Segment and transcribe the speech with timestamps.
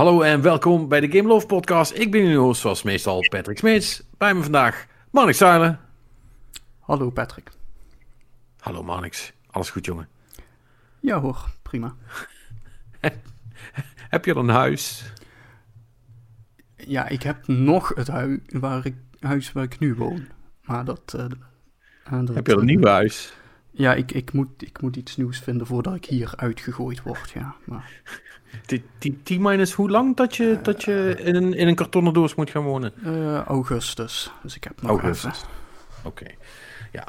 [0.00, 1.94] Hallo en welkom bij de Game Love Podcast.
[1.94, 4.02] Ik ben uw host zoals meestal Patrick Smeets.
[4.18, 5.80] Bij me vandaag Marnix Zuilen.
[6.78, 7.50] Hallo Patrick.
[8.60, 9.32] Hallo Marnix.
[9.50, 10.08] Alles goed jongen?
[11.00, 11.94] Ja hoor, prima.
[14.14, 15.12] heb je al een huis?
[16.76, 20.26] Ja, ik heb nog het hui waar ik, huis waar ik nu woon.
[20.64, 21.14] Maar dat...
[21.16, 21.24] uh,
[22.26, 23.32] dat heb je al een nieuw huis?
[23.70, 27.54] Ja, ik, ik, moet, ik moet iets nieuws vinden voordat ik hier uitgegooid word, ja.
[27.64, 28.00] Maar...
[29.22, 32.62] T-minus hoe lang dat je, dat je in, een, in een kartonnen doos moet gaan
[32.62, 32.92] wonen?
[33.04, 34.30] Uh, augustus.
[34.42, 35.44] Dus ik heb nog Augustus.
[36.02, 36.26] Oké.
[36.92, 37.04] Ja.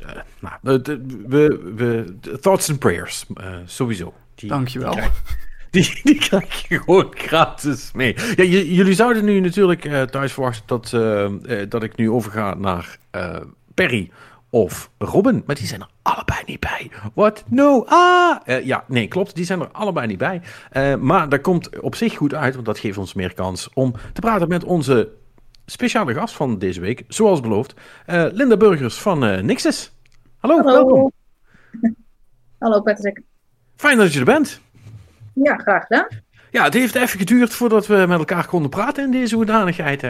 [0.00, 0.80] Uh, nou,
[1.28, 4.14] we, we, thoughts and prayers, uh, sowieso.
[4.34, 4.94] Die, Dankjewel.
[4.94, 5.02] Die,
[5.70, 8.14] die, die krijg je gewoon gratis mee.
[8.36, 10.90] Ja, jullie zouden nu natuurlijk thuis verwachten dat,
[11.70, 12.98] dat ik nu overga naar
[13.74, 14.10] Perry
[14.52, 15.42] of Robin.
[15.46, 16.90] Maar die zijn er allebei niet bij.
[17.14, 17.44] What?
[17.46, 17.84] No.
[17.86, 18.40] Ah!
[18.46, 19.34] Uh, ja, nee, klopt.
[19.34, 20.42] Die zijn er allebei niet bij.
[20.72, 23.94] Uh, maar dat komt op zich goed uit, want dat geeft ons meer kans om
[24.12, 25.08] te praten met onze
[25.66, 27.04] speciale gast van deze week.
[27.08, 27.74] Zoals beloofd,
[28.06, 29.92] uh, Linda Burgers van Nixis.
[30.38, 31.12] Hallo, Hallo, welkom.
[32.58, 33.22] Hallo Patrick.
[33.76, 34.60] Fijn dat je er bent.
[35.34, 36.06] Ja, graag gedaan.
[36.50, 40.08] Ja, het heeft even geduurd voordat we met elkaar konden praten in deze hoedanigheid, hè?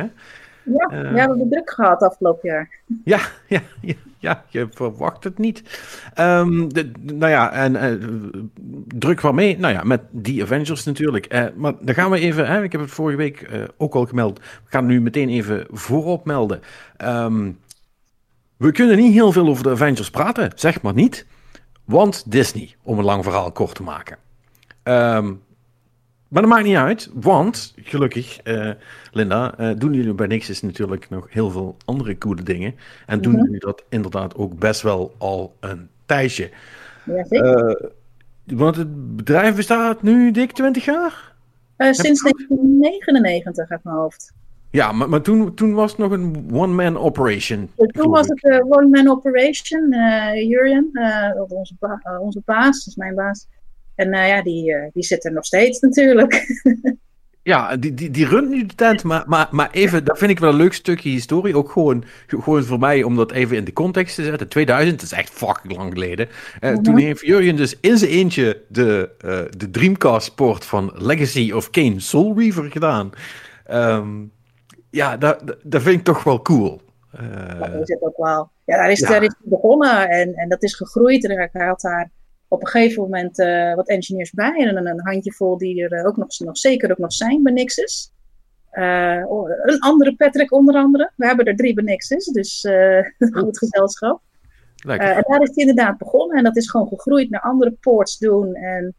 [0.64, 2.70] Ja, uh, we hebben druk gehad afgelopen jaar.
[3.05, 5.62] Ja, ja, ja, ja, je verwacht het niet.
[6.19, 8.09] Um, de, nou ja, en uh,
[8.87, 9.59] druk waarmee?
[9.59, 11.34] Nou ja, met die Avengers natuurlijk.
[11.34, 14.39] Uh, maar dan gaan we even, hè, ik heb het vorige week ook al gemeld.
[14.39, 16.61] We gaan nu meteen even voorop melden.
[17.05, 17.59] Um,
[18.56, 21.27] we kunnen niet heel veel over de Avengers praten, zeg maar niet.
[21.84, 24.17] Want Disney, om een lang verhaal kort te maken.
[24.84, 25.43] Um,
[26.33, 28.70] maar dat maakt niet uit, want gelukkig, uh,
[29.11, 32.75] Linda, uh, doen jullie bij Nixis natuurlijk nog heel veel andere coole dingen.
[33.06, 36.50] En doen jullie dat inderdaad ook best wel al een tijdje.
[37.05, 37.69] Ja, zeker.
[37.69, 37.91] Uh,
[38.44, 41.34] want het bedrijf bestaat nu dik 20 jaar?
[41.77, 44.33] sinds 1999 uit mijn hoofd.
[44.70, 47.70] Ja, maar, maar toen, toen was het nog een one-man operation.
[47.76, 49.94] toen was het een one-man operation.
[50.49, 50.91] Jurjen,
[51.49, 53.47] onze, ba onze baas, is mijn baas.
[53.94, 56.47] En nou ja, die, uh, die zit er nog steeds natuurlijk.
[57.42, 60.38] ja, die, die, die runt nu de tent, maar, maar, maar even, dat vind ik
[60.38, 61.56] wel een leuk stukje historie.
[61.56, 64.48] Ook gewoon, gewoon voor mij om dat even in de context te zetten.
[64.48, 66.28] 2000, dat is echt fucking lang geleden.
[66.28, 66.82] Uh, mm -hmm.
[66.82, 72.00] Toen heeft Jurjen dus in zijn eentje de, uh, de Dreamcast-port van Legacy of Kane
[72.00, 73.10] Soul Reaver gedaan.
[73.70, 74.32] Um,
[74.91, 76.81] ja, dat, dat vind ik toch wel cool.
[77.58, 78.50] dat is het ook wel.
[78.64, 79.08] Ja, daar is, ja.
[79.08, 81.25] daar is begonnen en, en dat is gegroeid.
[81.28, 82.10] En hij had daar
[82.52, 84.54] op een gegeven moment uh, wat engineers bij.
[84.56, 88.12] En een, een handjevol die er ook nog, nog zeker ook nog zijn bij Nixis.
[88.72, 89.24] Uh,
[89.62, 91.10] een andere Patrick onder andere.
[91.16, 94.20] We hebben er drie bij Nixis, dus uh, goed gezelschap.
[94.76, 96.36] en daar is het inderdaad begonnen.
[96.36, 98.54] En dat is gewoon gegroeid naar andere ports doen.
[98.54, 98.94] En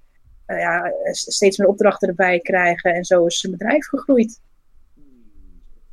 [0.45, 2.93] ja, steeds meer opdrachten erbij krijgen.
[2.93, 4.41] En zo is zijn bedrijf gegroeid.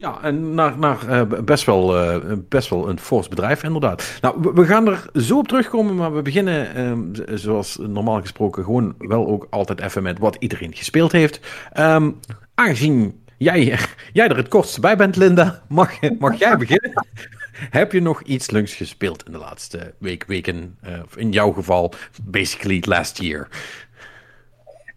[0.00, 4.19] Ja, en naar, naar uh, best, wel, uh, best wel een fors bedrijf, inderdaad.
[4.21, 6.78] Nou, we, gaan er zo op terugkomen, maar we beginnen,
[7.21, 11.41] uh, zoals normaal gesproken, gewoon wel ook altijd even met wat iedereen gespeeld heeft.
[11.78, 12.21] Um,
[12.55, 13.78] aangezien jij,
[14.12, 17.06] jij er het kortst bij bent, Linda, mag, mag jij beginnen?
[17.71, 20.78] Heb je nog iets leuks gespeeld in de laatste week, weken?
[21.05, 23.49] of in jouw geval, basically last year?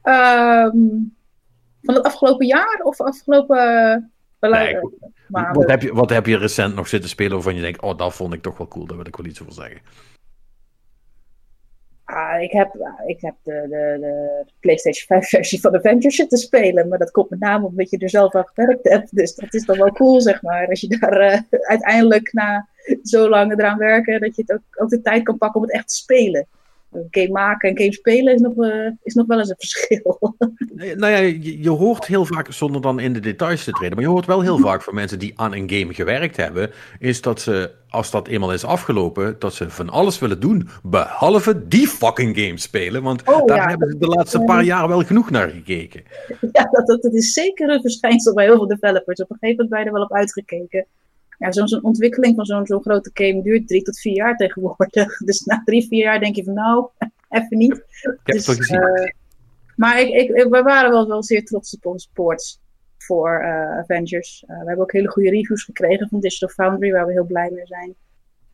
[0.03, 1.15] Um,
[1.81, 4.12] van het afgelopen jaar of afgelopen...
[4.51, 4.77] Nee,
[5.27, 7.97] maar, wat, heb je, wat heb je recent nog zitten spelen waarvan je denkt, oh,
[7.97, 9.81] dat vond ik toch wel cool, daar wil ik wel iets over zeggen?
[12.03, 16.87] Ah, ik heb, ik heb de, de, de PlayStation 5 versie van Avengers zitten spelen,
[16.87, 19.15] maar dat komt met name omdat je er zelf aan gewerkt hebt.
[19.15, 20.67] Dus dat is dan wel cool, zeg maar.
[20.67, 22.67] Als je daar uh, uiteindelijk na
[23.03, 25.75] zo lang eraan werken, dat je het ook, ook de tijd kan pakken om het
[25.75, 26.47] echt te spelen
[26.95, 30.35] een game maken en game spelen is nog, uh, is nog wel eens een verschil.
[30.95, 34.05] nou ja, je, je, hoort heel vaak, zonder dan in de details te treden, maar
[34.05, 37.41] je hoort wel heel vaak van mensen die aan een game gewerkt hebben, is dat
[37.41, 42.39] ze, als dat eenmaal is afgelopen, dat ze van alles willen doen, behalve die fucking
[42.39, 43.03] game spelen.
[43.03, 43.67] Want oh, daar ja.
[43.67, 46.03] hebben ze de laatste paar jaar wel genoeg naar gekeken.
[46.51, 49.21] Ja, dat, dat, dat is zeker een verschijnsel bij heel veel developers.
[49.21, 50.87] Op een gegeven moment er wel op uitgekeken
[51.43, 55.17] ja, zo'n zo ontwikkeling van zo'n zo'n grote game duurt drie tot vier jaar tegenwoordig.
[55.25, 56.87] Dus na drie, vier jaar denk je van nou,
[57.29, 57.83] even niet.
[58.23, 58.79] Dus, uh,
[59.75, 62.61] maar ik, ik, we waren wel, wel zeer trots op onze ports
[62.97, 64.43] voor uh, Avengers.
[64.47, 67.51] Uh, we hebben ook hele goede reviews gekregen van Digital Foundry, waar we heel blij
[67.51, 67.95] mee zijn.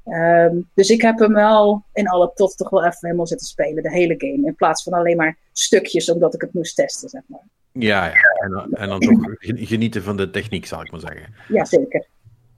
[0.06, 3.84] Um, dus ik heb hem wel in alle tot toch wel even helemaal zitten spelen,
[3.84, 4.48] de hele game.
[4.48, 7.44] In plaats van alleen maar stukjes, omdat ik het moest testen, zeg maar.
[7.72, 8.14] Ja, ja.
[8.44, 11.34] En, dan, en dan toch genieten van de techniek, zal ik maar zeggen.
[11.48, 12.08] Ja, zeker.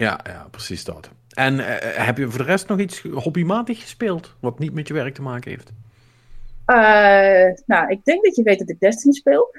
[0.01, 1.09] Ja, ja precies dat.
[1.29, 4.93] En uh, heb je voor de rest nog iets hobbymatig gespeeld, wat niet met je
[4.93, 5.71] werk te maken heeft?
[6.67, 9.55] Uh, nou, ik denk dat je weet dat ik Destiny speel.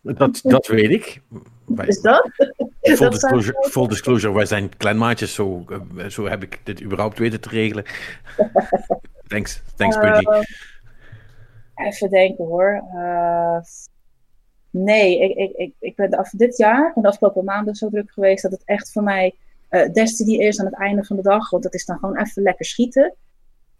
[0.00, 1.20] Dat, dat weet ik.
[1.64, 2.30] Wij- Is dat?
[2.80, 5.64] Full Dat disclosure, full disclosure, wij zijn kleinmaatjes, zo,
[5.96, 7.84] eh, zo heb ik dit überhaupt weten te regelen.
[9.28, 10.24] Thanks, thanks Pudgy.
[10.24, 10.42] Eh,
[11.86, 12.84] even denken hoor.
[12.94, 13.58] Eh,
[14.70, 18.12] nee, ik, ik, ik, ik ben af, dit jaar, en de afgelopen maanden zo druk
[18.12, 19.34] geweest dat het echt voor mij
[19.74, 21.50] eh, Destiny is aan het einde van de dag.
[21.50, 23.14] Want dat is dan gewoon even lekker schieten.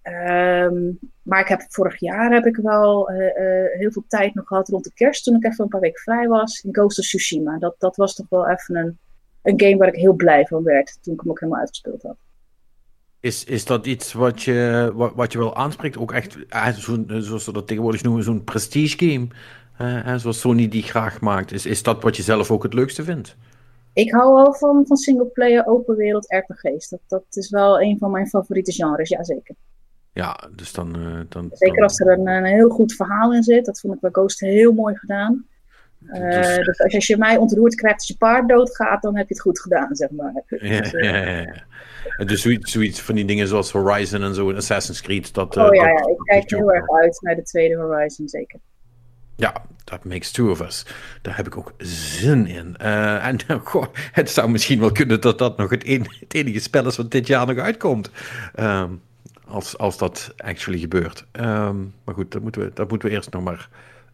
[0.03, 0.93] Ehm,
[1.23, 4.69] maar ik heb vorig jaar heb ik wel eh, eh, heel veel tijd nog gehad
[4.69, 5.25] rond de kerst.
[5.25, 7.59] Toen ik even een paar weken vrij was in Ghost of Tsushima.
[7.59, 8.99] Dat, dat was toch wel even een,
[9.43, 10.99] een game waar ik heel blij van werd.
[11.03, 12.17] Toen ik hem ook helemaal uitgespeeld had.
[13.21, 15.99] Is, is dat iets wat je, wat, wat je wel aanspreekt?
[15.99, 16.69] Ook echt, eh,
[17.19, 19.29] zoals ze dat tegenwoordig noemen, zo'n prestige game.
[20.19, 21.53] zoals Sony die graag maakt.
[21.53, 23.37] Is, is dat wat je zelf ook het leukste vindt?
[23.95, 26.89] Ik hou wel van, van singleplayer open wereld RPG's.
[26.89, 29.55] Dat, dat is wel een van mijn favoriete genres, jazeker.
[30.13, 30.95] Ja, dus dan...
[30.95, 33.65] eh, dan Zeker als er een, een heel goed verhaal in zit.
[33.65, 35.47] Dat vond ik bij Ghost heel mooi gedaan.
[36.07, 39.17] Eh, dus- dus als je, als je mij ontroerd krijgt als je paard doodgaat, dan
[39.17, 40.33] heb je het goed gedaan, zeg maar.
[40.49, 41.65] Ja, Dus, ja, ja, ja.
[42.17, 45.57] En Dus zoiets, zoiets van die dingen zoals Horizon en zo, en Assassin's Creed, dat...
[45.57, 48.61] eh, oh ja, dat- ja, ik kijk heel erg uit naar de tweede Horizon, zeker.
[49.37, 50.87] Ja, that makes two of us.
[51.23, 52.77] Daar heb ik ook zin in.
[52.77, 56.59] Eh, en goh, het zou misschien wel kunnen dat dat nog het, een- het enige
[56.61, 58.11] spel is wat dit jaar nog uitkomt.
[58.55, 58.93] Ehm,
[59.47, 61.27] als, als dat actually gebeurt.
[61.33, 63.69] Ehm, maar goed, dat moeten, we, dat moeten we eerst nog maar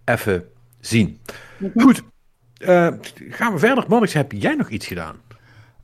[0.05, 0.45] even
[0.81, 1.21] zien.
[1.57, 1.81] Mhm.
[1.81, 2.03] Goed,
[2.57, 2.89] eh,
[3.29, 3.85] gaan we verder.
[3.89, 5.17] Monix, heb jij nog iets gedaan?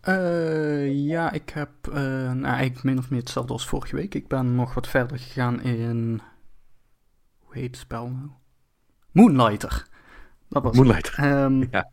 [0.01, 1.95] Eh, ja, ik heb eh,
[2.33, 4.15] nou, eigenlijk min of meer hetzelfde als vorige week.
[4.15, 6.21] Ik ben nog wat verder gegaan in.
[7.39, 8.29] Hoe heet het spel nou?
[9.17, 9.87] Moonlighter.
[10.49, 10.77] Dat was.
[10.77, 11.15] Moonlighter.
[11.25, 11.91] Ehm, Ja.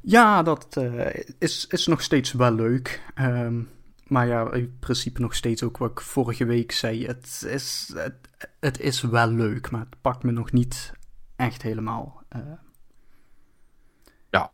[0.00, 3.02] ja, dat eh, is, is nog steeds wel leuk.
[3.14, 3.62] Ehm,
[4.06, 7.06] maar ja, in principe nog steeds ook wat ik vorige week zei.
[7.06, 8.14] Het is, het,
[8.60, 10.92] het is wel leuk, maar het pakt me nog niet
[11.36, 12.22] echt helemaal.
[12.28, 12.40] eh.
[14.30, 14.52] Ja.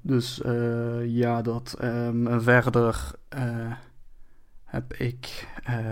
[0.00, 1.74] Dus eh, ja, dat.
[1.78, 3.10] ehm, verder
[4.64, 5.48] heb ik.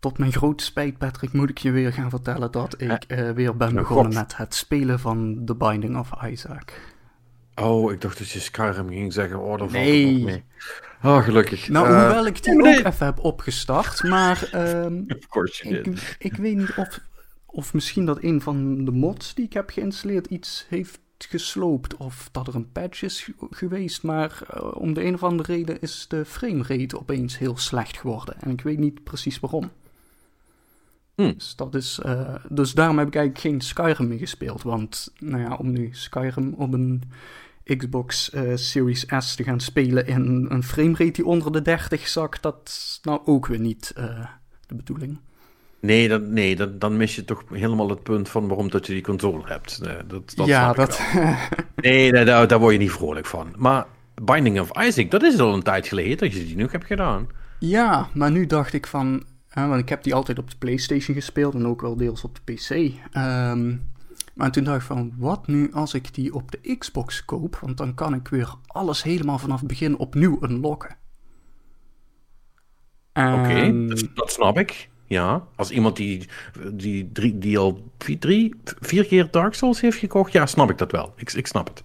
[0.00, 3.30] eh, tot mijn grote spijt, Patrick, moet ik je weer gaan vertellen dat ik eh,
[3.30, 4.14] weer ben Oh, begonnen God.
[4.14, 6.80] met het spelen van The Binding of Isaac.
[7.54, 9.38] Oh, ik dacht dat je Skyrim ging zeggen.
[9.40, 10.06] Oh, daar valt Nee.
[10.06, 10.44] het nog mee.
[11.02, 11.68] Oh, gelukkig.
[11.68, 16.16] Nou, Eh, hoewel ik die ook even heb opgestart, maar ehm, Of course you did.
[16.18, 17.00] ik, weet niet of,
[17.46, 22.28] of misschien dat een van de mods die ik heb geïnstalleerd iets heeft gesloopt of
[22.32, 25.80] dat er een patch is ge- geweest, maar eh, om de een of andere reden
[25.80, 29.70] is de framerate opeens heel slecht geworden en ik weet niet precies waarom.
[31.18, 31.34] Hmm.
[31.36, 35.42] Dus, dat is, eh, dus daarom heb ik eigenlijk geen Skyrim meer gespeeld, want nou
[35.42, 37.02] ja, om nu Skyrim op een
[37.76, 42.42] Xbox eh, Series S te gaan spelen in een framerate die onder de 30 zakt,
[42.42, 44.26] dat is nou ook weer niet eh,
[44.66, 45.18] de bedoeling.
[45.80, 48.92] Nee, dat, nee dat, dan mis je toch helemaal het punt van waarom dat je
[48.92, 49.80] die controle hebt.
[49.82, 51.00] Eh, dat, dat ja, dat.
[51.76, 53.54] Nee, nee, daar, daar word je niet vrolijk van.
[53.56, 53.86] Maar
[54.22, 57.28] Binding of Isaac, dat is al een tijd geleden dat je die nog hebt gedaan.
[57.58, 59.24] ja, maar nu dacht ik van.
[59.66, 62.52] Want ik heb die altijd op de PlayStation gespeeld en ook wel deels op de
[62.52, 62.70] PC.
[63.12, 63.76] Ehm,
[64.34, 67.56] maar toen dacht ik van, wat nu als ik die op de Xbox koop?
[67.56, 70.96] Want dan kan ik weer alles helemaal vanaf het begin opnieuw unlocken.
[73.12, 74.88] Oké, En- dat, dat snap ik.
[75.06, 76.28] Ja, als iemand die,
[76.72, 80.78] die, drie, die al vier, drie, vier keer Dark Souls heeft gekocht, ja, snap ik
[80.78, 81.12] dat wel.
[81.16, 81.82] Ik, ik snap het.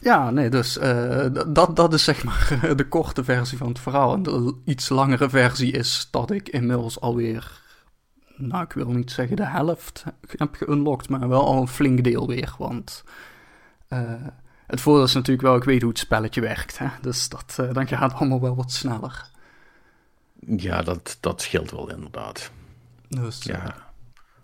[0.00, 4.14] Ja, nee, dus eh, dat, dat is zeg maar de korte versie van het verhaal.
[4.14, 7.60] En de iets langere versie is dat ik inmiddels alweer,
[8.36, 10.04] nou ik wil niet zeggen de helft
[10.36, 12.54] heb geunlocked, maar wel al een flink deel weer.
[12.58, 13.04] Want
[13.88, 14.26] eh,
[14.66, 16.78] het voordeel is natuurlijk wel, ik weet hoe het spelletje werkt.
[16.78, 16.88] Hè?
[17.00, 19.30] Dus dat, eh, dan gaat het allemaal wel wat sneller.
[20.46, 22.50] Ja, dat, dat scheelt wel inderdaad.
[23.08, 23.85] Dus, Ja.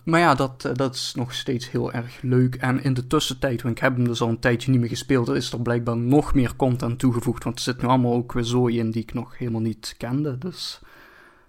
[0.04, 2.54] Maar ja, dat, eh, dat is nog steeds heel erg leuk.
[2.54, 5.28] En in de tussentijd, want ik heb hem dus al een tijdje niet meer gespeeld,
[5.28, 7.44] er is er blijkbaar nog meer content toegevoegd.
[7.44, 10.38] Want er zit nu allemaal ook weer zooi in die ik nog helemaal niet kende.
[10.38, 10.80] Dus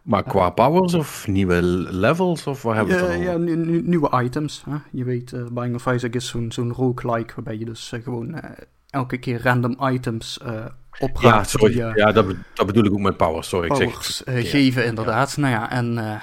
[0.02, 3.82] Maar qua powers of nieuwe levels, of waar hebben we ja, het dan ja, nu-
[3.86, 4.64] nieuwe items.
[4.70, 4.76] Hè?
[4.92, 8.34] Je weet, eh Binding of Isaac is zo'n zo'n roguelike, waarbij je dus eh, gewoon
[8.36, 8.50] eh,
[8.90, 10.66] elke keer random items eh
[11.00, 11.52] opraapt.
[11.52, 11.72] Ja, sorry.
[11.74, 13.48] die, eh, ja, dat, be- dat bedoel ik ook met powers.
[13.50, 14.28] Sorry, ik zeg powers het.
[14.28, 14.54] eh, verkeerd.
[14.54, 15.38] geven, inderdaad.
[15.38, 16.22] Nou ja, en eh,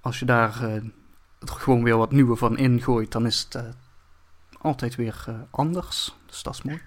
[0.00, 0.82] als je daar eh,
[1.42, 3.62] er gewoon weer wat nieuwe van ingooit, dan is het eh,
[4.60, 6.14] altijd weer eh, anders.
[6.26, 6.80] Dus dat is mooi.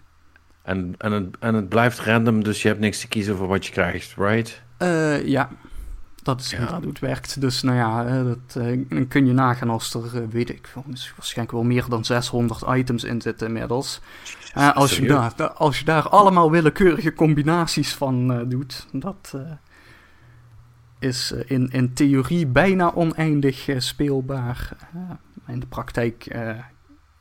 [0.62, 3.66] En, en, het, en het blijft random, dus je hebt niks te kiezen voor wat
[3.66, 4.62] je krijgt, right?
[4.78, 5.50] Eh, ja,
[6.24, 6.78] dat is Ja.
[6.80, 7.42] hoe het werkt.
[7.42, 8.54] Dus nou ja, dat,
[8.90, 10.84] dan kun je nagaan als er, weet ik veel,
[11.16, 14.02] waarschijnlijk wel meer dan 600 items in zitten inmiddels.
[14.74, 19.34] Als, je daar, als je daar allemaal willekeurige combinaties van doet, dat
[21.06, 24.70] is eh, in, in theorie bijna oneindig eh, speelbaar.
[24.94, 26.36] Eh, in de praktijk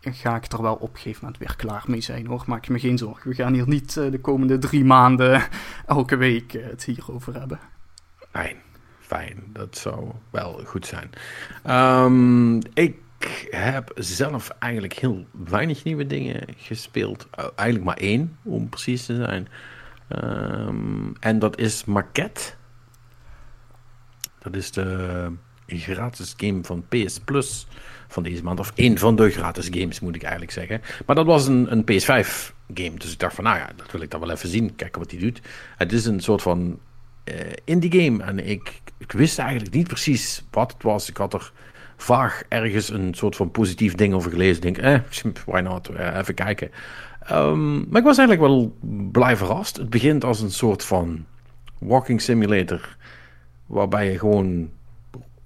[0.00, 2.45] ga ik er wel op een gegeven moment weer klaar mee zijn hoor.
[2.47, 3.29] Maak je me geen zorgen.
[3.31, 5.43] We gaan hier niet de komende drie maanden
[5.87, 7.59] elke week het hierover hebben.
[8.31, 8.57] Fijn,
[9.00, 9.43] fijn.
[9.53, 11.11] Dat zou wel goed zijn.
[12.05, 17.29] Um, ik heb zelf eigenlijk heel weinig nieuwe dingen gespeeld.
[17.57, 19.49] Eigenlijk maar één, om precies te zijn.
[20.09, 22.55] Um, en dat is Maquette.
[24.44, 25.30] Dat is de
[25.66, 27.66] gratis game van PS Plus
[28.08, 28.60] van deze maand.
[28.60, 30.80] Of één van de gratis games, moet ik eigenlijk zeggen.
[31.06, 32.94] Maar dat was een, een PS5 game.
[32.98, 34.74] Dus ik dacht van, nou ja, dat wil ik dan wel even zien.
[34.76, 35.40] Kijken wat hij doet.
[35.76, 36.78] Het is een soort van
[37.24, 37.34] uh,
[37.64, 38.22] indie game.
[38.22, 41.08] En ik, wist eigenlijk niet precies wat het was.
[41.08, 41.52] Ik had er
[41.96, 44.56] vaag ergens een soort van positief ding over gelezen.
[44.56, 45.90] Ik denk, eh, why not?
[45.90, 46.70] Uh, even kijken.
[47.32, 48.76] Um, maar ik was eigenlijk wel
[49.12, 49.76] blij verrast.
[49.76, 51.24] Het begint als een soort van
[51.78, 52.96] walking simulator.
[53.66, 54.71] Waarbij je gewoon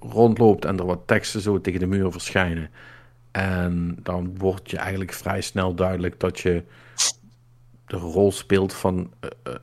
[0.00, 2.70] rondloopt en er wat teksten zo tegen de muur verschijnen.
[3.30, 6.62] En dan wordt je eigenlijk vrij snel duidelijk dat je
[7.87, 9.10] de rol speelt van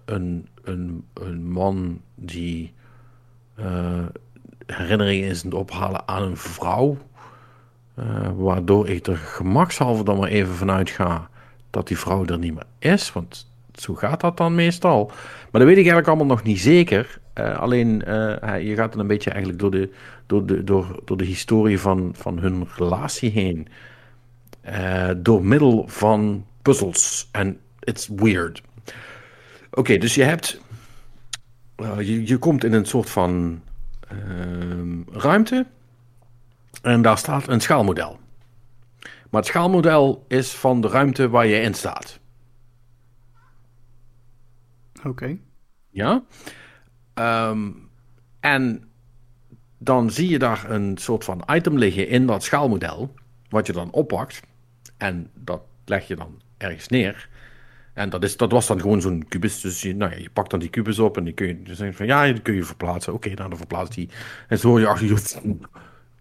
[0.06, 2.74] een, een, een man die
[3.60, 4.06] uh,
[4.66, 6.98] herinneringen is aan het ophalen aan een vrouw.
[8.36, 11.30] Waardoor ik er gemakshalve dan maar even vanuit ga
[11.70, 13.12] dat die vrouw er niet meer is.
[13.12, 15.06] Want zo gaat dat dan meestal.
[15.06, 17.20] Maar dat weet ik eigenlijk allemaal nog niet zeker.
[17.40, 19.90] Uh, alleen uh, je gaat dan een beetje eigenlijk door de,
[20.26, 23.68] door de, door, door de historie van, van hun relatie heen.
[24.70, 27.30] Uh, door middel van puzzels.
[27.32, 28.62] En it's weird.
[29.70, 30.62] Oké, okay, dus je hebt.
[31.98, 33.62] je, je komt in een soort van
[34.08, 35.66] Ehm, ruimte.
[36.82, 38.20] En daar staat een schaalmodel.
[39.02, 42.20] Maar het schaalmodel is van de ruimte waar je in staat.
[45.04, 45.38] Oké.
[45.90, 46.24] Ja.
[47.20, 47.90] Um,
[48.40, 48.90] en
[49.78, 53.14] dan zie je daar een soort van item liggen in dat schaalmodel.
[53.50, 54.42] Wat je dan oppakt.
[54.98, 57.30] En dat leg je dan ergens neer.
[57.94, 59.62] En dat, is, dat was dan gewoon zo'n kubus.
[59.62, 61.82] Dus je, nou ja, je pakt dan die kubus op en die kun je dus
[61.92, 63.14] van ja, die kun je verplaatsen.
[63.14, 64.10] Oké, nou, dan verplaatst die.
[64.48, 65.64] En zo hoor je achter je.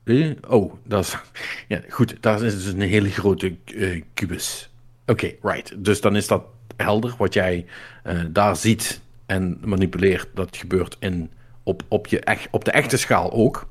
[0.49, 1.17] Oh, dat is.
[1.69, 4.71] Ja, goed, daar is dus een hele grote uh, kubus.
[5.07, 5.85] Oké, right.
[5.85, 6.45] Dus dan is dat
[6.77, 7.67] helder wat jij
[8.07, 10.28] uh, daar ziet en manipuleert.
[10.35, 11.31] Dat gebeurt in,
[11.62, 13.66] op, op, je echt, op de echte schaal ook.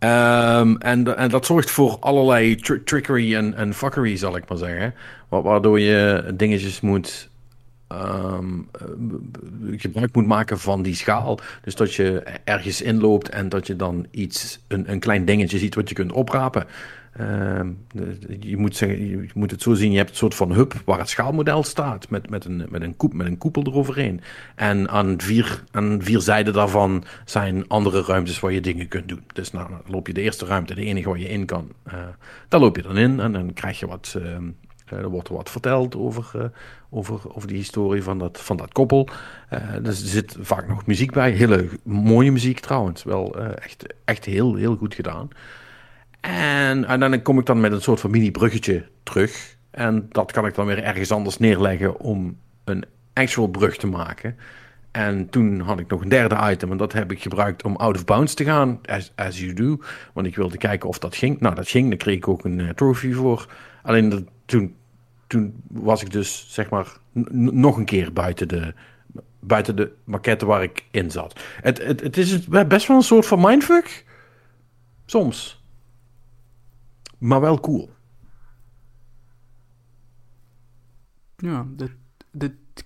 [0.00, 4.58] Um, en, en dat zorgt voor allerlei tr trickery en, en fuckery, zal ik maar
[4.58, 4.94] zeggen.
[5.28, 7.30] Waardoor je dingetjes moet
[7.88, 8.68] um,
[9.76, 11.38] gebruik moet maken van die schaal.
[11.62, 15.74] Dus dat je ergens inloopt en dat je dan iets, een, een klein dingetje ziet
[15.74, 16.66] wat je kunt oprapen.
[17.20, 17.60] Uh,
[18.40, 20.98] je, moet zeggen, je moet het zo zien, je hebt een soort van hub waar
[20.98, 24.20] het schaalmodel staat, met, met, een, met, een, met een koepel eroverheen.
[24.54, 29.24] En aan vier, aan vier zijden daarvan zijn andere ruimtes waar je dingen kunt doen.
[29.32, 31.94] Dus nou, dan loop je de eerste ruimte, de enige waar je in kan, uh,
[32.48, 34.14] daar loop je dan in en dan krijg je wat...
[34.18, 34.36] Uh,
[34.84, 36.42] er wordt wat verteld over, uh,
[36.90, 39.08] over, over die historie van dat, van dat koppel.
[39.82, 41.30] Dus er zit vaak nog muziek bij.
[41.30, 43.04] Hele mooie muziek trouwens.
[43.04, 45.28] Wel echt, echt heel, heel goed gedaan.
[46.20, 49.56] En, dan kom ik dan met een soort van mini-bruggetje terug.
[49.70, 54.36] En dat kan ik dan weer ergens anders neerleggen om een actual brug te maken.
[54.90, 57.96] En toen had ik nog een derde item en dat heb ik gebruikt om out
[57.96, 59.78] of bounds te gaan, as, as you do.
[60.12, 61.40] Want ik wilde kijken of dat ging.
[61.40, 61.88] Nou, dat ging.
[61.88, 63.46] Daar kreeg ik ook een uh, trophy voor.
[63.82, 64.74] Alleen dat, toen,
[65.26, 66.86] toen was ik dus, zeg maar,
[67.40, 68.74] nog een keer buiten de,
[69.40, 71.40] buiten de maquette waar ik in zat.
[71.60, 74.04] Het, het, het is best wel een soort van mindfuck.
[75.06, 75.57] Soms.
[77.18, 77.90] Maar wel cool.
[81.36, 81.92] Ja, dit,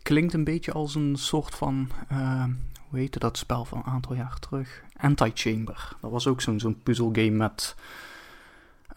[0.02, 1.90] klinkt een beetje als een soort van.
[2.12, 2.44] Uh,
[2.88, 4.82] hoe heette dat spel van een aantal jaar terug?
[4.96, 5.96] Anti-Chamber.
[6.00, 7.76] Dat was ook zo'n zo'n puzzelgame met.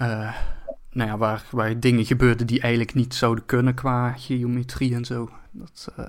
[0.01, 0.36] Uh,
[0.92, 5.30] nou ja, waar, waar dingen gebeurden die eigenlijk niet zouden kunnen qua geometrie en zo.
[5.51, 5.94] Dat.
[6.00, 6.06] Uh,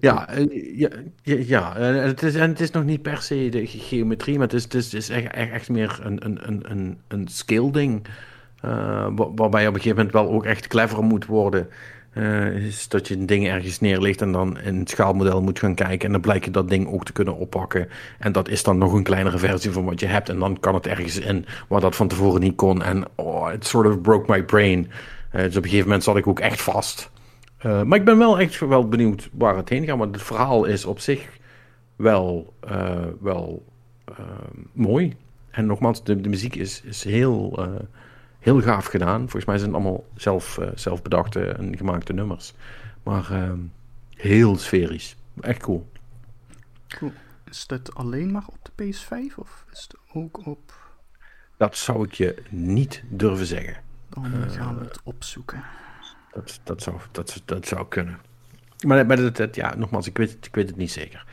[0.00, 0.28] ja,
[0.74, 0.88] ja,
[1.22, 4.54] ja, ja, het is, en het is nog niet per se de geometrie, maar het
[4.54, 8.06] is, het is, echt, echt, meer een, een, een, een skill ding.
[8.64, 11.68] Uh, waarbij je op een gegeven moment wel ook echt clever moet worden.
[12.14, 16.06] Uh, is dat je dingen ergens neerlegt en dan in het schaalmodel moet gaan kijken.
[16.06, 17.88] En dan blijkt je dat ding ook te kunnen oppakken.
[18.18, 20.28] En dat is dan nog een kleinere versie van wat je hebt.
[20.28, 22.82] En dan kan het ergens in waar dat van tevoren niet kon.
[22.82, 24.90] En oh, it sort of broke my brain.
[25.32, 27.10] Dus op een gegeven moment zat ik ook echt vast.
[27.66, 29.98] Uh, maar ik ben wel echt wel benieuwd waar het heen gaat.
[29.98, 31.38] Want het verhaal is op zich
[31.96, 33.64] wel, uh, wel
[34.10, 34.16] uh,
[34.72, 35.16] mooi.
[35.50, 37.68] En nogmaals, de, de muziek is, is heel,
[38.38, 39.20] heel gaaf gedaan.
[39.20, 42.54] Volgens mij zijn het allemaal zelf, zelf bedachte en gemaakte nummers.
[43.02, 43.58] Maar ehm,
[44.14, 45.16] heel sferisch.
[45.40, 45.90] Echt cool.
[46.88, 47.12] Cool.
[47.50, 50.74] Is dat alleen maar op de PS5 of is het ook op
[51.56, 53.76] Dat zou ik je niet durven zeggen.
[54.08, 55.62] Dan gaan we het opzoeken.
[56.32, 58.18] Dat, dat, zou, dat, dat zou kunnen.
[58.86, 61.24] Maar, maar dat, dat, ja, nogmaals, ik weet, ik weet het niet zeker.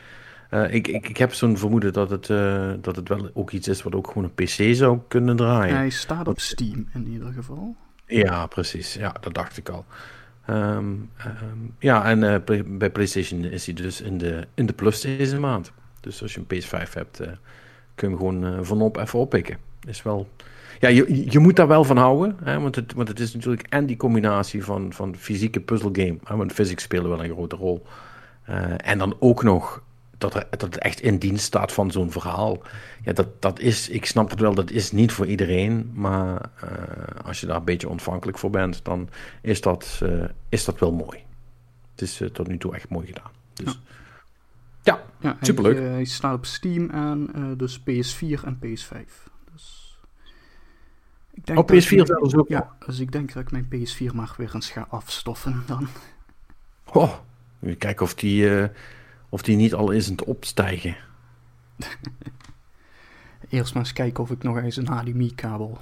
[0.50, 3.68] Uh, ik, ik, ik heb zo'n vermoeden dat het, uh, dat het wel ook iets
[3.68, 5.76] is wat ook gewoon een PC zou kunnen draaien.
[5.76, 7.76] Hij staat op Steam in ieder geval.
[8.06, 8.94] Ja, precies.
[8.94, 9.84] Ja, dat dacht ik al.
[10.50, 11.10] Um,
[11.42, 15.38] um, ja, en uh, bij PlayStation is hij dus in de, in de plus deze
[15.38, 15.72] maand.
[16.00, 17.16] Dus als je een PS5 hebt,
[17.94, 19.58] kun je hem gewoon vanop even oppikken.
[19.86, 20.28] Is wel
[20.78, 22.36] ja, je, je moet daar wel van houden.
[22.42, 26.18] Hè, want, het, want het is natuurlijk en die combinatie van, van fysieke puzzelgame.
[26.22, 27.86] Want physics spelen wel een grote rol.
[28.48, 29.82] Uh, en dan ook nog
[30.18, 32.62] dat, er, dat het echt in dienst staat van zo'n verhaal.
[33.02, 35.90] Ja, dat, dat is, ik snap het wel, dat is niet voor iedereen.
[35.94, 36.70] Maar uh,
[37.24, 39.08] als je daar een beetje ontvankelijk voor bent, dan
[39.42, 41.18] is dat, uh, is dat wel mooi.
[41.90, 43.30] Het is tot nu toe echt mooi gedaan.
[43.52, 43.80] Dus,
[44.82, 45.76] ja, ja, ja superleuk.
[45.78, 49.27] Hij, hij, staat op Steam en dus PS4 en PS5.
[51.38, 52.48] Ik denk op PS4 zelfs ook?
[52.48, 55.88] Ja, dus ik denk dat ik mijn PS4 maar weer eens ga afstoffen dan.
[56.92, 57.12] Oh,
[57.60, 58.68] even kijken of die, uh,
[59.28, 60.96] of die niet al is aan het opstijgen.
[63.48, 65.78] Eerst maar eens kijken of ik nog eens een HDMI-kabel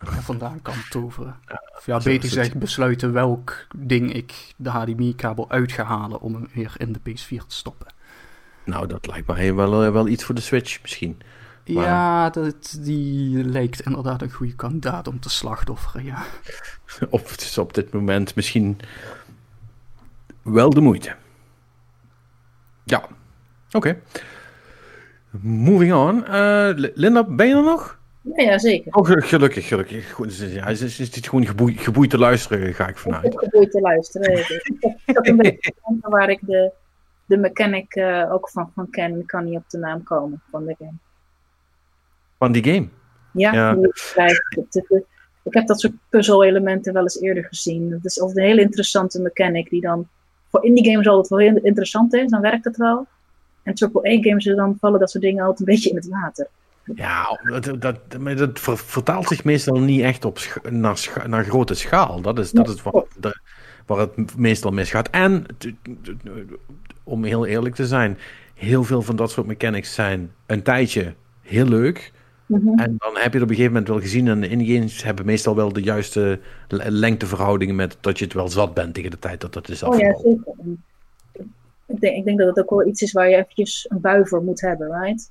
[0.00, 1.36] vandaan kan toveren.
[1.76, 6.48] Of ja, beter gezegd besluiten welk ding ik de HDMI-kabel uit ga halen om hem
[6.52, 7.86] weer in de PS4 te stoppen.
[8.64, 11.20] Nou, dat lijkt me wel, eh, wel iets voor de Switch misschien.
[11.72, 16.22] Ja, dat, die lijkt inderdaad een goede kandidaat om te slachtofferen, ja.
[17.10, 18.78] Of het is op dit moment misschien
[20.42, 21.14] wel de moeite.
[22.84, 23.02] Ja,
[23.70, 24.00] oké.
[25.40, 26.24] Moving on.
[26.28, 27.98] Uh, Linda, ben je er nog?
[28.20, 28.94] Ja, ja zeker.
[28.94, 30.12] Oh, gelukkig, gelukkig.
[30.12, 33.24] Goed, ja, is, is, is dit gewoon geboeid, geboeid te luisteren, ga ik vanuit.
[33.24, 34.38] Ik geboeid te luisteren.
[34.38, 36.72] ik heb een beetje waar ik de,
[37.26, 40.74] de mechanic uh, ook van, van ken, kan niet op de naam komen van de
[40.78, 40.96] game.
[42.38, 42.88] Van die game?
[43.32, 43.76] Ja, ja.
[45.42, 47.90] ik heb dat soort puzzel-elementen wel eens eerder gezien.
[47.90, 50.08] Het is altijd een hele interessante mechanic die dan
[50.50, 52.30] voor indie games altijd wel heel interessant is.
[52.30, 53.06] Dan werkt het wel.
[53.62, 56.48] En AAA-games dan vallen dat soort dingen altijd een beetje in het water.
[56.94, 57.98] Ja, dat, dat,
[58.38, 60.38] dat vertaalt zich meestal niet echt op
[60.70, 62.20] naar, naar grote schaal.
[62.20, 63.04] Dat is, dat is waar,
[63.86, 65.10] waar het meestal misgaat.
[65.10, 65.46] En,
[67.04, 68.18] om heel eerlijk te zijn,
[68.54, 72.12] heel veel van dat soort mechanics zijn een tijdje heel leuk.
[72.48, 72.78] Mhm.
[72.78, 74.28] En dan heb je het op een gegeven moment wel gezien.
[74.28, 76.40] En de hebben meestal wel de juiste
[76.88, 80.24] lengteverhoudingen met dat je het wel zat bent tegen de tijd dat dat is afgelopen.
[80.24, 80.76] Oh ja, zeker.
[81.86, 84.26] Ik denk, ik denk dat het ook wel iets is waar je eventjes een bui
[84.26, 85.30] voor moet hebben, right?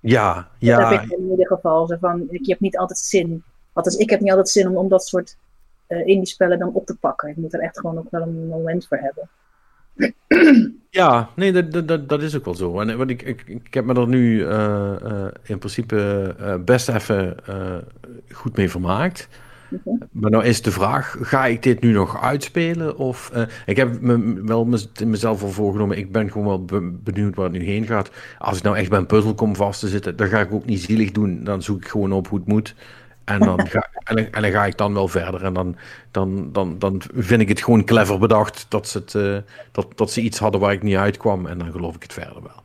[0.00, 0.78] Ja, ja.
[0.78, 1.86] Dat heb ik in ieder geval.
[1.86, 3.42] Zo van, je hebt niet altijd zin.
[3.72, 5.36] Althans, ik heb niet altijd zin om, om dat soort
[5.88, 7.28] uh, indie spellen dan op te pakken.
[7.28, 9.28] Ik moet er echt gewoon ook wel een moment voor hebben.
[10.90, 12.80] Ja, nee, dat, dat, dat is ook wel zo.
[12.80, 16.88] En, want ik, ik, ik heb me er nu uh, uh, in principe uh, best
[16.88, 17.36] even
[18.30, 19.28] goed mee vermaakt.
[19.84, 20.08] Okay.
[20.10, 22.96] Maar nou is de vraag, ga ik dit nu nog uitspelen?
[22.96, 23.32] Of,
[23.66, 24.68] ik heb me wel
[25.04, 28.10] mezelf al voorgenomen, ik ben gewoon wel benieuwd waar het nu heen gaat.
[28.38, 30.64] Als ik nou echt bij een puzzel kom vast te zitten, dan ga ik ook
[30.64, 31.44] niet zielig doen.
[31.44, 32.74] Dan zoek ik gewoon op hoe het moet.
[33.30, 35.44] En dan, ga, en, dan, en ga ik dan wel verder.
[35.44, 35.76] En dan,
[36.10, 39.38] dan, dan, dan vind ik het gewoon clever bedacht dat ze, het, uh,
[39.72, 41.46] dat, dat ze iets hadden waar ik niet uitkwam.
[41.46, 42.62] En dan geloof ik het verder wel.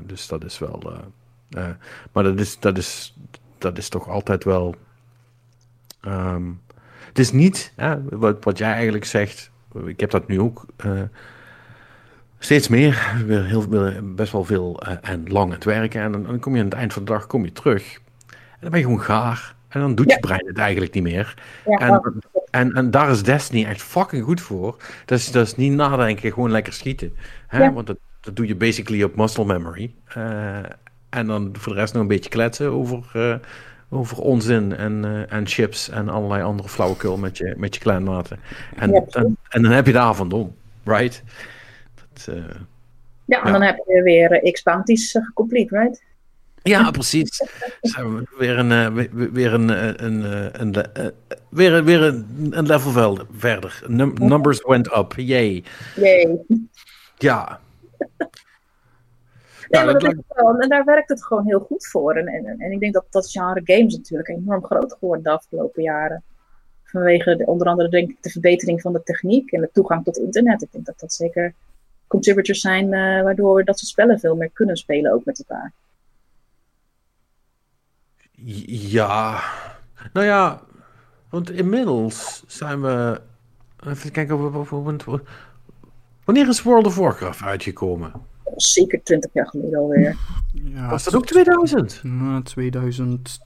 [0.00, 0.82] Dus dat is wel.
[0.86, 1.74] Uh, uh,
[2.12, 3.16] maar dat is, dat, is,
[3.58, 4.74] dat is toch altijd wel.
[6.06, 6.60] Um,
[7.06, 7.72] het is niet
[8.10, 9.50] wat, wat jij eigenlijk zegt.
[9.84, 10.64] Ik heb dat nu ook.
[12.38, 13.66] Steeds meer, weer heel,
[14.02, 16.00] best wel veel en lang het werken.
[16.00, 17.94] En dan, dan kom je aan het eind van de dag kom je terug.
[18.28, 19.55] En dan ben je gewoon gaar.
[19.76, 21.34] En dan doet je brein het eigenlijk niet meer.
[21.64, 24.76] Ja, en, en, en daar is Destiny echt fucking goed voor.
[25.04, 27.16] Dat is, dat is niet nadenken, gewoon lekker schieten.
[27.46, 27.62] Hè?
[27.62, 27.72] Ja.
[27.72, 29.94] Want dat, dat doe je basically op muscle memory.
[30.16, 30.58] Uh,
[31.08, 33.34] en dan voor de rest nog een beetje kletsen over, uh,
[33.90, 38.38] over onzin en, uh, en chips en allerlei andere flauwekul met je, met je kleinmaten.
[38.76, 41.22] En, en, en, dan heb je de avond om, right?
[41.94, 42.36] Dat,
[43.24, 46.02] ja, en dan heb je weer X-Bounties gecomplete, right?
[46.66, 47.42] Ja, precies.
[47.80, 48.94] Zijn weer een,
[49.32, 49.68] weer een,
[50.04, 50.24] een,
[50.60, 50.74] een,
[51.48, 53.82] weer, weer een, een level verder.
[53.86, 55.12] Num numbers went up.
[55.16, 55.64] Yay.
[55.94, 56.38] Yay.
[57.18, 57.60] Ja.
[59.68, 60.58] Ja, maar dat wel.
[60.58, 62.14] En daar werkt het gewoon heel goed voor.
[62.14, 65.82] En, en, en ik denk dat dat genre games natuurlijk enorm groot geworden de afgelopen
[65.82, 66.22] jaren.
[66.84, 70.16] Vanwege de, onder andere denk ik de verbetering van de techniek en de toegang tot
[70.16, 70.62] internet.
[70.62, 71.54] Ik denk dat dat zeker
[72.06, 72.88] contributors zijn
[73.22, 75.72] waardoor we dat soort spellen veel meer kunnen spelen ook met elkaar.
[78.44, 79.40] Ja,
[80.12, 80.60] nou ja,
[81.30, 83.20] want inmiddels zijn we.
[83.86, 84.66] Even kijken,
[86.24, 88.12] wanneer is World of Warcraft uitgekomen?
[88.56, 90.16] Zeker 20 jaar geleden alweer.
[90.52, 92.00] Ja, Was dat ook 2000?
[92.02, 93.38] Nou, 2000.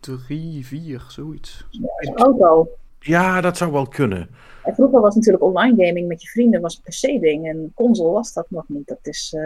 [0.00, 1.66] 3, 4, zoiets.
[1.70, 2.78] Ja, ook al.
[3.00, 4.28] Ja, dat zou wel kunnen.
[4.64, 7.48] En vroeger was natuurlijk online gaming met je vrienden was een PC-ding.
[7.48, 8.86] En console was dat nog niet.
[8.86, 9.42] Dat is uh,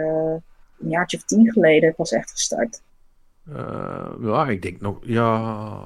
[0.79, 2.81] een jaartje of tien geleden pas echt gestart.
[3.49, 5.81] Uh, ja, ik denk nog, ja.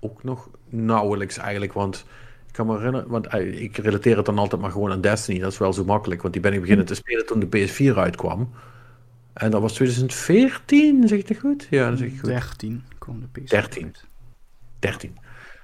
[0.00, 2.04] Ook nog nauwelijks eigenlijk, want
[2.46, 5.38] ik kan me herinneren, want uh, ik relateer het dan altijd maar gewoon aan Destiny.
[5.38, 7.96] Dat is wel zo makkelijk, want die ben ik beginnen te spelen toen de PS4
[7.96, 8.50] uitkwam.
[9.32, 11.66] En dat was 2014, zeg ik het goed?
[11.70, 12.28] Ja, dat zeg ik goed.
[12.28, 13.84] 13 kwam de PS4 13.
[13.84, 14.04] Uit.
[14.78, 15.18] 13.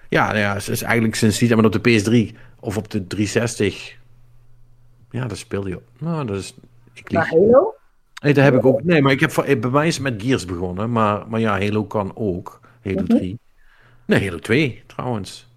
[0.08, 2.00] Ja, nou ja, het is eigenlijk sinds die, maar op de
[2.32, 3.98] PS3 of op de 360.
[5.10, 5.88] Ja, dat speelde je op.
[5.98, 6.54] Nou, dat is.
[6.92, 7.20] Ik lieg.
[7.20, 7.74] Maar Halo?
[8.22, 8.84] Nee, dat heb ik ook.
[8.84, 10.92] Nee, maar ik heb bij mij is het met Gears begonnen.
[10.92, 12.60] Maar, maar ja, Halo kan ook.
[12.82, 13.18] Halo mm -hmm.
[13.18, 13.38] 3.
[14.04, 15.48] Nee, Halo 2 trouwens.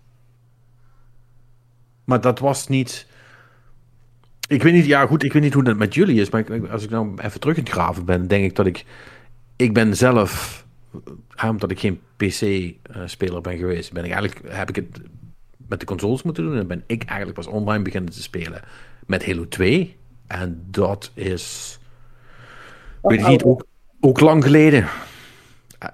[2.03, 3.07] Maar dat was niet.
[4.47, 6.29] Ik weet niet, ja goed, ik weet niet hoe dat met jullie is.
[6.29, 8.85] Maar als ik nou even terug in het graven ben, denk ik dat ik.
[9.55, 10.65] Ik ben zelf.
[11.43, 14.53] Omdat ik geen PC-speler ben geweest, ben ik eigenlijk.
[14.53, 15.01] Heb ik het
[15.67, 16.57] met de consoles moeten doen.
[16.57, 18.61] En ben ik eigenlijk pas online beginnen te spelen
[19.05, 19.95] met Halo 2.
[20.27, 21.79] En dat is.
[23.07, 23.65] Weet ik niet, ook,
[23.99, 24.87] ook lang geleden.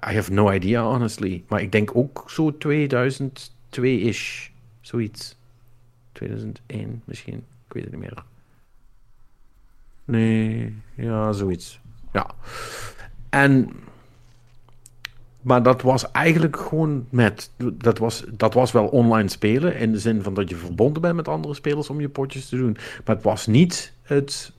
[0.10, 1.44] I have no idea, honestly.
[1.48, 4.50] Maar ik denk ook zo 2002-ish.
[4.82, 5.38] Zoiets.
[6.12, 7.46] 2001 misschien.
[7.68, 8.24] Ik weet het niet meer.
[10.06, 11.80] Nee, ja, zoiets.
[12.14, 12.30] Ja.
[13.30, 13.72] En.
[15.42, 17.52] Maar dat was eigenlijk gewoon met.
[17.58, 19.78] Dat was, dat was wel online spelen.
[19.78, 22.58] In de zin van dat je verbonden bent met andere spelers om je potjes te
[22.58, 22.78] doen.
[23.06, 24.52] Maar het was niet het.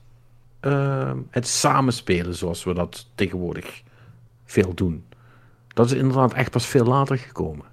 [0.65, 3.83] Uh, het samenspelen zoals we dat tegenwoordig
[4.43, 5.05] veel doen.
[5.67, 7.65] Dat is inderdaad echt pas veel later gekomen.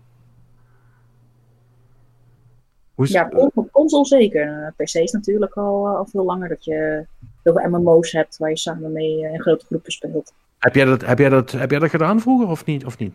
[2.94, 4.74] Hoe is ja, op console zeker.
[4.76, 7.06] PC is natuurlijk al, al veel langer dat je
[7.42, 10.32] heel veel MMO's hebt waar je samen mee in grote groepen speelt.
[10.58, 12.84] Heb jij dat, heb jij dat, heb jij dat gedaan vroeger of niet?
[12.84, 13.14] Of niet?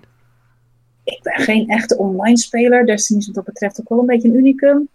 [1.03, 2.85] Ik ben geen echte online speler.
[2.85, 4.89] Destiny is wat dat betreft ook wel een beetje een unicum.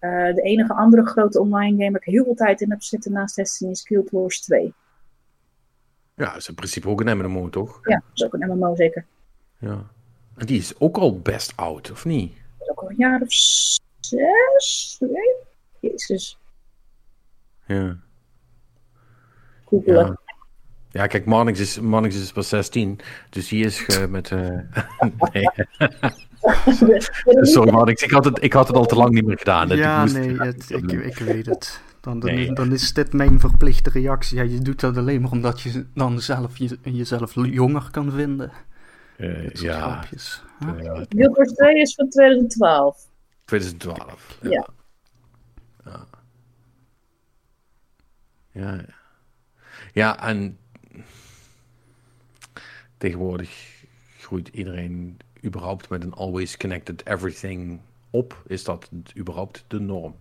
[0.00, 3.12] Uh, de enige andere grote online game waar ik heel veel tijd in heb zitten
[3.12, 4.74] naast Destiny is Guild Wars 2.
[6.14, 7.80] Ja, dat is in principe ook een MMO, toch?
[7.82, 9.06] Ja, dat is ook een MMO, zeker.
[9.58, 9.86] Ja.
[10.36, 12.32] En die is ook al best oud, of niet?
[12.32, 13.32] Dat is ook al een jaar of
[14.00, 14.96] zes?
[15.00, 15.34] Nee?
[15.80, 16.38] Jezus.
[17.66, 17.96] Ja.
[19.64, 20.06] Googelen.
[20.06, 20.18] Ja.
[20.90, 22.98] Ja, kijk, Marnix is, Marnix is pas 16,
[23.30, 24.30] dus die is uh, met...
[24.30, 24.60] Uh...
[25.32, 25.48] nee.
[27.40, 29.68] Sorry Marnix, ik had, het, ik had het al te lang niet meer gedaan.
[29.68, 31.80] Ja, ik nee, het, ik, ik weet het.
[32.00, 32.52] Dan, dan, nee.
[32.52, 34.36] dan, is dit mijn verplichte reactie.
[34.36, 38.52] Ja, je doet dat alleen maar omdat je dan zelf je, jezelf jonger kan vinden.
[39.16, 39.80] Uh, ja.
[39.80, 40.42] Grapjes.
[40.58, 41.02] Huh?
[41.08, 43.06] Guild Wars 2 is van 2012.
[43.44, 44.66] 2012, ja.
[45.84, 46.06] Ja.
[48.52, 48.84] Ja, ja.
[49.92, 50.58] ja en
[52.96, 53.76] tegenwoordig
[54.18, 58.42] groeit iedereen überhaupt met een always connected everything op.
[58.46, 60.14] Is dat überhaupt de norm?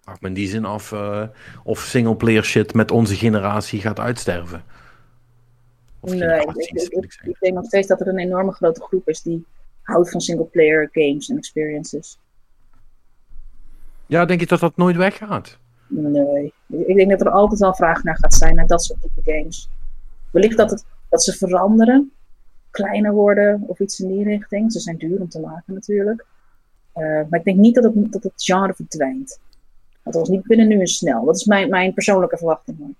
[0.00, 1.26] Vraag me in die zin af uh,
[1.64, 4.64] of singleplayer shit met onze generatie gaat uitsterven.
[6.00, 9.08] Of nee, ik, ik, ik, ik, denk nog steeds dat er een enorme grote groep
[9.08, 9.46] is die
[9.82, 12.18] houdt van singleplayer games en experiences.
[14.06, 15.58] Ja, denk je dat dat nooit weggaat?
[15.86, 19.32] Nee, ik denk dat er altijd wel vraag naar gaat zijn naar dat soort type
[19.32, 19.68] games.
[20.30, 22.12] Wellicht dat, het, dat ze veranderen,
[22.70, 24.72] kleiner worden of iets in die richting.
[24.72, 26.26] Ze zijn duur om te maken natuurlijk.
[26.96, 29.40] Uh, maar ik denk niet dat het, dat het genre verdwijnt.
[30.02, 31.24] Althans, niet binnen nu en snel.
[31.24, 32.78] Dat is mijn, mijn persoonlijke verwachting.
[32.78, 32.94] Hoor.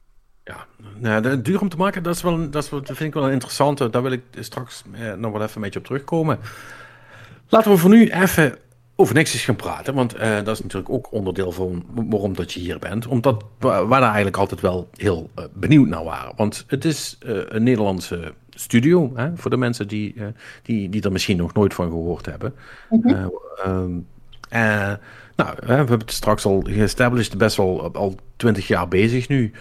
[0.44, 0.66] Ja,
[0.99, 3.90] nou, duur om te maken, dat, is wel, dat, is, vind ik wel een interessante.
[3.90, 6.38] Daar wil ik straks eh, nog wel even een beetje op terugkomen.
[7.49, 8.59] Laten we voor nu even
[9.00, 9.94] over Nexus gaan praten.
[9.94, 13.06] Want uh, dat is natuurlijk ook onderdeel van waarom dat je hier bent.
[13.06, 16.32] Omdat we, we daar eigenlijk altijd wel heel uh, benieuwd naar waren.
[16.36, 19.12] Want het is uh, een Nederlandse studio.
[19.14, 20.14] Hè, voor de mensen die,
[20.62, 22.54] die, die er misschien nog nooit van gehoord hebben.
[22.90, 24.06] Mm -hmm.
[25.36, 27.38] nou, we hebben het straks al geestablished.
[27.38, 29.52] Best wel al twintig jaar bezig nu.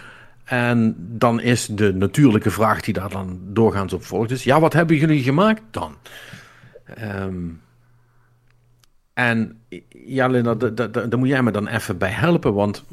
[0.43, 4.30] En dan is de natuurlijke vraag die daar dan doorgaans op volgt.
[4.30, 5.95] Dus ja, wat hebben jullie gemaakt dan?
[7.04, 7.62] Um,
[9.19, 12.53] en ja, Linda, daar moet jij me dan even bij helpen.
[12.53, 12.84] Want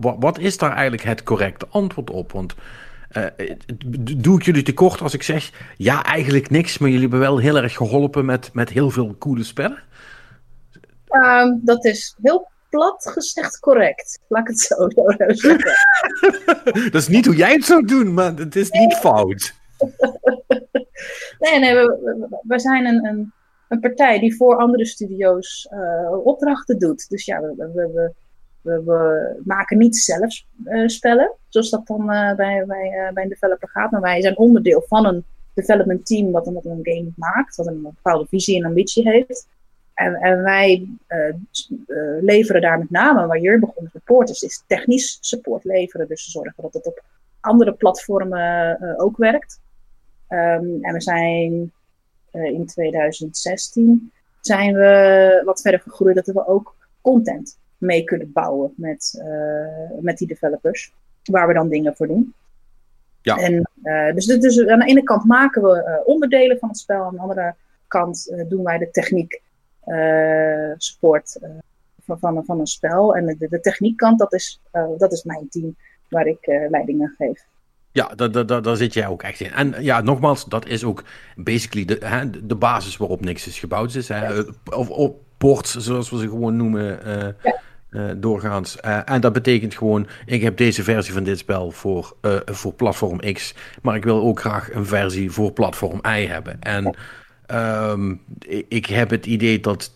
[0.00, 2.32] wat is daar eigenlijk het correcte antwoord op?
[2.32, 2.54] Want
[3.12, 3.24] uh,
[4.16, 5.50] doe ik jullie tekort als ik zeg...
[5.76, 9.44] ja, eigenlijk niks, maar jullie hebben wel heel erg geholpen met, met heel veel coole
[9.44, 9.78] spellen?
[11.10, 14.18] Um, dat is heel plat gezegd correct.
[14.28, 15.74] Laat ik het zo, zo zeggen.
[16.92, 19.54] dat is niet hoe jij het zou doen, maar het is niet fout.
[21.38, 23.06] nee, nee, we, we, we zijn een...
[23.06, 23.34] een
[23.68, 27.08] een partij die voor andere studio's uh, opdrachten doet.
[27.08, 27.54] Dus ja, we,
[28.62, 33.28] we, we, maken niet zelf uh, spellen, zoals dat dan uh, bij, bij, bij een
[33.28, 33.90] developer gaat.
[33.90, 35.24] Maar wij zijn onderdeel van een
[35.54, 39.48] development team wat, wat een game maakt, wat een bepaalde visie en ambitie heeft.
[39.94, 40.88] En, en wij
[42.20, 46.08] leveren daar met name, waar Jur begon support, is, is technisch support leveren.
[46.08, 47.04] Dus zorgen dat het op
[47.40, 49.60] andere platformen ook werkt.
[50.28, 51.72] Um, en we zijn
[52.44, 59.22] in 2016 zijn we wat verder gegroeid dat we ook content mee kunnen bouwen met,
[59.22, 60.92] uh, met die developers.
[61.24, 62.34] Waar we dan dingen voor doen.
[63.22, 63.36] Ja.
[63.36, 67.04] En, uh, dus, dus aan de ene kant maken we uh, onderdelen van het spel.
[67.04, 67.54] Aan de andere
[67.86, 69.42] kant doen wij de techniek
[70.76, 71.38] support
[72.04, 73.16] van, van, van een spel.
[73.16, 74.60] En de, de techniekkant, dat is,
[74.98, 75.76] dat is mijn team
[76.08, 77.44] waar ik leiding aan geef.
[77.96, 79.52] Ja, daar, daar, daar zit jij ook echt in.
[79.52, 81.02] En ja, nogmaals, dat is ook
[81.36, 84.08] basically de, hè, de basis waarop niks is gebouwd is.
[84.08, 84.40] Hè?
[84.64, 87.52] Of, of ports, zoals we ze gewoon noemen, uh,
[87.90, 88.76] uh, doorgaans.
[88.84, 93.32] Uh, en dat betekent gewoon, ik heb deze versie van dit spel voor, voor platform
[93.32, 96.60] X, maar ik wil ook graag een versie voor platform Y hebben.
[96.60, 96.96] En
[97.90, 98.20] um,
[98.68, 99.92] ik heb het idee dat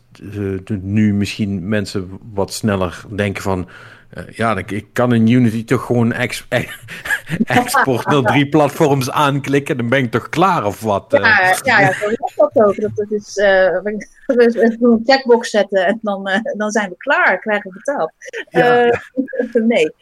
[0.80, 3.68] nu misschien mensen wat sneller denken van
[4.14, 6.46] uh, ja, ik, kan in Unity toch gewoon ex,
[7.44, 9.76] export naar drie platforms aanklikken.
[9.76, 11.04] Dan ben ik toch klaar of wat?
[11.08, 11.58] Ja, uh.
[11.62, 12.76] ja, ja, zo is dat ook.
[12.80, 13.44] Dat, dat is, uh,
[13.82, 18.12] we, een checkbox zetten en dan, uh, dan zijn we klaar, krijgen we betaald.
[18.48, 19.00] Ja, ja.
[19.66, 19.92] nee.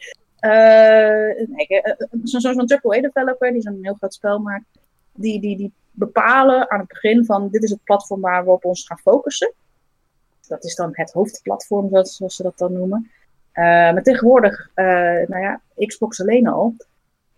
[1.47, 1.81] nee
[2.23, 4.65] Zo'n zo, zo AAA-developer die zo'n heel groot spel maakt,
[5.13, 8.65] die, die, die bepalen aan het begin van dit is het platform waar we op
[8.65, 9.53] ons gaan focussen.
[10.47, 13.11] Dat is dan het hoofdplatform, zoals ze dat dan noemen.
[13.53, 14.85] Uh, maar tegenwoordig, uh,
[15.27, 16.75] nou ja, Xbox alleen al.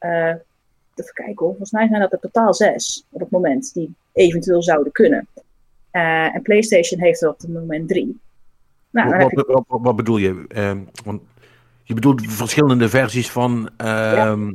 [0.02, 0.34] Uh,
[0.96, 4.64] even kijken hoor, volgens mij zijn dat er totaal zes op het moment die eventueel
[4.64, 5.28] zouden kunnen.
[5.92, 8.20] en PlayStation heeft er op het moment drie.
[8.90, 9.64] Nou, wat, je...
[9.68, 10.46] wat, wat, bedoel je?
[10.48, 11.22] Ehm, want
[11.84, 14.54] je bedoelt verschillende versies van ehm, ja.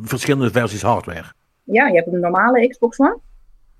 [0.00, 1.32] verschillende versies hardware.
[1.64, 3.18] Ja, je hebt een normale Xbox One.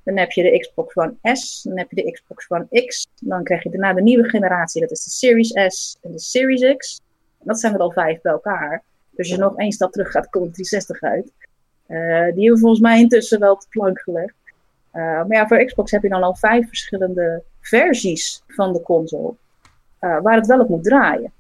[0.03, 3.07] Dan heb je de Xbox One S, dan heb je de Xbox One X.
[3.21, 6.77] Dan krijg je daarna de nieuwe generatie, dat is de Series S en de Series
[6.77, 7.01] X.
[7.43, 8.83] Dat zijn er al vijf bij elkaar.
[9.19, 11.33] Dus je nog één stap terug gaat, komt 360 uit.
[11.89, 14.35] Uh, die hebben volgens mij intussen wel de plank gelegd.
[14.93, 19.35] Uh, maar ja, voor Xbox heb je dan al vijf verschillende versies van de console.
[20.01, 21.33] Uh, waar het wel op moet draaien.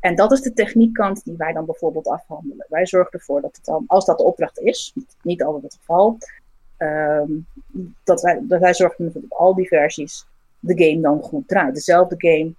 [0.00, 2.66] En dat is de techniekkant die wij dan bijvoorbeeld afhandelen.
[2.68, 6.18] Wij zorgen ervoor dat het dan, als dat de opdracht is, niet altijd het geval,
[6.78, 7.46] um,
[8.04, 10.26] dat, wij, dat wij zorgen ervoor dat al die versies
[10.58, 11.74] de game dan goed draait.
[11.74, 12.54] Dezelfde game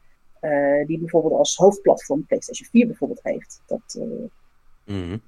[0.86, 3.62] die bijvoorbeeld als hoofdplatform PlayStation 4 bijvoorbeeld heeft.
[3.66, 4.00] Dat,
[4.86, 5.22] mm.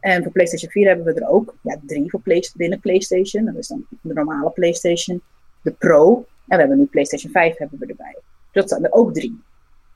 [0.00, 3.44] En voor PlayStation 4 hebben we er ook ja, drie voor play binnen PlayStation.
[3.44, 5.22] Dat is dan de normale PlayStation,
[5.62, 6.14] de Pro.
[6.16, 8.12] En we hebben nu PlayStation 5 hebben we erbij.
[8.12, 9.42] Dus dat zijn er ook drie.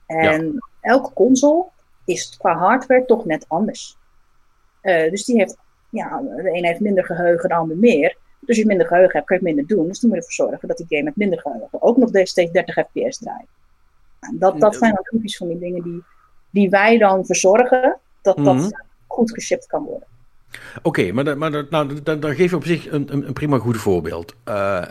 [0.06, 0.68] En ja.
[0.80, 1.64] elke console
[2.04, 3.96] is qua hardware toch net anders.
[4.82, 5.56] Uh, dus die heeft,
[5.90, 8.16] ja, de een heeft minder geheugen, de ander meer.
[8.38, 9.86] Dus als je minder geheugen hebt, kan je minder doen.
[9.86, 12.52] Dus dan moet je ervoor zorgen dat die game met minder geheugen ook nog steeds
[12.52, 13.48] 30 fps draait.
[14.38, 16.02] Dat, dat zijn dan typisch van die dingen die,
[16.50, 18.90] die wij dan verzorgen, dat dat mm -hmm.
[19.12, 20.06] Goed geshipped kan worden.
[20.82, 23.58] Oké, okay, maar, maar nou, dan, dan geef je op zich een, een, een prima
[23.58, 24.34] goed voorbeeld.
[24.48, 24.82] Uh,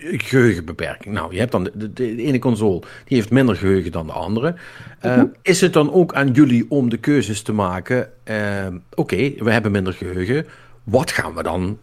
[0.00, 1.14] geheugenbeperking.
[1.14, 4.54] Nou, je hebt dan de, de, ene console, die heeft minder geheugen dan de andere.
[5.02, 5.32] Uh, mm -hmm.
[5.42, 8.10] Is het dan ook aan jullie om de keuzes te maken?
[8.24, 10.46] Uh, Oké, okay, we hebben minder geheugen.
[10.84, 11.78] Wat gaan we dan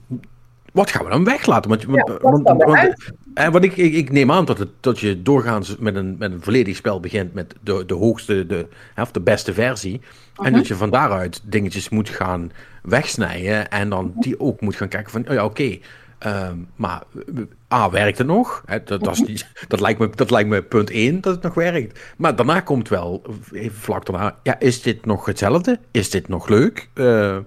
[0.72, 1.70] wat gaan we dan weglaten?
[1.70, 2.96] Want, ja, want, want,
[3.38, 6.32] en wat ik, ik, ik, neem aan dat, het, dat je doorgaans met een, met
[6.32, 9.94] een volledig spel begint met de, de hoogste, de, of de beste versie.
[9.94, 10.00] Uh
[10.36, 10.46] -huh.
[10.46, 10.60] En mhm.
[10.60, 12.52] dat je van daaruit dingetjes moet gaan
[12.84, 13.70] wegsnijden.
[13.70, 15.64] En dan die ook moet gaan kijken van, oh ja, oké.
[15.64, 15.82] Okay,
[16.50, 17.04] um, maar
[17.74, 18.64] A, werkt het nog?
[18.66, 19.30] Hè, dat, dat, is Mhm.
[19.30, 22.00] niet, dat, lijkt me, dat lijkt me punt 1 dat het nog werkt.
[22.18, 23.22] Maar daarna komt wel,
[23.52, 25.80] even vlak daarna, ja, is dit nog hetzelfde?
[25.92, 26.90] Is dit nog leuk?
[26.94, 27.38] Uh,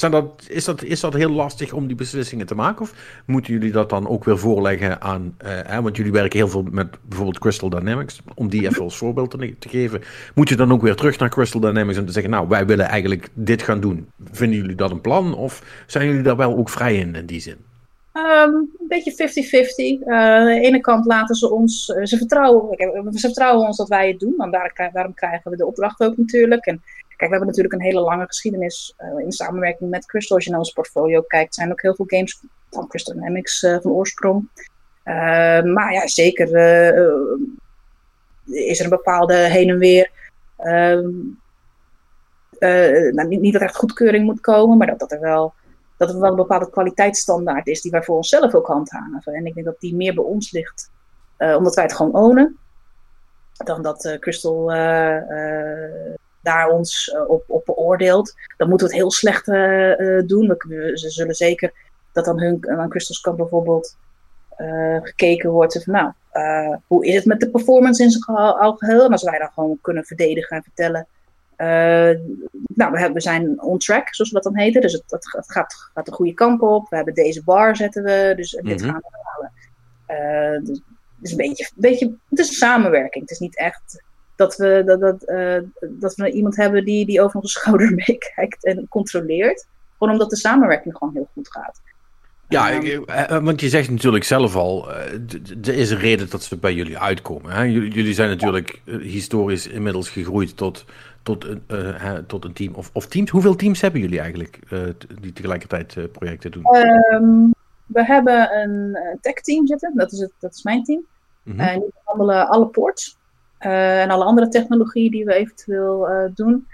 [0.00, 2.82] zijn dat, is, dat, is dat heel lastig om die beslissingen te maken?
[2.82, 5.36] Of moeten jullie dat dan ook weer voorleggen aan...
[5.44, 8.20] Uh, hè, want jullie werken heel veel met bijvoorbeeld Crystal Dynamics.
[8.34, 10.02] Om die even als voorbeeld te, te, geven.
[10.34, 12.30] Moet je dan ook weer terug naar Crystal Dynamics en te zeggen...
[12.30, 14.10] Nou, wij willen eigenlijk dit gaan doen.
[14.30, 15.34] Vinden jullie dat een plan?
[15.34, 17.56] Of zijn jullie daar wel ook vrij in, in die zin?
[18.12, 19.12] Um, een beetje
[20.02, 20.08] 50-50.
[20.08, 21.88] Uh, aan de ene kant laten ze ons...
[21.88, 22.76] Uh, ze, vertrouwen,
[23.12, 24.34] ze vertrouwen ons dat wij het doen.
[24.36, 26.66] Want daar, daarom krijgen we de opdracht ook natuurlijk.
[26.66, 26.82] En
[27.18, 30.36] Kijk, we hebben natuurlijk een hele lange geschiedenis uh, in samenwerking met Crystal.
[30.36, 33.78] Als je naar ons portfolio kijkt, zijn ook heel veel games van Crystal Dynamics uh,
[33.80, 34.48] van oorsprong.
[35.04, 36.46] Uh, maar ja, zeker
[38.46, 40.10] is er een bepaalde heen en weer.
[40.56, 41.10] Ehm,
[43.14, 45.54] nou, niet, niet, dat er echt goedkeuring moet komen, maar dat, dat er wel
[45.96, 49.34] dat er wel een bepaalde kwaliteitsstandaard is die wij voor onszelf ook handhaven.
[49.34, 50.90] En ik denk dat die meer bij ons ligt,
[51.38, 52.58] omdat wij het gewoon ownen,
[53.64, 54.70] dan dat Crystal
[56.50, 59.46] daar ons op, op beoordeelt, dan moeten we het heel slecht
[60.26, 60.56] doen.
[60.58, 61.72] We, ze zullen zeker
[62.12, 63.96] dat dan hun, aan Crystals Camp bijvoorbeeld
[65.02, 66.12] gekeken wordt van nou,
[66.86, 69.04] hoe is het met de performance in zijn algeheel?
[69.04, 71.06] En als wij dan gewoon kunnen verdedigen en vertellen
[72.74, 74.80] nou, we, hebben, we zijn on track, zoals we dat dan heten.
[74.80, 76.88] Dus het, het, gaat, gaat de goede kant op.
[76.88, 78.90] We hebben deze bar zetten we, dus dit mhm.
[78.90, 79.52] gaan we halen.
[80.08, 80.80] Uh, dus,
[81.16, 83.22] dus, een beetje, beetje, het is een samenwerking.
[83.22, 84.02] Het is niet echt
[84.38, 88.64] dat we, dat, dat, uh, dat we iemand hebben die, die over onze schouder meekijkt
[88.64, 89.66] en controleert.
[89.98, 91.80] Gewoon omdat de samenwerking gewoon heel goed gaat.
[92.48, 92.82] Ja,
[93.30, 94.90] um, want je zegt natuurlijk zelf al,
[95.62, 97.52] er is een reden dat ze bij jullie uitkomen.
[97.52, 97.62] Hè?
[97.62, 100.84] Jullie zijn natuurlijk historisch inmiddels gegroeid tot
[101.22, 102.74] tot, uh, tot een team?
[102.74, 103.30] Of, of teams?
[103.30, 104.80] Hoeveel teams hebben jullie eigenlijk uh,
[105.20, 106.76] die tegelijkertijd projecten doen?
[107.12, 107.54] Um,
[107.86, 111.06] we hebben een tech team zitten, dat is, het, dat is mijn team.
[111.42, 113.17] Mm En die behandelen alle ports
[113.58, 116.66] en alle andere technologie die we eventueel doen.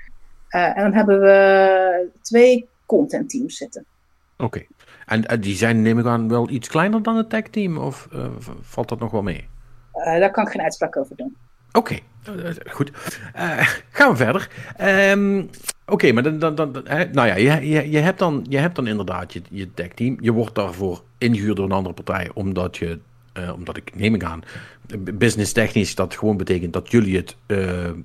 [0.48, 3.84] en dan hebben we twee content teams zitten.
[4.36, 4.44] Oké.
[4.44, 4.68] Okay.
[5.04, 7.78] En die zijn, neem ik aan, wel iets kleiner dan het tech team?
[7.78, 8.08] Of
[8.60, 9.48] valt dat nog wel mee?
[9.92, 11.36] daar kan ik geen uitspraak over doen.
[11.72, 11.98] Oké,
[12.70, 12.90] goed.
[13.90, 14.50] Gaan we verder.
[15.10, 15.50] Um,
[15.86, 16.72] Oké, maar dan, dan, dan,
[17.12, 20.16] nou ja, je, je, je, hebt dan, je hebt dan inderdaad je, je team.
[20.20, 22.98] Je wordt daarvoor ingehuurd door een andere partij, omdat je,
[23.38, 24.42] uh, omdat ik neem ik aan,
[24.98, 27.36] business technisch dat gewoon betekent dat jullie het.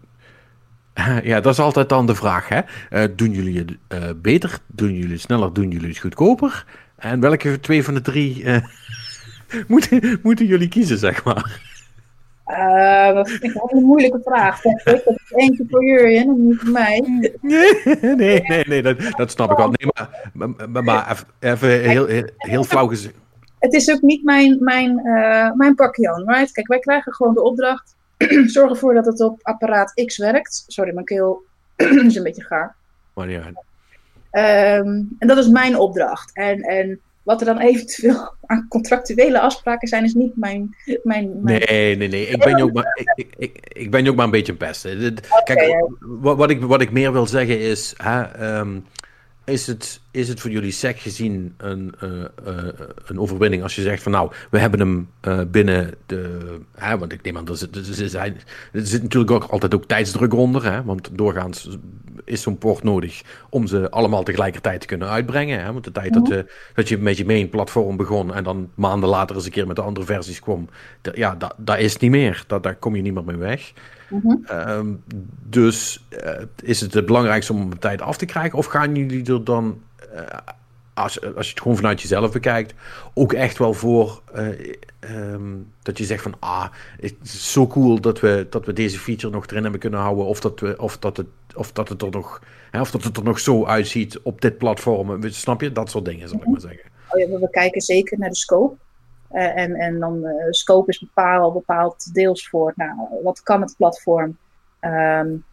[0.94, 2.48] Uh, ja, dat is altijd dan de vraag.
[2.50, 3.16] Hè?
[3.16, 4.60] doen jullie het beter?
[4.68, 5.54] Doen jullie het sneller?
[5.54, 6.66] Doen jullie het goedkoper?
[6.96, 8.46] En welke twee van de drie
[9.68, 11.62] moeten, moeten jullie kiezen, zeg maar?
[13.14, 14.62] Dat vind ik een hele moeilijke vraag.
[14.62, 17.04] Dat is eentje voor Jurjen en niet voor mij.
[17.42, 17.82] Nee,
[18.16, 19.74] nee, nee, nee dat, dat snap ik wel.
[19.78, 19.92] Nee,
[20.34, 23.16] maar, maar, maar even heel, heel, heel flauw gezegd.
[23.60, 26.52] Het is ook niet mijn, mijn, uh, mijn pakje right?
[26.52, 27.96] Kijk, wij krijgen gewoon de opdracht.
[28.46, 30.64] Zorg ervoor dat het op apparaat X werkt.
[30.68, 31.44] Sorry, mijn keel
[32.08, 32.76] is een beetje gaar.
[33.14, 33.52] Maar ja.
[34.32, 36.34] Um, en dat is mijn opdracht.
[36.34, 40.76] En, en wat er dan eventueel aan contractuele afspraken zijn, is niet mijn.
[41.04, 41.64] mijn, mijn...
[41.68, 42.28] Nee, nee, nee.
[42.28, 44.88] Ik ben je ook maar, ik, ik, ik ben ook maar een beetje een pest.
[45.44, 47.94] Kijk, wat, wat, ik, wat ik meer wil zeggen is.
[47.98, 48.86] Hè, um,
[49.50, 52.10] is het, is het voor jullie SEC gezien een, uh,
[52.48, 52.64] uh,
[53.06, 56.40] een overwinning als je zegt van nou, we hebben hem uh, binnen de.
[56.76, 58.34] Hè, want ik neem aan, er zit, er, zit, er
[58.72, 60.72] zit natuurlijk ook altijd ook tijdsdruk onder.
[60.72, 61.78] Hè, want doorgaans
[62.24, 65.64] is zo'n port nodig om ze allemaal tegelijkertijd te kunnen uitbrengen.
[65.64, 65.72] Hè?
[65.72, 69.10] Want de tijd dat, je, dat je met je main platform begon en dan maanden
[69.10, 70.70] later eens een keer met de andere versies kwam,
[71.14, 72.44] ja, dat, dat is niet meer.
[72.48, 73.74] Dat, daar kom je niet meer mee weg.
[74.12, 74.80] Uh
[75.44, 76.32] dus uh,
[76.64, 78.58] is het het belangrijkste om op tijd af te krijgen?
[78.58, 79.82] Of gaan jullie er dan,
[80.14, 80.22] uh,
[80.94, 82.74] als, als je het gewoon vanuit jezelf bekijkt,
[83.14, 84.22] ook echt wel voor
[85.00, 86.68] um, dat je zegt van ah,
[87.00, 90.26] het is zo cool dat we, dat we deze feature nog erin hebben kunnen houden,
[90.26, 92.42] of dat, we, of dat, het, of dat het er nog,
[92.72, 95.30] hè, of dat het er nog zo uitziet op dit platform.
[95.30, 95.72] Snap je?
[95.72, 96.90] Dat soort dingen, zal ik maar zeggen.
[97.10, 98.76] Oh ja, we kijken zeker naar de scope.
[99.32, 103.76] Uh, en, en dan uh, scope is bepaald, bepaald deels voor nou, wat kan het
[103.78, 104.38] platform
[104.82, 105.46] um,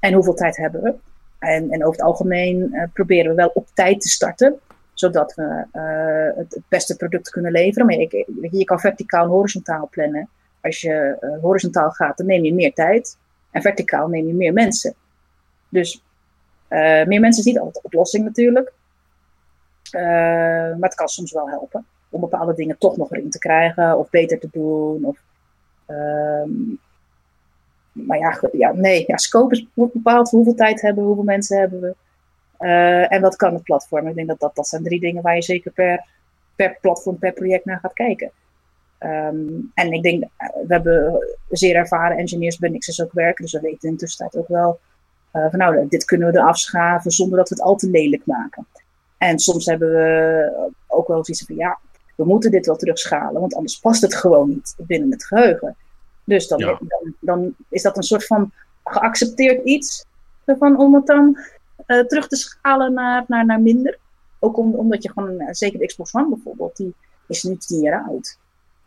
[0.00, 0.94] en hoeveel tijd hebben we.
[1.38, 4.58] En, en over het algemeen uh, proberen we wel op tijd te starten,
[4.92, 5.66] zodat we
[6.36, 7.86] het, het, beste product kunnen leveren.
[7.86, 10.28] Maar je, je kan verticaal en horizontaal plannen.
[10.60, 13.18] Als je horizontaal gaat, dan neem je meer tijd.
[13.50, 14.94] En verticaal neem je meer mensen.
[15.68, 16.04] Dus
[16.68, 18.72] meer mensen is niet altijd de oplossing natuurlijk.
[19.92, 24.10] maar het kan soms wel helpen om bepaalde dingen toch nog erin te krijgen of
[24.10, 25.04] beter te doen.
[25.04, 25.18] Of,
[25.86, 26.78] um,
[27.92, 31.80] maar ja, ja, nee, ja, scope is, bepaald hoeveel tijd hebben we, hoeveel mensen hebben
[31.80, 31.94] we.
[32.58, 34.06] Uh, en wat kan het platform?
[34.06, 36.06] Ik denk dat, dat dat zijn drie dingen waar je zeker per,
[36.56, 38.30] per platform, per project naar gaat kijken.
[39.00, 43.52] Um, en ik denk, eh, we hebben zeer ervaren engineers bij Nixus ook werken, dus
[43.52, 44.80] we weten in tussentijd ook wel
[45.32, 48.26] uh, van nou, dit kunnen we eraf schaven zonder dat we het al te lelijk
[48.26, 48.66] maken.
[49.18, 51.78] En soms hebben we ook wel zoiets van ja,
[52.14, 55.76] we moeten dit wel terugschalen, want anders past het gewoon niet binnen het geheugen.
[56.24, 56.78] Dus dan, dan,
[57.20, 58.52] dan, is dat een soort van
[58.84, 60.04] geaccepteerd iets
[60.44, 61.38] ervan om het dan
[61.86, 63.98] uh, terug te schalen naar, naar, naar minder.
[64.38, 66.94] Ook om, omdat je gewoon, uh, zeker de Xbox One bijvoorbeeld, die
[67.28, 68.38] is nu tien jaar oud.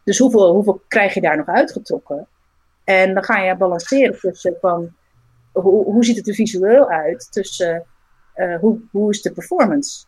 [0.04, 2.28] Dus hoeveel, hoeveel krijg je daar nog uitgetrokken?
[2.84, 4.93] En dan ga je balanceren tussen van
[5.52, 7.86] hoe, hoe ziet het er visueel uit, tussen
[8.36, 10.06] uh, hoe, hoe is de performance.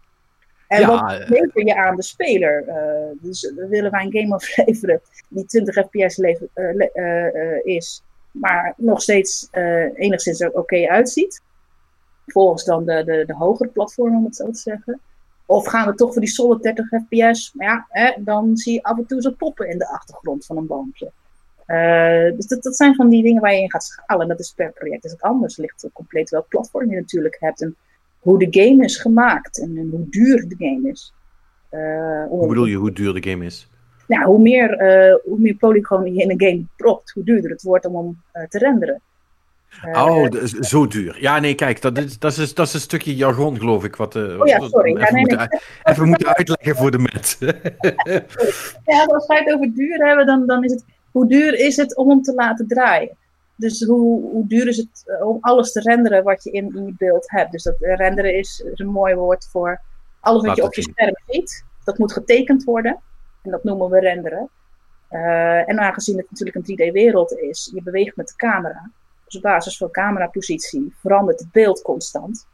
[0.69, 2.67] En ja, wat eh, lever je aan de speler?
[2.67, 6.47] Uh, dus willen wij een game afleveren die 20 fps lever,
[6.93, 9.47] uh, is, maar nog steeds
[9.95, 11.41] enigszins er oké uitziet.
[12.25, 14.99] Volgens dan de, de, de hogere platform, om het zo te zeggen.
[15.45, 17.53] Of gaan we toch voor die solid 30 fps?
[17.53, 20.57] Maar ja, hè, dan zie je af en toe zo poppen in de achtergrond van
[20.57, 21.11] een boompje.
[21.67, 24.21] Uh, dus dat, dat zijn van die dingen waar je in gaat schalen.
[24.21, 25.55] En dat is per project is het anders.
[25.55, 27.61] Het ligt compleet welk platform je natuurlijk hebt.
[27.61, 27.75] En
[28.19, 29.59] hoe de game is gemaakt.
[29.59, 31.13] En, en hoe duur de game is.
[31.71, 33.69] Uh, hoe bedoel je hoe duur de game is?
[34.07, 37.61] Nou, hoe meer, uh, hoe meer polygonen je in een game propt, hoe duurder het
[37.61, 39.01] wordt om hem te renderen.
[39.93, 41.21] oh, zo duur.
[41.21, 43.95] Ja, nee, kijk, dat is, dat is, dat is een stukje jargon, geloof ik.
[43.95, 44.91] Wat, oh ja, sorry.
[44.91, 47.37] Even, ja, nee, moeten, even moeten uitleggen voor de met.
[48.85, 51.95] ja, als we het over duur hebben, dan, dan is het hoe duur is het
[51.95, 53.17] om hem te laten draaien?
[53.59, 56.85] Dus hoe, hoe duur is het eh, om alles te renderen wat je in, in
[56.85, 57.51] je beeld hebt?
[57.51, 59.81] Dus dat renderen is, is een mooi woord voor
[60.19, 61.65] alles wat je op je scherm ziet.
[61.83, 62.99] Dat moet getekend worden.
[63.41, 64.49] En dat noemen we renderen.
[65.11, 68.91] Uh, en aangezien het natuurlijk een 3D-wereld is, je beweegt met de camera.
[69.25, 72.47] Dus op basis van camerapositie verandert het beeld constant.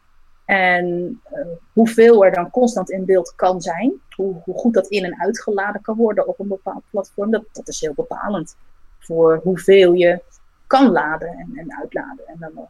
[0.45, 0.85] En
[1.33, 1.39] uh,
[1.73, 5.81] hoeveel er dan constant in beeld kan zijn, hoe, hoe, goed dat in- en uitgeladen
[5.81, 8.55] kan worden op een bepaald platform, dat, dat is heel bepalend
[8.99, 10.21] voor hoeveel je
[10.67, 12.27] kan laden en, en uitladen.
[12.27, 12.67] En dan,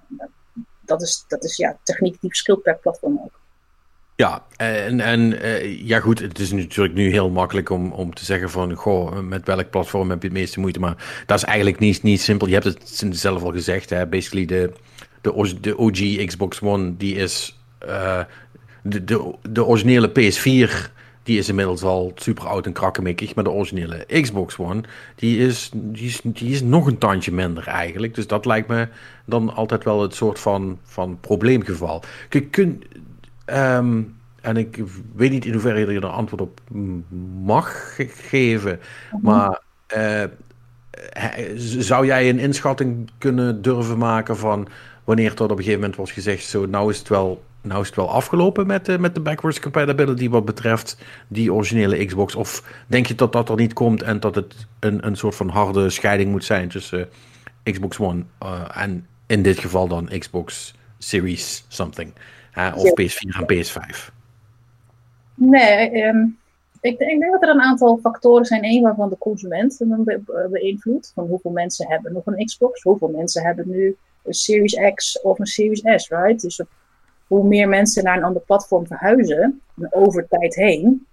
[0.82, 3.40] dat, is, dat is ja, techniek die verschilt per platform ook.
[4.16, 8.26] Ja, en, en uh, ja goed, het is natuurlijk nu heel makkelijk om, om te
[8.26, 11.80] zeggen van, goh, met welk platform heb je het meeste moeite, maar dat is eigenlijk
[11.80, 12.48] niet, niet simpel.
[12.48, 14.72] Je hebt het zelf al gezegd, hè, basically de,
[15.22, 18.24] de, de OG Xbox One, die is uh,
[18.84, 20.94] de, de, de originele PS4
[21.26, 23.36] die is inmiddels al super oud en krakkemikkig.
[23.36, 24.84] Maar de originele Xbox One,
[25.16, 28.16] die is, die, is, die is nog een tandje minder eigenlijk.
[28.16, 28.88] Dus dat lijkt me
[29.26, 32.04] dan altijd wel het soort van, van probleemgeval.
[32.30, 32.84] Kun, kun,
[33.46, 34.84] um, en ik
[35.16, 36.60] weet niet in hoeverre je er antwoord op
[37.44, 37.96] mag
[38.30, 38.80] geven.
[39.12, 39.26] Mhm.
[39.26, 39.62] Maar
[39.98, 40.24] uh,
[41.56, 44.68] zou jij een inschatting kunnen durven maken van
[45.04, 47.88] wanneer tot op een gegeven moment was gezegd: zo, nou is het wel nou is
[47.88, 50.98] het wel afgelopen met, de, met de backwards compatibility wat betreft
[51.28, 52.36] die originele Xbox?
[52.36, 55.50] Of denk je dat dat er niet komt en dat het een, een soort van
[55.50, 57.10] harde scheiding moet zijn tussen
[57.64, 62.14] Xbox One uh, en in dit geval dan Xbox Series something?
[62.76, 64.14] of PS4 en PS5?
[65.36, 66.38] Nee, um,
[66.82, 68.66] ik, denk, ik, denk dat er een aantal factoren zijn.
[68.66, 71.12] Eén waarvan de consument be beïnvloedt.
[71.16, 72.82] Van hoeveel mensen hebben nog een Xbox?
[72.82, 76.42] Hoeveel mensen hebben nu een Series X of een Series S, right?
[76.42, 76.68] Dus op
[77.28, 79.62] hoe meer mensen naar een ander platform verhuizen,
[79.92, 81.08] over tijd heen,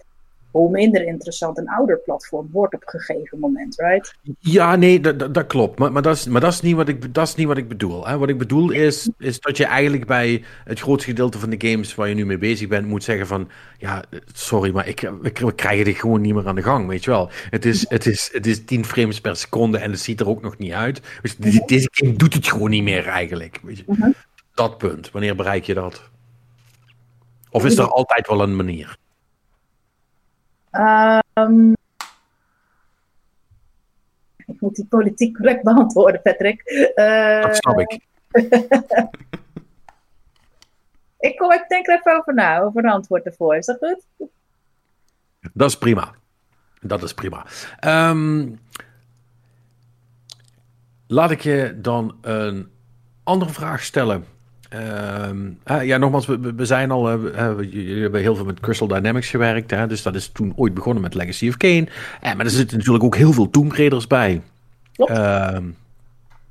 [0.53, 4.15] hoe minder interessant een ouder platform wordt op een gegeven moment, right?
[4.39, 5.79] Ja, nee, dat, dat klopt.
[5.79, 7.69] Maar, maar, dat is, maar dat, is niet wat ik, dat is niet wat ik
[7.69, 8.07] bedoel.
[8.07, 8.19] Hè.
[8.19, 11.95] Wat ik bedoel is, is dat je eigenlijk bij het grootste gedeelte van de games
[11.95, 13.49] waar je nu mee bezig bent, moet zeggen van,
[13.79, 17.11] ja, sorry, maar ik, we, krijgen dit gewoon niet meer aan de gang, weet je
[17.11, 17.31] wel.
[17.51, 20.43] Het is, het is, het is 10 frames per seconde en het ziet er ook
[20.43, 21.01] nog niet uit.
[21.23, 21.37] Dus
[21.67, 23.85] deze game doet het gewoon niet meer eigenlijk, weet je.
[23.87, 24.11] Mhm
[24.55, 25.11] dat punt?
[25.11, 26.11] Wanneer bereik je dat?
[27.51, 28.97] Of is er altijd wel een manier?
[31.35, 31.75] Um,
[34.47, 36.63] ik moet die politiek correct beantwoorden, Patrick.
[36.95, 38.07] Uh, dat snap ik.
[41.29, 43.57] ik, kom, ik denk er even over na, over een antwoord ervoor.
[43.57, 44.31] Is dat goed?
[45.53, 46.15] Dat is prima.
[46.81, 47.47] Dat is prima.
[47.81, 48.61] Um,
[51.07, 52.71] laat ik je dan een
[53.23, 54.25] andere vraag stellen.
[54.75, 57.13] Uh, ja, nogmaals, we, we zijn al.
[57.13, 59.71] Uh, jullie hebben heel veel met Crystal Dynamics gewerkt.
[59.71, 61.89] Hè, dus dat is toen ooit begonnen met Legacy of Kane.
[62.21, 64.43] Eh, maar er zitten natuurlijk ook heel veel Tomb Raiders bij.
[64.95, 65.65] Ehm,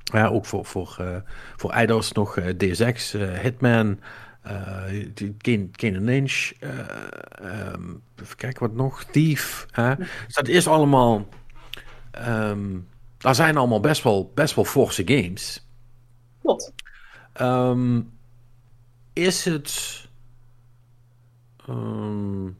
[0.04, 1.16] ja, ook voor, voor, uh,
[1.56, 3.98] voor Eidos nog DSX, Hitman,
[5.38, 6.52] Kane, Kane Lynch.
[7.42, 9.04] Um, even kijken wat nog.
[9.04, 9.66] Thief.
[10.26, 11.28] Dus dat is allemaal.
[12.28, 15.66] Um, daar zijn allemaal best wel, best wel forse games.
[16.42, 16.72] Klopt.
[17.40, 18.10] Um,
[19.12, 20.00] is het.
[21.68, 22.56] Um,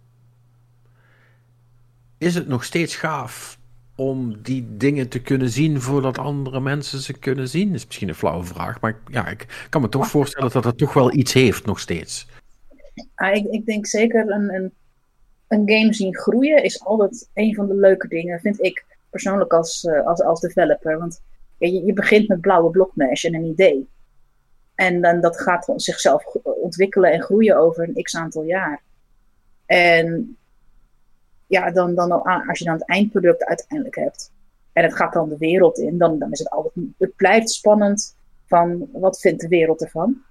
[2.19, 3.59] is het nog steeds gaaf
[3.97, 7.67] om die dingen te kunnen zien voordat andere mensen ze kunnen zien?
[7.67, 10.79] Dat is misschien een flauwe vraag, maar ja, ik kan me toch voorstellen dat het
[10.79, 12.27] toch wel iets heeft nog steeds.
[13.17, 14.73] Ik, ik, denk zeker een, een,
[15.49, 19.85] een, game zien groeien is altijd een van de leuke dingen, vind ik persoonlijk als,
[19.85, 20.99] uh, als, als developer.
[20.99, 21.21] Want
[21.59, 23.89] je, je begint met blauwe blokmesh en een idee.
[24.75, 28.83] En dan, dat gaat zichzelf ontwikkelen en groeien over een x aantal jaar.
[29.67, 30.37] En
[31.47, 34.33] ja, dan, dan, als je dan het eindproduct uiteindelijk hebt.
[34.73, 35.99] En het gaat dan de wereld in.
[35.99, 36.87] Dan, dan is het altijd.
[36.99, 38.17] Het blijft spannend
[38.47, 40.23] van wat vindt de wereld ervan.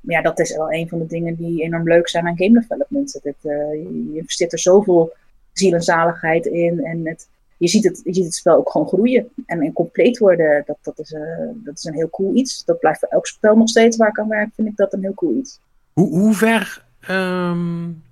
[0.00, 2.60] Maar ja, dat is wel een van de dingen die enorm leuk zijn aan game
[2.60, 3.12] development.
[3.22, 5.12] Het, uh, je investeert er zoveel
[5.52, 6.84] ziel en zaligheid in.
[6.84, 7.28] En het,
[7.58, 10.62] je, ziet het, je ziet het spel ook gewoon groeien en, en compleet worden.
[10.66, 11.20] Dat, dat, is, uh,
[11.54, 12.64] dat is een heel cool iets.
[12.64, 15.02] Dat blijft voor elk spel nog steeds waar ik aan werk, vind ik dat een
[15.02, 15.60] heel cool iets.
[15.92, 18.02] Hoe, hoe ver um,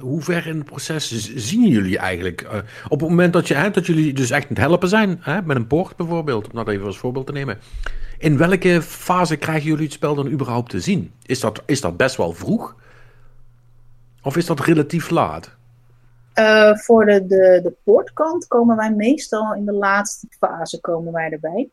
[0.00, 2.46] hoe ver in het proces zien jullie eigenlijk?
[2.88, 5.56] op het moment dat, je, dat jullie dus echt aan het helpen zijn, hè, met
[5.56, 7.58] een poort bijvoorbeeld, om dat even als voorbeeld te nemen.
[8.18, 11.12] In welke fase krijgen jullie het spel dan überhaupt te zien?
[11.26, 12.76] Is dat, is dat best wel vroeg?
[14.22, 15.56] Of is dat relatief laat?
[16.34, 21.30] Uh, voor de, de, de poortkant komen wij meestal in de laatste fase komen wij
[21.30, 21.70] erbij.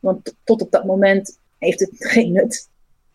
[0.00, 2.68] Want tot op dat moment heeft het geen nut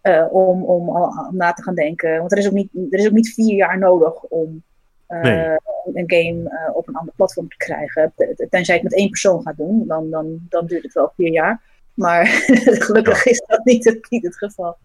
[0.04, 2.18] uh, om, om, om, na te gaan denken.
[2.20, 4.64] Want er is ook niet, er is ook niet vier jaar nodig om
[5.10, 5.58] uh, nee.
[5.94, 8.14] een game op een ander platform te krijgen.
[8.50, 11.62] Tenzij het met één persoon gaat doen, dan, dan, dan duurt het wel vier jaar.
[11.94, 12.26] Maar
[12.88, 14.78] gelukkig is dat niet het, niet het geval.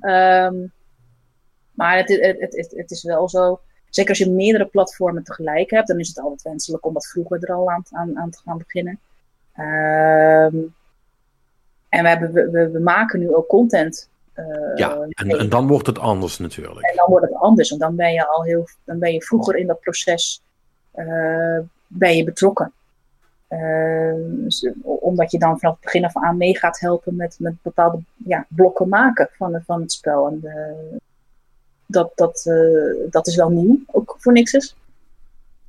[0.00, 0.72] Um,
[1.72, 3.60] maar het, het, het, het, is wel zo.
[3.96, 7.44] Zeker als je meerdere platformen tegelijk hebt, dan is het altijd wenselijk om wat vroeger
[7.44, 8.98] er al aan, aan, aan te gaan beginnen.
[9.56, 10.74] Um,
[11.88, 14.08] en we, hebben, we, we, maken nu ook content.
[14.34, 16.86] Uh, ja, en, en, dan wordt het anders natuurlijk.
[16.86, 17.70] En dan wordt het anders.
[17.70, 20.42] En dan ben je al heel, dan ben je vroeger in dat proces
[20.94, 22.72] uh, ben je betrokken.
[23.48, 24.14] Uh,
[24.82, 28.46] omdat je dan vanaf het begin af aan mee gaat helpen met, met bepaalde ja,
[28.48, 30.26] blokken maken van, van het spel.
[30.26, 30.74] En de,
[31.86, 34.76] dat, dat, uh, dat is wel nieuw, ook voor Nixus.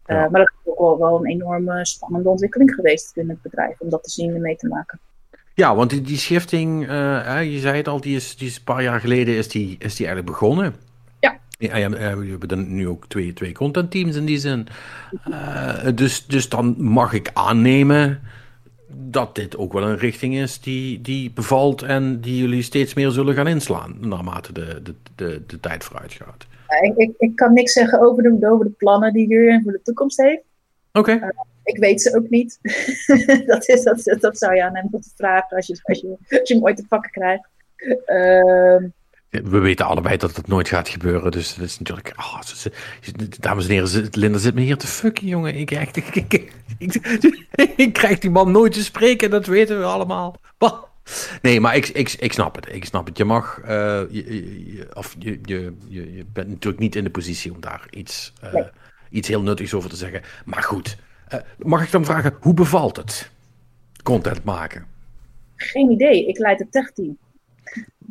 [0.05, 0.29] Uh, ja.
[0.29, 3.89] Maar dat is ook wel, wel, een enorme spannende ontwikkeling geweest in het bedrijf, om
[3.89, 4.99] dat te zien en mee te maken.
[5.53, 8.63] Ja, want die, die schifting, uh, je zei het al, die is, die is een
[8.63, 10.75] paar jaar geleden is die, is die eigenlijk begonnen.
[11.19, 11.39] Ja.
[11.57, 14.67] ja, ja we hebben dan nu ook twee, twee contentteams in die zin.
[15.95, 18.21] dus, dus dan mag ik aannemen
[18.87, 23.11] dat dit ook wel een richting is die, die bevalt en die jullie steeds meer
[23.11, 26.45] zullen gaan inslaan naarmate de, de, de, de tijd vooruit gaat.
[26.81, 29.81] Ik, ik, ik, kan niks zeggen over de, over de plannen die Jurjen voor de
[29.83, 30.43] toekomst heeft.
[30.91, 31.11] Oké.
[31.11, 31.29] Okay.
[31.29, 32.59] Uh, ik weet ze ook niet.
[33.45, 36.07] dat, is, dat, dat zou je aan hem moeten vragen als je, als je,
[36.39, 37.47] als je hem ooit te pakken krijgt.
[38.07, 38.89] Uh,
[39.29, 41.31] we weten allebei dat het nooit gaat gebeuren.
[41.31, 42.13] Dus dat is natuurlijk.
[42.17, 42.71] Oh, ze,
[43.39, 45.55] dames en heren, Linda zit me hier te fucken, jongen.
[45.55, 46.53] Ik, ik, ik,
[47.75, 50.35] ik, krijg die man nooit te spreken, dat weten we allemaal.
[51.41, 52.73] Nee, maar ik, ik, ik snap het.
[52.73, 53.17] Ik snap het.
[53.17, 53.59] Je mag.
[53.61, 53.67] Uh,
[54.09, 58.33] je, je, of je, je, je bent natuurlijk niet in de positie om daar iets,
[58.43, 58.63] uh, nee.
[59.09, 60.21] iets heel nuttigs over te zeggen.
[60.45, 60.97] Maar goed,
[61.33, 63.29] uh, mag ik dan vragen, hoe bevalt het?
[64.03, 64.85] Content maken?
[65.55, 66.27] Geen idee.
[66.27, 67.17] Ik leid het techteam.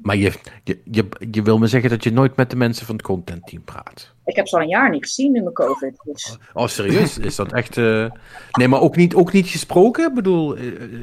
[0.02, 0.32] Maar je,
[0.64, 3.62] je, je, je wil me zeggen dat je nooit met de mensen van het contentteam
[3.62, 4.14] praat.
[4.24, 6.00] Ik heb ze al een jaar niet gezien in mijn COVID.
[6.04, 6.38] Dus.
[6.52, 7.18] Oh, serieus?
[7.18, 7.76] Is dat echt.
[7.76, 8.10] Uh...
[8.50, 10.08] Nee, maar ook niet, ook niet gesproken?
[10.08, 10.54] Ik bedoel,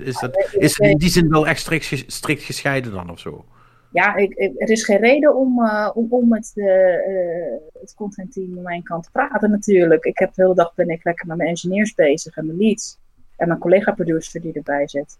[0.03, 3.45] is, dat, is in die zin wel echt strikt, strikt gescheiden dan of zo?
[3.91, 7.93] Ja, ik, ik, er is geen reden om, uh, om, om met de, uh, het
[7.95, 10.05] contentteam aan mijn kant te praten natuurlijk.
[10.05, 12.97] Ik heb de hele dag ben ik lekker met mijn engineers bezig en mijn leads.
[13.37, 15.17] En mijn collega-producer die erbij zit.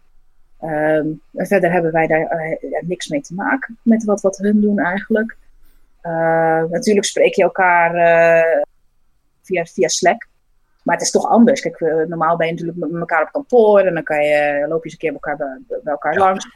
[0.62, 4.60] Um, en verder hebben wij daar uh, niks mee te maken met wat, wat hun
[4.60, 5.36] doen eigenlijk.
[6.02, 8.62] Uh, natuurlijk spreek je elkaar uh,
[9.42, 10.26] via, via Slack.
[10.82, 11.60] Maar het is toch anders.
[11.60, 14.84] Kijk, normaal ben je natuurlijk met elkaar op kantoor en dan kan je, loop je
[14.84, 16.46] eens een keer bij elkaar, bij, elkaar langs.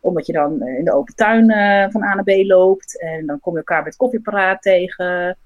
[0.00, 1.50] omdat je dan in de open tuin
[1.90, 3.00] van A naar B loopt.
[3.00, 5.36] En dan kom je elkaar bij het koffieparaat tegen.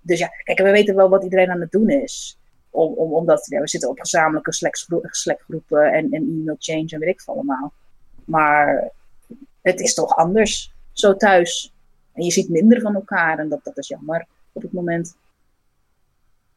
[0.00, 2.41] dus ja, kijk, we weten wel wat iedereen aan het doen is.
[2.72, 4.52] Om, om, omdat ja, we zitten op gezamenlijke
[5.10, 7.72] Slack-groepen en, en e-mail change en weet ik veel allemaal.
[8.24, 8.90] Maar
[9.62, 11.72] het is toch anders zo thuis.
[12.12, 15.16] En je ziet minder van elkaar en dat, dat is jammer op het moment.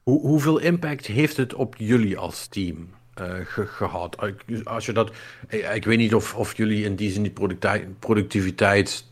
[0.04, 2.90] Hoe, hoeveel impact heeft het op jullie als team
[3.22, 4.18] uh, ge, gehad?
[4.64, 5.12] Als je dat,
[5.48, 9.06] ik, ik, weet niet of, of jullie in die zin die productiviteit, productiviteit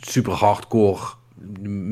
[0.00, 1.14] super hardcore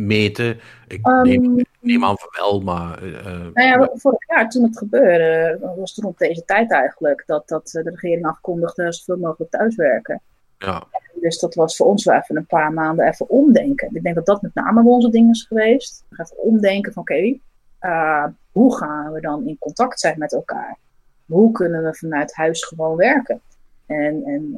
[0.07, 0.61] meten.
[0.88, 3.03] Ik um, neem, neem, aan van wel, maar...
[3.03, 3.24] Uh,
[3.55, 7.68] nou ja, vorig jaar toen het gebeurde, was het rond deze tijd eigenlijk, dat, dat
[7.68, 10.20] de regering afkondigde zoveel mogelijk thuiswerken.
[10.59, 10.82] Ja.
[11.14, 13.91] Dus dat was voor ons wel even een paar maanden even omdenken.
[13.93, 16.05] Ik denk dat dat met name bij onze ding is geweest.
[16.11, 17.41] Even omdenken van oké, okay,
[17.80, 20.78] uh, hoe gaan we dan in contact zijn met elkaar?
[21.26, 23.41] Hoe kunnen we vanuit huis gewoon werken?
[23.87, 24.57] En, en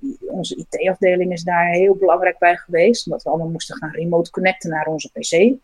[0.00, 3.06] uh, onze IT-afdeling is daar heel belangrijk bij geweest.
[3.06, 5.58] Omdat we allemaal moesten gaan remote connecten naar onze PC.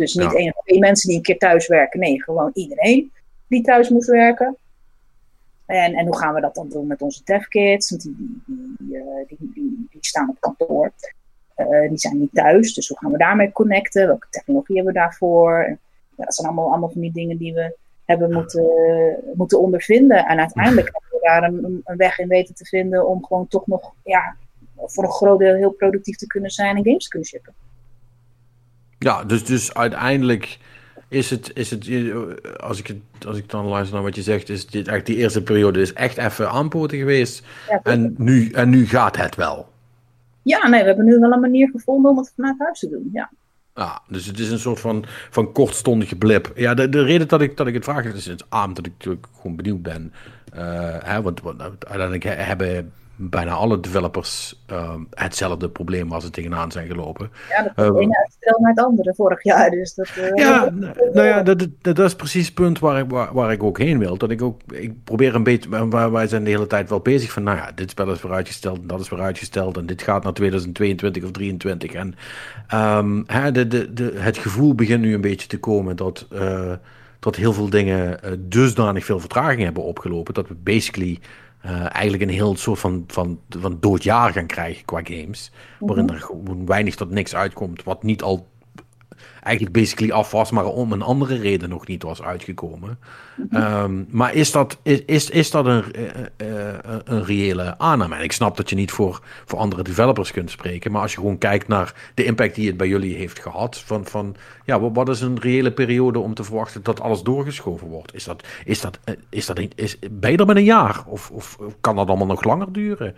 [0.00, 2.00] Dus niet één of twee mensen die een keer thuis werken.
[2.00, 3.12] Nee, gewoon iedereen
[3.46, 4.56] die thuis moest werken.
[5.66, 7.88] En, en hoe gaan we dat dan doen met onze devkits?
[7.88, 8.42] Die, die,
[8.78, 10.92] die, die, die, die staan op kantoor.
[11.56, 14.06] Uh, die zijn niet thuis, dus hoe gaan we daarmee connecten?
[14.06, 15.78] Welke technologie hebben we daarvoor?
[16.16, 18.66] Ja, dat zijn allemaal, allemaal van die dingen die we hebben moeten,
[19.34, 20.26] moeten ondervinden.
[20.26, 23.66] En uiteindelijk hebben we daar een, een, weg in weten te vinden om gewoon toch
[23.66, 24.36] nog ja,
[24.76, 27.54] voor een groot deel heel productief te kunnen zijn en games te kunnen shippen.
[29.02, 30.58] Ja, dus, dus uiteindelijk
[31.08, 31.88] is het, is het
[32.56, 35.16] als, ik het, als ik dan luister naar wat je zegt, is dit eigenlijk die
[35.16, 37.42] eerste periode is echt even aanpoten geweest.
[37.68, 39.68] Ja, en, nu, en nu gaat het wel.
[40.42, 43.10] Ja, nee, we hebben nu wel een manier gevonden om het vanuit huis te doen,
[43.12, 43.30] ja.
[43.72, 46.52] Ah, dus het is een soort van, van kortstondige blip.
[46.54, 48.92] Ja, de, de reden dat ik, dat ik het vraag is het aan dat ik
[48.92, 50.12] natuurlijk gewoon benieuwd ben.
[50.54, 52.92] Uh, hè, want, want uiteindelijk hebben
[53.22, 57.30] bijna alle developers uh, hetzelfde probleem waar ze tegenaan zijn gelopen.
[57.48, 59.70] Ja, dat uh, ene uitstel naar het andere vorig jaar.
[59.70, 60.70] Dus dat, uh, ja,
[61.12, 63.98] nou ja, dat, dat, is precies het punt waar ik, waar, waar, ik ook heen
[63.98, 64.16] wil.
[64.16, 67.32] Dat ik ook, ik probeer een beetje, waar, wij zijn de hele tijd wel bezig
[67.32, 70.02] van, nou ja, dit spel is weer uitgesteld en dat is weer uitgesteld en dit
[70.02, 71.92] gaat naar 2022 of 2023.
[71.92, 72.14] En
[72.98, 76.26] um, hè, de, de, de, het gevoel begint nu een beetje te komen dat,
[77.18, 78.18] dat heel veel dingen
[78.48, 81.18] dusdanig veel vertraging hebben opgelopen, dat we basically
[81.64, 85.52] uh, eigenlijk een heel soort van, van, van dood jaar gaan krijgen qua games.
[85.78, 86.14] Waarin mhm.
[86.14, 87.82] er gewoon weinig tot niks uitkomt.
[87.82, 88.48] Wat niet al
[89.42, 92.98] eigenlijk basically af was, maar om een andere reden nog niet was uitgekomen.
[93.52, 96.74] Um, maar is dat, is, is, is dat een, uh,
[97.04, 98.16] een reële aanname?
[98.16, 101.18] En ik snap dat je niet voor, voor andere developers kunt spreken, maar als je
[101.18, 104.90] gewoon kijkt naar de impact die het bij jullie heeft gehad, van, van ja, wat,
[104.94, 108.14] wat is een reële periode om te verwachten dat alles doorgeschoven wordt?
[108.14, 111.02] Is dat, is dat, is dat is, ben je er met een jaar?
[111.06, 113.14] Of, of kan dat allemaal nog langer duren?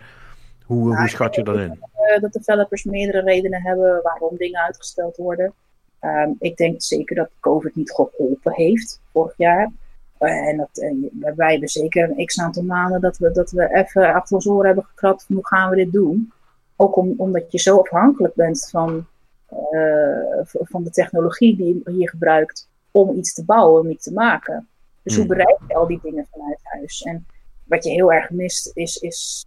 [0.65, 1.79] Hoe, hoe schat je dat in?
[2.21, 5.53] Dat developers meerdere redenen hebben waarom dingen uitgesteld worden.
[6.05, 9.71] Um, ik denk zeker dat COVID niet geholpen heeft vorig jaar.
[10.19, 13.75] Uh, en dat, uh, wij hebben zeker een x aantal maanden dat we, dat we
[13.75, 16.31] even achter ons oren hebben gekrapt hoe gaan we dit doen.
[16.75, 19.05] Ook om, omdat je zo afhankelijk bent van,
[19.71, 24.13] uh, van de technologie die je hier gebruikt om iets te bouwen, om iets te
[24.13, 24.67] maken.
[25.03, 25.37] Dus hoe hmm.
[25.37, 27.01] bereik je al die dingen vanuit huis?
[27.01, 27.25] En
[27.63, 29.45] wat je heel erg mist is, is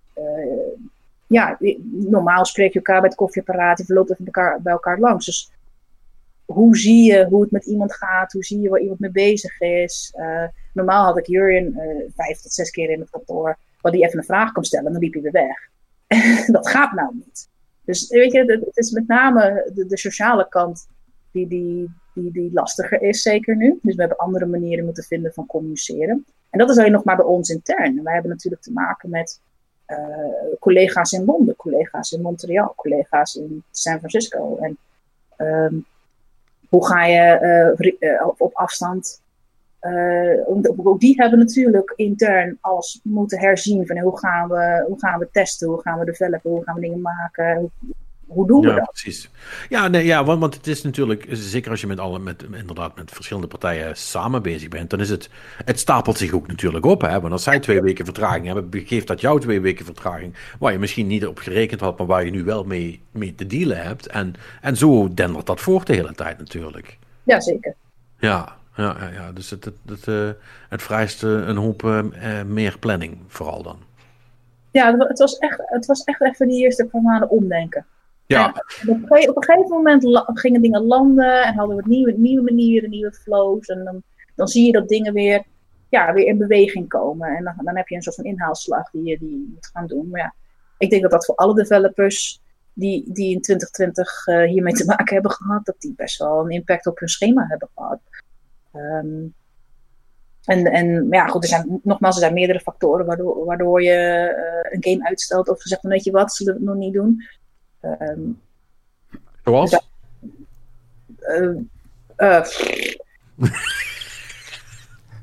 [1.26, 1.58] ja,
[1.90, 5.26] normaal spreek je elkaar bij het koffieapparaat, je verloopt even bij elkaar, bij elkaar langs.
[5.26, 5.50] Dus
[6.46, 8.32] hoe zie je hoe het met iemand gaat?
[8.32, 10.14] Hoe zie je waar iemand mee bezig is?
[10.16, 14.04] Uh, normaal had ik Jurjen uh, vijf tot zes keer in het kantoor, waar die
[14.04, 15.68] even een vraag kon stellen en dan liep hij weer weg.
[16.56, 17.48] dat gaat nou niet.
[17.84, 20.88] Dus weet je, het is met name de, sociale kant
[21.30, 23.78] die, die, die, die lastiger is, zeker nu.
[23.82, 26.26] Dus we hebben andere manieren moeten vinden van communiceren.
[26.50, 28.02] En dat is alleen nog maar bij ons intern.
[28.02, 29.40] Wij hebben natuurlijk te maken met
[29.86, 29.96] uh,
[30.60, 34.56] collega's in Londen, collega's in Montreal, collega's in San Francisco.
[34.56, 34.78] En
[35.46, 35.86] um,
[36.68, 39.22] hoe ga je uh, op afstand?
[39.80, 40.48] Uh,
[40.86, 45.28] ook die hebben natuurlijk intern alles moeten herzien van hoe gaan we, hoe gaan we
[45.32, 47.70] testen, hoe gaan we developen, hoe gaan we dingen maken,
[48.26, 48.90] hoe doen we ja, dat?
[48.90, 49.30] Precies.
[49.68, 52.96] Ja, nee, ja want, want het is natuurlijk, zeker als je met alle, met, inderdaad
[52.96, 55.30] met verschillende partijen samen bezig bent, dan is het,
[55.64, 57.00] het stapelt zich ook natuurlijk op.
[57.00, 57.20] Hè?
[57.20, 60.78] Want als zij twee weken vertraging hebben, geeft dat jou twee weken vertraging, waar je
[60.78, 64.06] misschien niet op gerekend had, maar waar je nu wel mee, mee te dealen hebt.
[64.06, 66.98] En, en zo dendert dat voort de hele tijd natuurlijk.
[67.22, 67.74] Ja, zeker.
[68.18, 69.32] Ja, ja, ja, ja.
[69.32, 70.30] dus het, het, het, uh,
[70.68, 72.02] het vereist een hoop uh,
[72.46, 73.78] meer planning, vooral dan.
[74.70, 77.86] Ja, het was echt, het was echt even die eerste paar maanden omdenken.
[78.26, 78.64] Ja.
[78.86, 83.66] op, een gegeven moment gingen dingen landen en hadden we nieuwe, nieuwe manieren, nieuwe flows.
[83.66, 84.02] En dan,
[84.34, 85.44] dan zie je dat dingen weer,
[85.88, 87.36] ja, weer in beweging komen.
[87.36, 90.08] En dan, dan heb je een soort van inhaalslag die je die moet gaan doen.
[90.10, 90.34] Maar ja,
[90.78, 92.40] ik denk dat dat voor alle developers
[92.72, 96.44] die, die in 2020 uh, eh, hiermee te maken hebben gehad, dat die best wel
[96.44, 98.00] een impact op hun schema hebben gehad.
[98.72, 99.34] Um,
[100.44, 104.72] en, en ja, goed, er zijn nogmaals, er zijn meerdere factoren waardoor, waardoor je uh,
[104.72, 107.22] een game uitstelt of zegt, weet je wat, zullen we het nog niet doen.
[108.00, 108.40] Um,
[109.44, 109.70] Zoals?
[109.70, 109.80] Dus,
[111.26, 112.42] uh,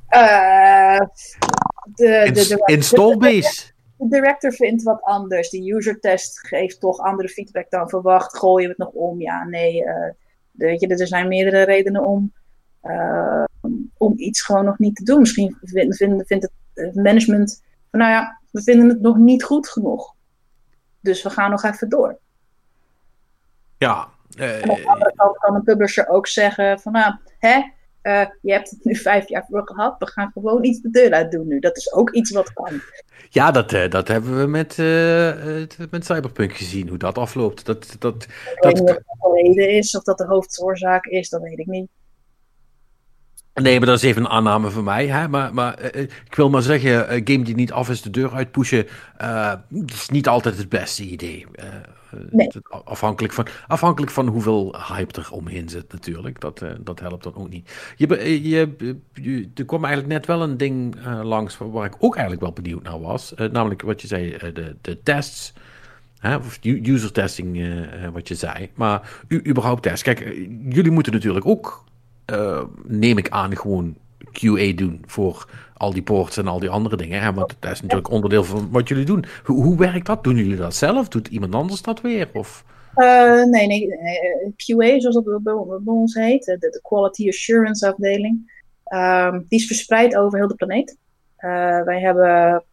[0.10, 1.00] uh,
[1.96, 3.72] de, de, de, Installbase.
[3.98, 5.50] De, director vindt wat anders.
[5.50, 8.38] De user test geeft toch andere feedback dan verwacht.
[8.38, 9.22] Gooien we het nog om?
[9.22, 9.84] Ja, nee.
[10.52, 12.34] weet je, er zijn meerdere redenen om,
[13.98, 15.20] om iets gewoon nog niet te doen.
[15.20, 17.62] Misschien vindt, het management
[17.98, 20.16] nou ja, we vinden het nog niet goed genoeg.
[21.00, 22.20] Dus we gaan nog even door.
[23.78, 24.08] Ja.
[24.38, 27.62] Uh, aan de andere kant kan een publisher ook zeggen van nou, hè,
[28.04, 31.12] uh, je hebt het nu vijf jaar voor gehad, we gaan gewoon iets de deur
[31.12, 31.60] uit doen nu.
[31.60, 32.82] Dat is ook iets wat kan.
[33.30, 37.66] Ja, dat, uh, dat hebben we met, uh, met Cyberpunk gezien, hoe dat afloopt.
[37.66, 38.28] Dat, dat,
[38.60, 41.88] dat, dat de reden is of dat de hoofdoorzaak is, dat weet ik niet.
[43.54, 45.08] Nee, maar dat is even een aanname van mij.
[45.08, 45.28] Hè?
[45.28, 48.88] Maar, maar ik wil maar zeggen, een game die niet af is de deur uitpushen,
[49.22, 49.54] uh,
[49.86, 51.46] is niet altijd het beste idee.
[52.84, 56.40] Afhankelijk, van, afhankelijk van hoeveel hype er omheen zit natuurlijk.
[56.40, 57.94] Dat, uh, dat helpt dan ook niet.
[57.96, 58.08] Je,
[58.50, 58.76] je,
[59.14, 62.84] je, er kwam eigenlijk net wel een ding langs waar ik ook eigenlijk wel benieuwd
[62.84, 63.34] naar was.
[63.52, 65.54] Namelijk wat je zei, de, de tests.
[66.20, 67.78] Hè, of user testing,
[68.14, 68.70] wat je zei.
[68.76, 70.04] Maar überhaupt tests.
[70.04, 70.20] Kijk,
[70.70, 71.84] jullie moeten natuurlijk ook,
[72.84, 73.96] neem ik aan, gewoon
[74.32, 77.22] QA doen voor al die ports en al die andere dingen.
[77.22, 77.34] Hè?
[77.34, 79.26] Want dat is natuurlijk onderdeel van wat jullie doen.
[79.44, 80.24] Hoe, hoe werkt dat?
[80.24, 81.08] Doen jullie dat zelf?
[81.08, 82.30] Doet iemand anders dat weer?
[82.34, 82.64] Of?
[82.96, 83.88] Uh, nee, nee,
[84.56, 85.54] QA, zoals dat bij,
[85.86, 88.52] ons heet, de, Quality Assurance afdeling,
[88.94, 90.98] um, die is verspreid over heel de planeet.
[91.38, 92.64] Uh, wij hebben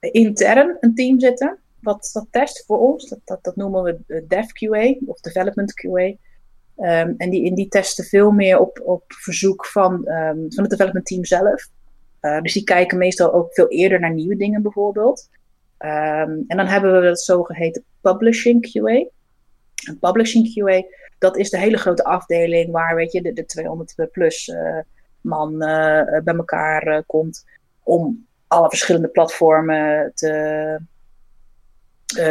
[0.00, 3.08] intern een team zitten, wat dat test voor ons.
[3.08, 6.14] Dat, dat, dat noemen we Dev QA of Development QA.
[6.80, 10.70] Um, en die, in die testen veel meer op, op verzoek van, um, van het
[10.70, 11.68] development team zelf.
[12.20, 15.28] Uh, dus die kijken meestal ook veel eerder naar nieuwe dingen bijvoorbeeld.
[15.78, 19.08] En dan hebben we het zogeheten Publishing QA.
[19.86, 20.84] En Publishing QA,
[21.18, 24.78] dat is de hele grote afdeling waar weet je, de, de 200 plus uh,
[25.20, 27.44] man uh, bij elkaar komt
[27.82, 30.80] om alle verschillende platformen te,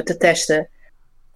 [0.04, 0.70] te testen.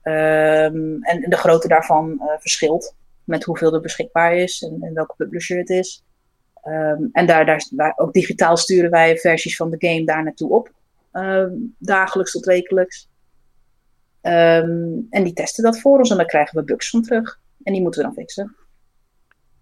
[0.02, 5.70] En de grootte daarvan verschilt met hoeveel er beschikbaar is en, en welke publisher het
[5.70, 6.04] is.
[6.68, 10.50] Um, en daar, daar, daar, ook digitaal sturen wij versies van de game daar naartoe
[10.50, 10.72] op.
[11.14, 13.10] Um, dagelijks tot wekelijks.
[14.22, 17.40] Um, en die testen dat voor ons en dan krijgen we bugs van terug.
[17.64, 18.56] En die moeten we dan fixen.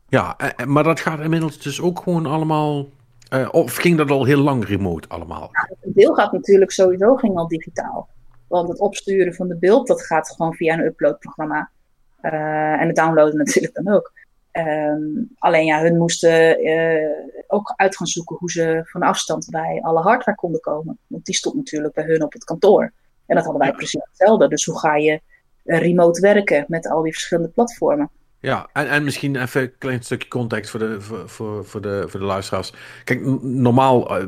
[0.08, 2.88] Ja, maar dat gaat inmiddels dus ook gewoon allemaal.
[3.34, 5.50] Uh, of ging dat al heel lang remote allemaal?
[5.52, 8.10] Ja, een deel gaat natuurlijk sowieso ging al digitaal.
[8.48, 11.72] Want het opsturen van de beeld, dat gaat gewoon via een uploadprogramma.
[12.22, 14.12] Uh, en het downloaden natuurlijk dan ook.
[14.52, 17.10] Um, alleen ja, hun moesten uh,
[17.48, 20.98] ook uit gaan zoeken hoe ze van afstand bij alle hardware konden komen.
[21.08, 22.92] Want die stond natuurlijk bij hun op het kantoor.
[23.26, 24.48] En dat hadden wij precies hetzelfde.
[24.48, 25.22] Dus hoe ga je
[25.66, 28.10] uh, remote werken met al die verschillende platformen?
[28.42, 32.06] Ja, en, en misschien even een klein stukje context voor de, voor, voor, voor de,
[32.08, 32.74] voor de luisteraars.
[33.04, 34.26] Kijk, normaal, eh,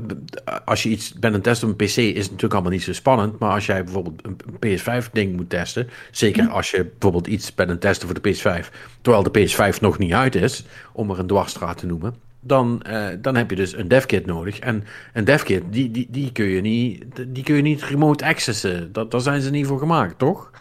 [0.66, 2.94] als je iets bent een testen op een PC, is het natuurlijk allemaal niet zo
[2.94, 3.40] spannend.
[3.40, 7.80] Maar als jij bijvoorbeeld een PS5-ding moet testen, zeker als je bijvoorbeeld iets bent een
[7.80, 8.70] testen voor de PS5,
[9.02, 13.08] terwijl de PS5 nog niet uit is, om er een dwarsstraat te noemen, dan, uh,
[13.22, 14.60] dan heb je dus een devkit nodig.
[14.60, 14.84] En
[15.14, 18.92] een devkit, die, die, die, kun, je niet, die kun je niet remote accessen.
[18.92, 20.52] Dat, daar zijn ze niet voor gemaakt, toch?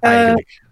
[0.00, 0.60] Eigenlijk.
[0.60, 0.65] Uh,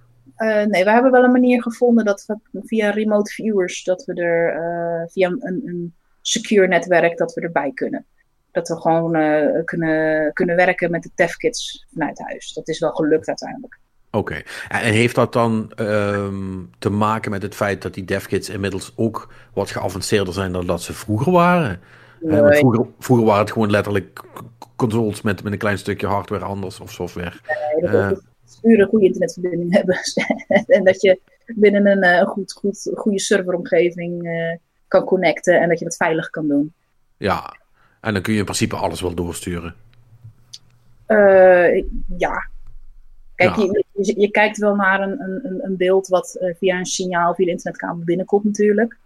[0.45, 4.55] nee, we hebben wel een manier gevonden dat we via remote viewers, dat we er
[4.55, 8.07] uh, via een, een, secure netwerk, dat we erbij kunnen.
[8.51, 12.53] Dat we gewoon uh, kunnen, kunnen werken met de TEF-kits vanuit huis.
[12.53, 13.78] Dat is wel gelukt uiteindelijk.
[14.11, 14.45] Oké, okay.
[14.68, 19.32] en heeft dat dan um, te maken met het feit dat die devkits inmiddels ook
[19.55, 21.80] wat geavanceerder zijn dan dat ze vroeger waren?
[22.20, 22.59] Nee.
[22.59, 24.20] Vroeger, vroeger, waren het gewoon letterlijk
[24.76, 27.32] consoles met, met een klein stukje hardware anders of software.
[27.80, 28.22] Nee, dat,
[28.62, 29.99] een goede internetverbinding hebben.
[30.66, 34.57] en dat je binnen een uh, goed, goed, goede serveromgeving uh,
[34.88, 36.72] kan connecten en dat je dat veilig kan doen.
[37.16, 37.57] Ja,
[38.01, 39.74] en dan kun je in principe alles wel doorsturen.
[41.09, 41.84] Uh,
[42.16, 42.49] ja.
[43.34, 43.62] Kijk, ja.
[43.62, 47.45] Je, je, je, kijkt wel naar een, een, een beeld wat via een signaal via
[47.45, 48.97] de internetkabel binnenkomt natuurlijk.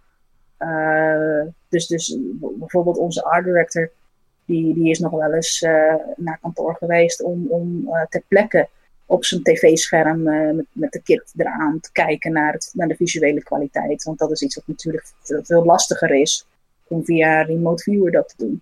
[1.69, 3.91] dus, dus bijvoorbeeld onze art director,
[4.45, 5.61] die, die is nog wel eens
[6.15, 8.69] naar kantoor geweest om, om ter plekke
[9.09, 12.95] op zijn tv-scherm uh, met, met, de kit eraan te kijken naar, het, naar de
[12.95, 14.03] visuele kwaliteit.
[14.03, 16.45] Want dat is iets wat natuurlijk veel lastiger is
[16.87, 18.61] om via remote viewer dat te doen.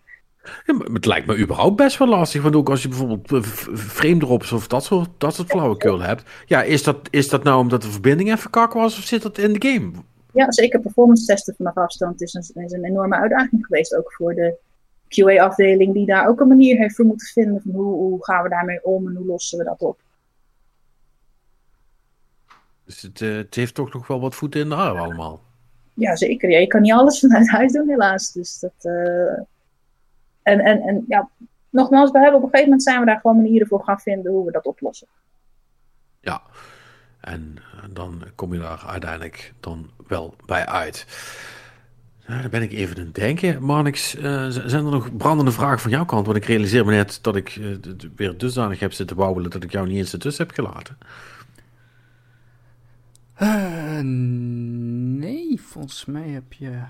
[0.65, 2.41] Ja, maar het lijkt me überhaupt best wel lastig.
[2.41, 3.41] Want ook als je bijvoorbeeld eh,
[3.73, 6.23] frame drops of dat soort, dat soort flauwekul hebt.
[6.45, 9.37] Ja, is dat, is dat nou omdat de verbinding even kak was of zit dat
[9.37, 9.91] in de game?
[10.33, 13.95] Ja, zeker performance testen vanaf afstand is een, is een enorme uitdaging geweest.
[13.95, 14.57] Ook voor de
[15.07, 17.61] QA-afdeling die daar ook een manier heeft voor moeten vinden.
[17.61, 20.05] Van hoe, hoe gaan we daarmee om en hoe lossen we dat op?
[22.87, 25.41] Dus het, uh, het, heeft toch nog wel wat voeten in de aarde allemaal.
[25.93, 26.49] Ja, zeker.
[26.49, 28.31] Ja, je kan niet alles vanuit huis doen, helaas.
[28.31, 29.37] Dus dat, uh...
[30.41, 31.29] en, en, en ja,
[31.69, 34.31] nogmaals, we hebben op een gegeven moment zijn we daar gewoon manieren voor gaan vinden
[34.31, 35.07] hoe we dat oplossen.
[36.21, 36.41] Ja,
[37.19, 41.05] en eh, dan kom je daar uiteindelijk dan wel bij uit.
[42.27, 43.63] Nou, dan ben ik even aan het denken.
[43.63, 46.25] Marnix, uh, zijn er nog brandende vragen van jouw kant?
[46.25, 47.75] Want ik realiseer me net dat ik uh,
[48.15, 50.97] weer dusdanig heb zitten wauwelen dat ik jou niet eens ertussen heb gelaten.
[53.41, 53.99] Uh,
[55.19, 56.81] nee, volgens mij heb je.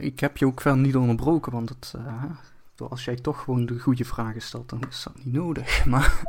[0.00, 2.24] Ik heb je ook wel niet onderbroken, want uh,
[2.76, 5.84] als jij toch gewoon de goede vragen stelt, dan is dat niet nodig.
[5.86, 6.22] Maar.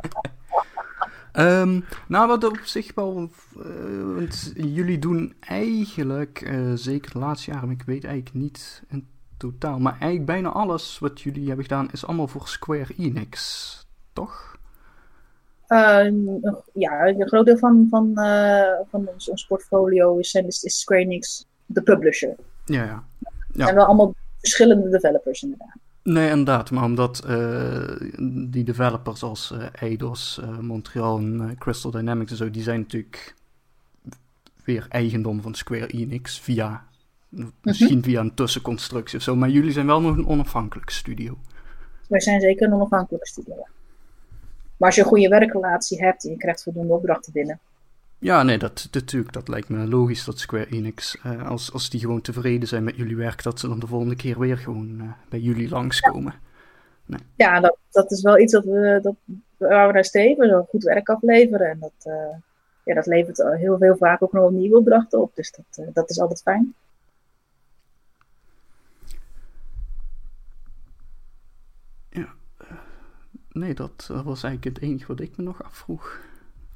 [1.32, 3.30] um, nou, wat op zich wel.
[3.56, 9.78] Uh, want jullie doen eigenlijk, zeker de laatste jaren, ik weet eigenlijk niet in totaal,
[9.78, 14.53] maar eigenlijk bijna alles wat jullie hebben gedaan is allemaal voor Square Enix, toch?
[15.68, 16.12] Uh,
[16.72, 21.46] ja, een groot deel van, van, uh, van ons, ons, portfolio is, is Square Enix
[21.66, 22.34] de publisher.
[22.64, 23.04] Ja, ja.
[23.52, 23.68] ja.
[23.68, 25.76] En wel allemaal verschillende developers inderdaad.
[26.02, 26.70] Nee, inderdaad.
[26.70, 27.96] Maar omdat uh,
[28.50, 33.34] die developers als Eidos, Montreal en Crystal Dynamics en zo, die zijn natuurlijk
[34.64, 36.84] weer eigendom van Square Enix via,
[37.62, 39.36] misschien via een tussenconstructie of zo.
[39.36, 41.38] Maar jullie zijn wel nog een onafhankelijke studio.
[42.08, 43.66] Wij zijn zeker een onafhankelijke studio,
[44.84, 47.60] Maar als je een goede werkrelatie hebt en je krijgt voldoende opdrachten binnen.
[48.18, 52.00] Ja, nee, dat, natuurlijk, dat lijkt me logisch dat Square Enix, uh, als, als die
[52.00, 55.12] gewoon tevreden zijn met jullie werk, dat ze dan de volgende keer weer gewoon uh,
[55.28, 56.34] bij jullie langskomen.
[57.06, 57.20] Nee.
[57.36, 59.14] Ja, dat, dat is wel iets dat we, dat,
[59.56, 61.70] waar we naar streven, zo goed werk afleveren.
[61.70, 62.36] En dat, uh,
[62.84, 65.34] ja, dat levert heel veel vaak ook nog nieuwe opdrachten op.
[65.34, 66.74] Dus dat, dat is altijd fijn.
[72.08, 72.34] Ja,
[73.54, 76.18] nee, dat was eigenlijk het enige wat ik me nog afvroeg.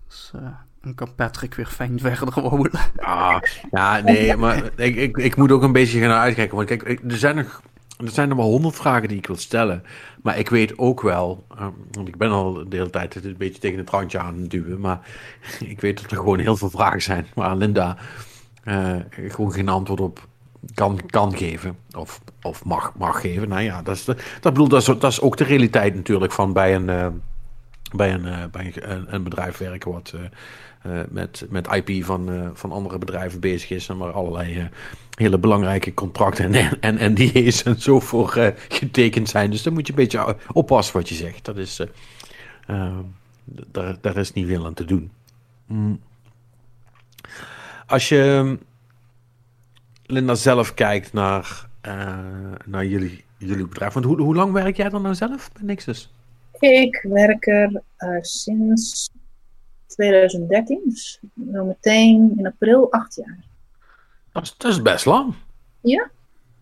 [0.06, 0.48] Dus, uh,
[0.82, 2.80] dan kan Patrick weer fijn verder wonen.
[2.96, 6.56] Ah, ja, nee, maar ik, ik, ik moet ook een beetje gaan uitkijken.
[6.56, 7.62] Want kijk, er zijn nog,
[7.96, 9.82] er zijn nog wel honderd vragen die ik wil stellen.
[10.22, 13.60] Maar ik weet ook wel, uh, want ik ben al de hele tijd een beetje
[13.60, 14.80] tegen het randje aan het duwen.
[14.80, 15.00] Maar
[15.64, 17.96] ik weet dat er gewoon heel veel vragen zijn waar Linda
[18.64, 20.28] uh, gewoon geen antwoord op
[20.74, 21.76] kan, kan geven.
[21.96, 23.48] Of, of mag, mag geven.
[23.48, 26.32] Nou ja, dat is, de, dat, bedoel, dat, is, dat is ook de realiteit natuurlijk
[26.32, 27.06] van bij een, uh,
[27.96, 32.72] bij een, uh, bij een, een, bedrijf werken wat uh, met, met IP van, van
[32.72, 33.88] andere bedrijven bezig is.
[33.88, 34.68] En maar allerlei
[35.14, 39.50] hele belangrijke contracten en, en, en NDA's en zo voor getekend zijn.
[39.50, 41.44] Dus dan moet je een beetje oppassen wat je zegt.
[41.44, 41.80] Dat is,
[43.46, 45.10] daar, daar is niet veel aan te doen.
[45.66, 46.00] Mm.
[47.86, 48.58] Als je
[50.10, 52.18] Linda zelf kijkt naar, uh,
[52.64, 53.92] naar jullie, jullie bedrijf.
[53.92, 56.12] Want hoe, hoe lang werk jij dan nou zelf bij Nixus?
[56.58, 59.10] Ik werk er uh, sinds
[59.86, 63.44] 2013, dus nou meteen in april acht jaar.
[64.32, 65.34] Dat is, dat is best lang.
[65.80, 66.10] Ja.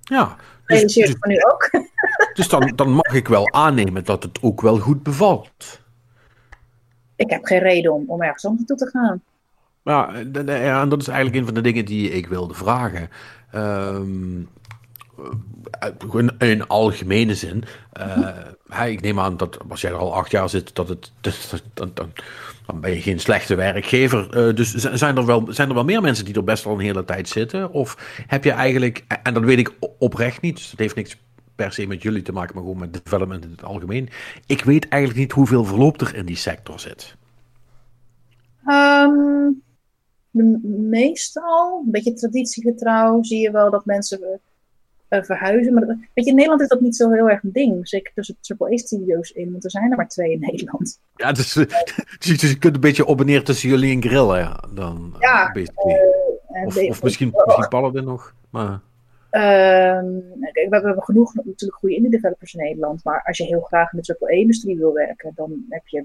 [0.01, 0.36] Ja.
[0.66, 1.70] Dus, dus, van nu ook.
[2.36, 5.80] dus dan, dan mag ik wel aannemen dat het ook wel goed bevalt.
[7.16, 9.22] Ik heb geen reden om, om ergens anders toe te gaan.
[9.86, 13.09] Ja, en dat is eigenlijk een van de dingen die ik wilde vragen.
[13.57, 14.48] Um,
[16.38, 17.64] in algemene zin.
[18.70, 21.12] Uh, ik neem aan dat als jij er al acht jaar zit, dat het,
[21.74, 24.48] dan, dan, ben je geen slechte werkgever.
[24.48, 26.80] Uh, dus zijn er, wel, zijn er wel meer mensen die er best wel een
[26.80, 27.70] hele tijd zitten?
[27.70, 31.16] Of heb je eigenlijk, en dat weet ik oprecht niet, dus dat heeft niks
[31.54, 34.09] per se met jullie te maken, maar gewoon met development in het algemeen.
[34.46, 37.16] Ik weet eigenlijk niet hoeveel verloop er in die sector zit.
[38.66, 39.62] Um,
[40.91, 44.41] meestal, een beetje traditiegetrouw, zie je wel dat mensen
[45.11, 45.74] uh, verhuizen.
[45.74, 47.89] Maar weet je, in Nederland is dat niet zo heel erg een ding.
[47.89, 51.01] Zeker tussen AAA-studio's in, want er zijn er maar twee in Nederland.
[51.14, 51.53] Ja, dus,
[52.18, 54.70] dus, je kunt een beetje op en neer tussen jullie en grillen.
[54.74, 55.66] Dan, ja, uh,
[56.66, 58.34] of, of misschien, misschien Paladin nog.
[58.51, 58.80] Maar...
[59.30, 63.05] Um, we, hebben genoeg natuurlijk goede indie developers in Nederland.
[63.05, 66.05] Maar als je heel graag in de AAA-industrie wil werken, dan heb je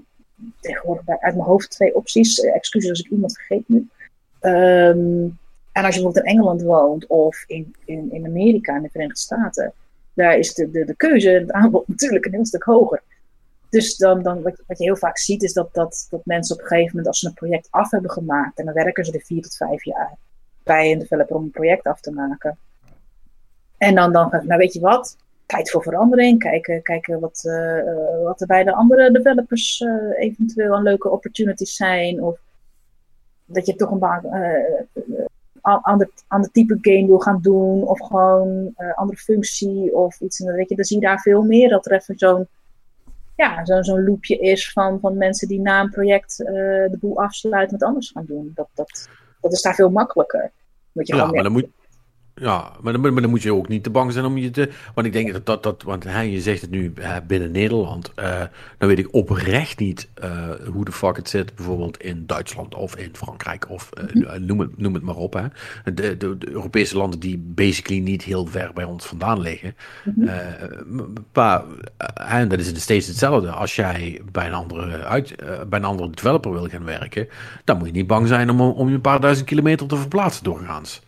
[0.60, 2.40] tegenwoordig uit mijn hoofd twee opties.
[2.40, 3.88] excuses als ik iemand vergeet nu.
[4.42, 5.38] Um,
[5.72, 9.20] en als je bijvoorbeeld in Engeland woont of in, in, in Amerika, in de Verenigde
[9.20, 9.72] Staten,
[10.14, 13.02] daar is de, de, de keuze, het aanbod natuurlijk een heel stuk hoger.
[13.70, 16.62] Dus dan, dan wat, wat je heel vaak ziet, is dat, dat, dat mensen op
[16.62, 19.20] een gegeven moment, als ze een project af hebben gemaakt, en dan werken ze er
[19.24, 20.16] vier tot vijf jaar
[20.62, 22.58] bij een developer om een project af te maken.
[23.78, 25.16] En dan, dan nou weet je wat,
[25.46, 30.74] tijd voor verandering, kijken, kijken wat, uh, wat er bij de andere developers uh, eventueel
[30.74, 32.22] een leuke opportunities zijn.
[32.22, 32.38] Of
[33.52, 38.74] dat je toch een baan, uh, ander, ander type game wil gaan doen, of gewoon
[38.78, 40.40] uh, andere functie of iets.
[40.40, 42.46] En dan, weet je, dan zie je daar veel meer dat er even zo'n
[43.36, 46.46] ja, zo'n zo'n loopje is van, van mensen die na een project uh,
[46.90, 48.52] de boel afsluiten met anders gaan doen.
[48.54, 49.08] Dat, dat,
[49.40, 50.50] dat is daar veel makkelijker.
[50.92, 51.68] Je ja, maar dan moet,
[52.34, 54.70] ja, maar dan, maar dan, moet je ook niet te bang zijn om je te.
[54.94, 55.62] Want ik denk dat dat.
[55.62, 56.92] dat want hè, je zegt het nu
[57.26, 58.12] binnen Nederland.
[58.18, 58.40] Uh,
[58.78, 61.54] dan weet ik oprecht niet uh, hoe de fuck het zit.
[61.54, 63.70] Bijvoorbeeld in Duitsland of in Frankrijk.
[63.70, 65.32] Of uh, noem, het, noem het maar op.
[65.32, 65.46] Hè.
[65.92, 69.76] De, de, de, Europese landen die basically niet heel ver bij ons vandaan liggen.
[71.32, 71.62] Maar
[72.14, 73.50] en dat is steeds hetzelfde.
[73.50, 75.34] Als jij bij een, andere uit,
[75.68, 77.28] bij een andere developer wil gaan werken.
[77.64, 80.44] Dan moet je niet bang zijn om, om je een paar duizend kilometer te verplaatsen
[80.44, 81.02] doorgaans.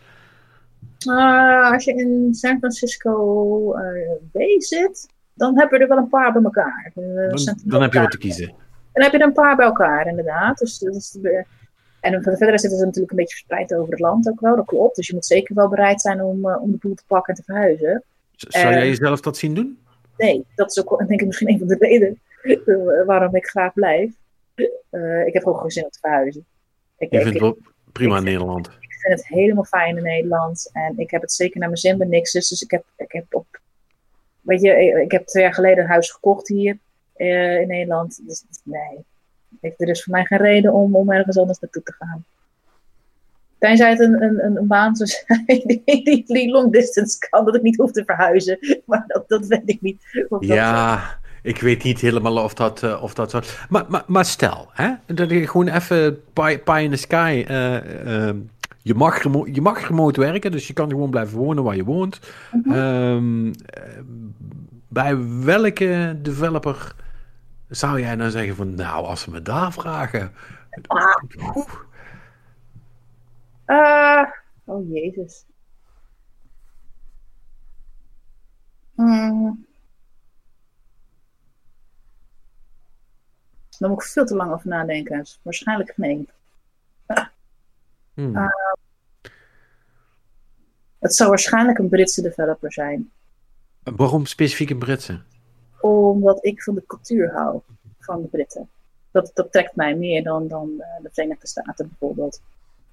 [1.05, 6.09] Uh, als je in San Francisco uh, Bay zit, dan heb je er wel een
[6.09, 6.91] paar bij elkaar.
[6.95, 8.53] Uh, dan, dan heb je wat te kiezen.
[8.93, 10.57] Dan heb je er een paar bij elkaar, inderdaad.
[10.57, 11.17] Dus, dus,
[11.99, 14.95] en verder zitten ze natuurlijk een beetje verspreid over het land ook wel, dat klopt.
[14.95, 17.45] Dus je moet zeker wel bereid zijn om, om de boel te pakken en te
[17.45, 18.03] verhuizen.
[18.35, 19.79] Zou jij jezelf dat zien doen?
[20.17, 22.19] Nee, dat is ook denk ik misschien een van de redenen
[23.05, 24.11] waarom ik graag blijf.
[25.25, 26.45] ik heb ook geen zin om te verhuizen.
[26.97, 27.57] Ik, je vindt wel
[27.91, 28.69] prima in Nederland
[29.05, 30.69] vind het helemaal fijn in Nederland.
[30.73, 32.31] En ik heb het zeker naar mijn zin bij niks.
[32.31, 33.59] Dus ik heb, ik heb op.
[34.41, 36.77] Weet je, ik heb twee jaar geleden een huis gekocht hier
[37.17, 38.27] uh, in Nederland.
[38.27, 39.05] Dus nee.
[39.77, 42.25] Er is voor mij geen reden om, om ergens anders naartoe te gaan.
[43.57, 45.45] Tenzij het een, een, een baan zou zijn
[45.85, 48.57] die, die long distance kan, dat ik niet hoef te verhuizen.
[48.85, 50.01] Maar dat, dat weet ik niet.
[50.39, 53.39] Ja, ik weet niet helemaal of dat, uh, of dat zo...
[53.69, 57.45] Maar, maar, maar stel, hè, dat je gewoon even pie, pie in the sky...
[57.49, 58.29] Uh,
[58.85, 59.23] je, mag
[59.53, 62.19] je mag remote werken, dus je kan gewoon blijven wonen waar je woont.
[62.51, 63.53] Mm -hmm.
[64.87, 66.95] bij welke developer
[67.67, 68.75] zou jij nou zeggen van...
[68.75, 70.31] Nou, als ze me daar vragen...
[73.65, 74.27] Ah.
[74.65, 75.45] oh, jezus.
[78.95, 79.65] Mm.
[83.77, 85.25] Dan moet ik veel te lang over nadenken.
[85.41, 86.29] Waarschijnlijk nee.
[88.15, 88.35] Hmm.
[88.35, 88.47] Uh,
[90.99, 93.11] het zou waarschijnlijk een Britse developer zijn.
[93.83, 95.21] Waarom specifiek een Britse?
[95.81, 97.61] Omdat ik van de cultuur hou
[97.99, 98.69] van de Britten.
[99.11, 102.41] Dat, dat trekt mij meer dan, dan uh, de Verenigde Staten bijvoorbeeld.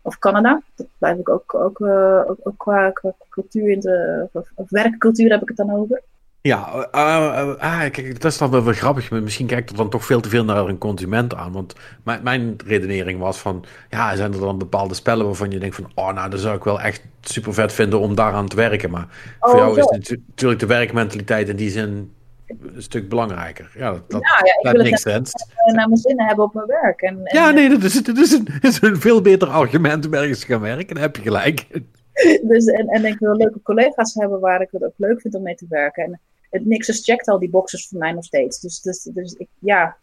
[0.03, 0.63] Of Canada.
[0.75, 4.29] Dat blijf ik ook, ook, uh, ook, ook qua, qua, cultuur in de.
[4.55, 6.03] Of werkcultuur heb ik het dan over.
[6.43, 9.11] Ja, uh, uh, kijk, dat is dan wel, wel grappig.
[9.11, 11.53] Misschien kijkt er dan toch veel te veel naar een consument aan.
[11.53, 11.75] Want
[12.05, 13.65] mijn, mijn redenering was van...
[13.91, 15.91] Ja, zijn er dan bepaalde spellen waarvan je denkt van...
[15.95, 18.91] Oh, nou, dat zou ik wel echt super vet vinden om daaraan te werken.
[18.91, 19.09] Maar
[19.41, 19.81] oh, voor jou zo.
[19.81, 22.13] is natuurlijk de werkmentaliteit in die zin
[22.47, 23.71] een stuk belangrijker.
[23.75, 25.33] Ja, dat, dat, ja, ja, ik wil niks het
[25.75, 27.01] naar mijn zin hebben op mijn werk.
[27.01, 30.07] En, en ja, nee, dat is, dat, is een, dat is een veel beter argument
[30.07, 30.95] om ergens te gaan werken.
[30.95, 31.67] Dan heb je gelijk.
[32.51, 35.43] Dus, en, en ik wil leuke collega's hebben waar ik het ook leuk vind om
[35.43, 36.05] mee te werken.
[36.05, 38.61] En het Nixus checkt al die boxes voor mij nog steeds.
[38.61, 39.97] Dus, dus, dus ik, ja,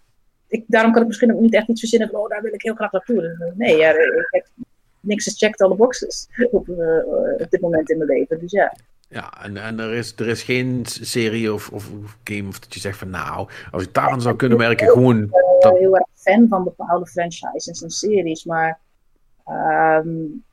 [0.47, 2.61] ik, daarom kan ik misschien ook niet echt iets verzinnen van, oh, daar wil ik
[2.61, 3.21] heel graag naartoe.
[3.21, 3.89] Dus, nee, ja,
[4.29, 4.45] ik
[4.99, 7.07] Nixus checkt alle boxes op, uh,
[7.37, 8.39] op dit moment in mijn leven.
[8.39, 8.73] Dus ja.
[9.09, 11.91] Ja, en, en er, is, er is geen serie of, of
[12.23, 15.23] game of dat je zegt van nou, als ik daar aan zou kunnen werken, gewoon...
[15.23, 15.77] Ik ben dat...
[15.77, 18.79] heel erg fan van bepaalde franchises en series, maar
[19.47, 20.43] um,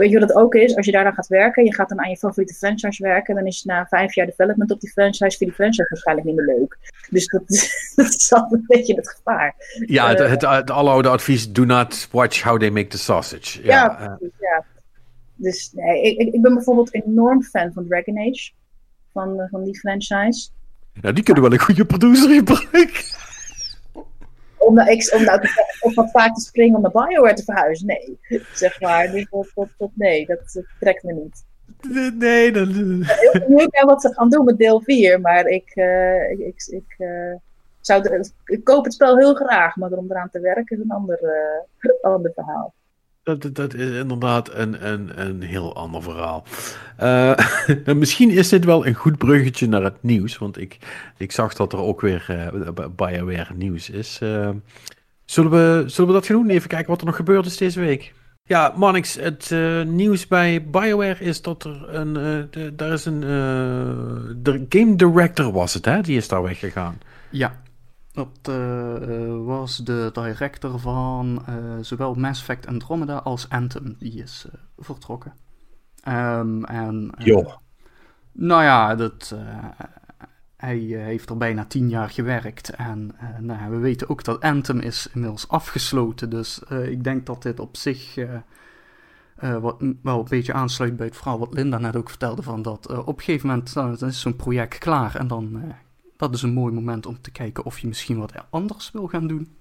[0.00, 0.76] weet je wat het ook is?
[0.76, 3.46] Als je daar dan gaat werken, je gaat dan aan je favoriete franchise werken, dan
[3.46, 6.56] is na vijf jaar development op die franchise, vind je die franchise waarschijnlijk niet meer
[6.56, 6.78] leuk.
[7.10, 7.42] Dus dat,
[7.96, 9.54] dat is altijd een beetje het gevaar.
[9.86, 13.62] Ja, het, het, het aloude advies, do not watch how they make the sausage.
[13.62, 14.64] Ja, ja, precies, ja.
[15.34, 18.50] Dus nee, ik, ik ben bijvoorbeeld enorm fan van Dragon Age.
[19.12, 20.48] Van, van die franchise.
[21.00, 23.04] Ja, die kunnen wel een goede producer gebruiken.
[24.60, 25.40] Om, nou, ik, om nou
[25.80, 27.86] of wat vaak te springen om naar Bioware te verhuizen.
[27.86, 28.18] Nee,
[28.54, 29.10] zeg maar.
[29.10, 31.44] Dus tot, tot, tot, nee, dat, trekt me niet.
[32.14, 32.68] Nee, dat...
[32.68, 36.94] Ik weet wat ze gaan doen met deel 4, maar ik, uh, ik, ik, ik
[36.98, 37.34] uh,
[37.80, 40.90] zou de, ik koop het spel heel graag, maar om eraan te werken is een
[40.90, 41.20] ander,
[41.80, 42.74] uh, ander verhaal.
[43.22, 46.44] Dat, dat is inderdaad een, een, een heel ander verhaal.
[47.00, 47.34] Uh,
[47.96, 50.38] misschien is dit wel een goed bruggetje naar het nieuws.
[50.38, 50.78] Want ik,
[51.16, 54.18] ik zag dat er ook weer uh, BioWare nieuws is.
[54.22, 54.50] Uh,
[55.24, 56.50] zullen, we, zullen we dat gaan doen?
[56.50, 58.14] Even kijken wat er nog gebeurd is deze week.
[58.42, 59.54] Ja, Manix, het
[59.86, 62.12] nieuws bij BioWare is dat er een.
[62.50, 63.20] De, daar is een.
[64.36, 66.00] de game director was het, hè?
[66.00, 66.98] Die is daar weggegaan.
[67.30, 67.60] Ja,
[68.12, 73.96] dat uh, was de director van uh, zowel Mass Effect Andromeda als Anthem.
[73.98, 75.32] Die is uh, vertrokken.
[76.08, 77.60] Um, en, jo.
[78.32, 79.34] Nou ja, dat,
[80.56, 82.70] hij heeft er bijna tien jaar gewerkt.
[82.70, 86.30] En nou, we weten ook dat Anthem is inmiddels afgesloten.
[86.30, 88.14] Dus ik denk dat dit op zich...
[89.60, 92.42] wat wel een beetje aansluit bij het verhaal wat Linda net ook vertelde.
[92.42, 95.74] Van dat op een gegeven moment dan is zo'n project klaar en dan
[96.20, 99.26] dat is een mooi moment om te kijken of je misschien wat anders wil gaan
[99.26, 99.56] doen.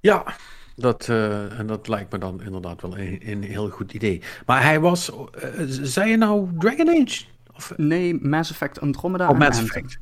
[0.00, 0.36] Ja,
[0.76, 4.22] dat, uh, en dat lijkt me dan inderdaad wel een, een heel goed idee.
[4.46, 5.20] Maar hij was, uh,
[5.66, 7.24] zei je nou Dragon Age?
[7.54, 7.72] Of?
[7.76, 9.28] Nee, Mass Effect Andromeda.
[9.28, 9.98] Oh, Mass Effect.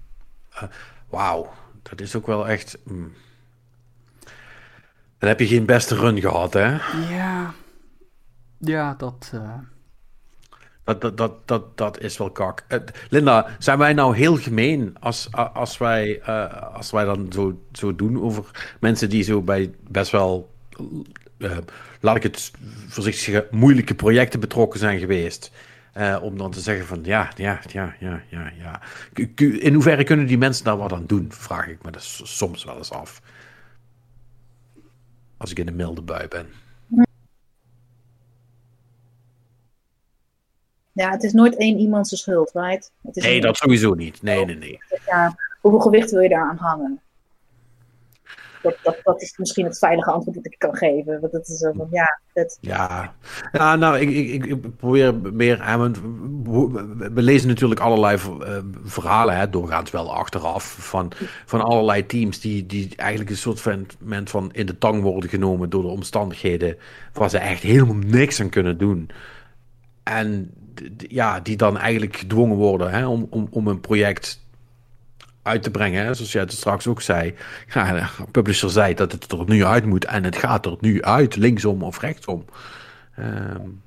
[0.55, 0.63] Uh,
[1.09, 1.53] Wauw,
[1.83, 2.79] dat is ook wel echt.
[2.85, 3.13] Mm.
[5.19, 6.77] Dan heb je geen beste run gehad, hè?
[7.15, 7.55] Ja,
[8.59, 9.33] ja dat.
[10.85, 12.65] Dat, dat, dat, dat, dat is wel kak.
[12.69, 12.79] Uh,
[13.09, 17.95] Linda, zijn wij nou heel gemeen als, als, wij, uh, als wij dan zo, zo
[17.95, 20.51] doen over mensen die zo bij best wel,
[21.39, 21.57] uh,
[22.01, 22.51] laat ik het
[22.89, 25.51] voorzichtig zeggen, moeilijke projecten betrokken zijn geweest?
[26.23, 28.81] om dan te zeggen van ja, ja, ja, ja, ja, ja.
[29.39, 31.27] In hoeverre kunnen die mensen daar wat aan doen?
[31.33, 33.23] Vraag ik me dus soms wel eens af.
[35.37, 36.47] Als ik in een milde bui ben.
[40.95, 42.91] Ja, het is nooit één iemand zijn schuld, right?
[43.03, 44.23] Het is nee, dat sowieso niet.
[44.23, 44.79] Nee, nee, nee.
[45.07, 47.01] Ja, hoeveel gewicht wil je daaraan hangen?
[48.63, 51.21] Dat, dat, dat is misschien het veilige antwoord dat ik kan geven.
[51.21, 52.59] Want dat is zo van, ja, het...
[52.61, 53.15] ja.
[53.53, 55.59] ja, nou, ik, ik, ik probeer meer...
[57.15, 61.13] We lezen natuurlijk allerlei uh, verhalen, hè, doorgaans wel achteraf, van,
[61.45, 63.87] van allerlei teams die, die eigenlijk een soort van,
[64.25, 66.77] van in de tang worden genomen door de omstandigheden
[67.13, 69.11] waar ze echt helemaal niks aan kunnen doen.
[70.03, 70.53] En
[70.97, 74.43] ja, die dan eigenlijk gedwongen worden hè, om, om, om een project
[75.43, 76.05] uit te brengen.
[76.05, 76.15] Hè?
[76.15, 77.35] Zoals jij het straks ook zei.
[77.75, 81.03] Ja, de publisher zei dat het er nu uit moet en het gaat er nu
[81.03, 82.45] uit, linksom of rechtsom.
[83.19, 83.83] Um,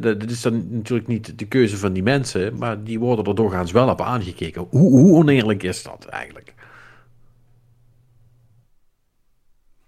[0.00, 3.72] dat is dan natuurlijk niet de keuze van die mensen, maar die worden er doorgaans
[3.72, 4.66] wel op aangekeken.
[4.70, 6.54] Hoe, hoe oneerlijk is dat eigenlijk?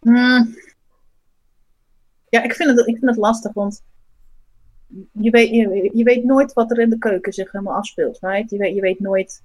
[0.01, 0.57] Hmm.
[2.29, 3.83] Ja, ik vind, het, ik vind het lastig, want
[5.13, 8.19] je weet, je, je, weet nooit wat er in de keuken zich helemaal afspeelt.
[8.21, 8.51] Right?
[8.51, 9.43] Je, weet, je weet nooit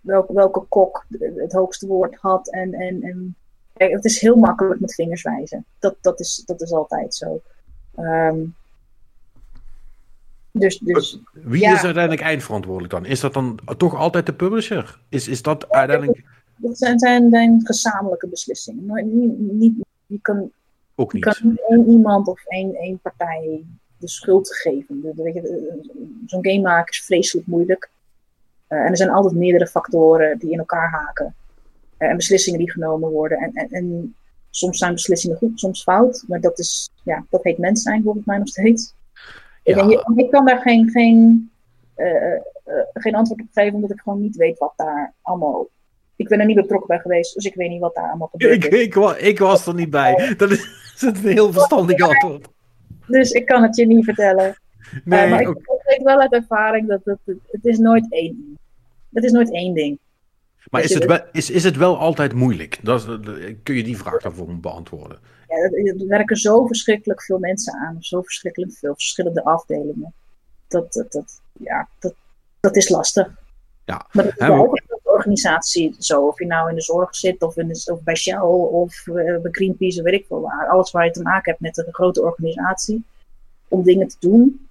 [0.00, 2.50] welke, welke kok het hoogste woord had.
[2.50, 3.36] En, en, en
[3.72, 5.64] het is heel makkelijk met vingers wijzen.
[5.78, 7.40] Dat, dat, is, dat is altijd zo.
[7.98, 8.54] Um,
[10.50, 13.06] dus, dus, Wie is uiteindelijk eindverantwoordelijk dan?
[13.06, 14.98] Is dat dan toch altijd de publisher?
[15.08, 16.24] Is, is dat uiteindelijk...
[16.56, 19.18] Dat zijn, zijn, zijn gezamenlijke beslissingen.
[19.18, 19.74] Niet, niet,
[20.06, 20.50] je kan,
[20.94, 21.24] Ook niet.
[21.24, 23.64] Je kan niet één iemand of één, één partij
[24.02, 25.00] de schuld geven.
[26.26, 27.90] Zo'n game maken is vreselijk moeilijk.
[28.68, 31.34] Uh, en er zijn altijd meerdere factoren die in elkaar haken.
[31.98, 33.38] Uh, en beslissingen die genomen worden.
[33.38, 34.14] En, en, en,
[34.50, 36.24] soms zijn beslissingen goed, soms fout.
[36.26, 38.94] Maar dat, is, ja, dat heet mens zijn volgens mij nog steeds.
[39.62, 39.88] Ja.
[39.88, 41.50] Ik, ik kan daar geen, geen,
[41.96, 42.40] uh,
[42.92, 45.68] geen antwoord op geven, omdat ik gewoon niet weet wat daar allemaal.
[46.16, 48.64] Ik ben er niet betrokken bij geweest, dus ik weet niet wat daar allemaal gebeurt.
[48.64, 50.34] Ik, ik, ik, was er niet bij.
[50.36, 52.48] Dat is, dat is een heel verstandig antwoord.
[53.06, 54.56] Dus ik kan het je niet vertellen.
[55.04, 58.34] Nee, uh, maar ik, ik weet wel uit ervaring dat het, het, is nooit één
[58.36, 58.58] ding.
[59.12, 59.98] Het is nooit één ding.
[60.70, 62.78] Maar is het, wel, is, is het wel altijd moeilijk?
[62.82, 63.04] Dat
[63.62, 65.18] kun je die vraag daarvoor beantwoorden?
[65.48, 70.14] Ja, er werken zo verschrikkelijk veel mensen aan, zo verschrikkelijk veel verschillende afdelingen.
[70.68, 72.14] Dat, dat, dat ja, dat,
[72.60, 73.30] dat is lastig.
[73.84, 74.06] Ja.
[74.12, 74.78] Maar dat is wel
[75.22, 76.26] organisatie zo.
[76.26, 79.14] Of je nou in de zorg zit, of, in de, of bij Shell, of uh,
[79.14, 80.68] bij Greenpeace, of weet ik veel waar.
[80.68, 83.04] Alles waar je te maken hebt met een grote organisatie.
[83.68, 84.68] Om dingen te doen.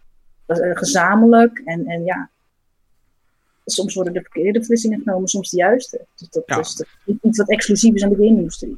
[0.47, 1.61] Uh, gezamenlijk.
[1.65, 2.29] En, en ja,
[3.65, 6.05] soms worden de verkeerde beslissingen genomen, soms de juiste.
[6.15, 6.59] Dus dat Ja.
[6.59, 6.83] is
[7.21, 8.77] iets wat exclusief is aan de game-industrie.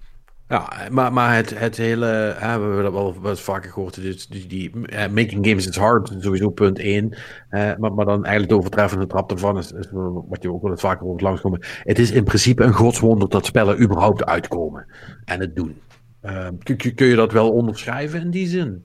[0.53, 4.27] Ja, maar, maar het, het hele, hè, we hebben dat wel eens vaker gehoord, dus
[4.27, 4.71] die, die,
[5.11, 7.13] making games is hard, sowieso punt één.
[7.49, 9.87] Maar, maar dan eigenlijk de overtreffende trap ervan is, is
[10.27, 11.59] wat je ook wel eens vaker hoort langskomen.
[11.83, 14.85] Het is in principe een godswonder dat spellen überhaupt uitkomen
[15.25, 15.81] en het doen.
[16.21, 18.83] Eh, kun, kun- je dat wel onderschrijven in die zin?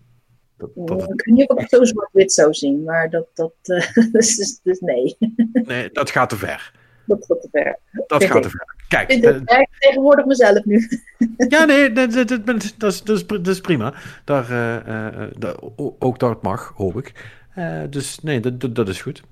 [0.56, 3.26] Dat, dat het- Ik weet niet of ik het zo zwart-wit zou zien, maar dat,
[3.34, 5.16] dat eh, dus, dus, dus nee,
[5.52, 6.72] nee, dat gaat te ver.
[7.08, 7.78] Dat gaat te ver.
[8.06, 8.74] Dat gaat te ver.
[8.88, 10.88] Kijk, Ik ik tegenwoordig mezelf nu.
[11.48, 13.94] Ja, nee, dat, dat, dat, dat, is, dat, is, dat is prima.
[14.24, 15.56] Daar, eh, eh, eh, daar-
[15.98, 17.36] ook dat mag, hoop ik.
[17.54, 19.22] Eh, dus nee, dat, dat, dat is goed.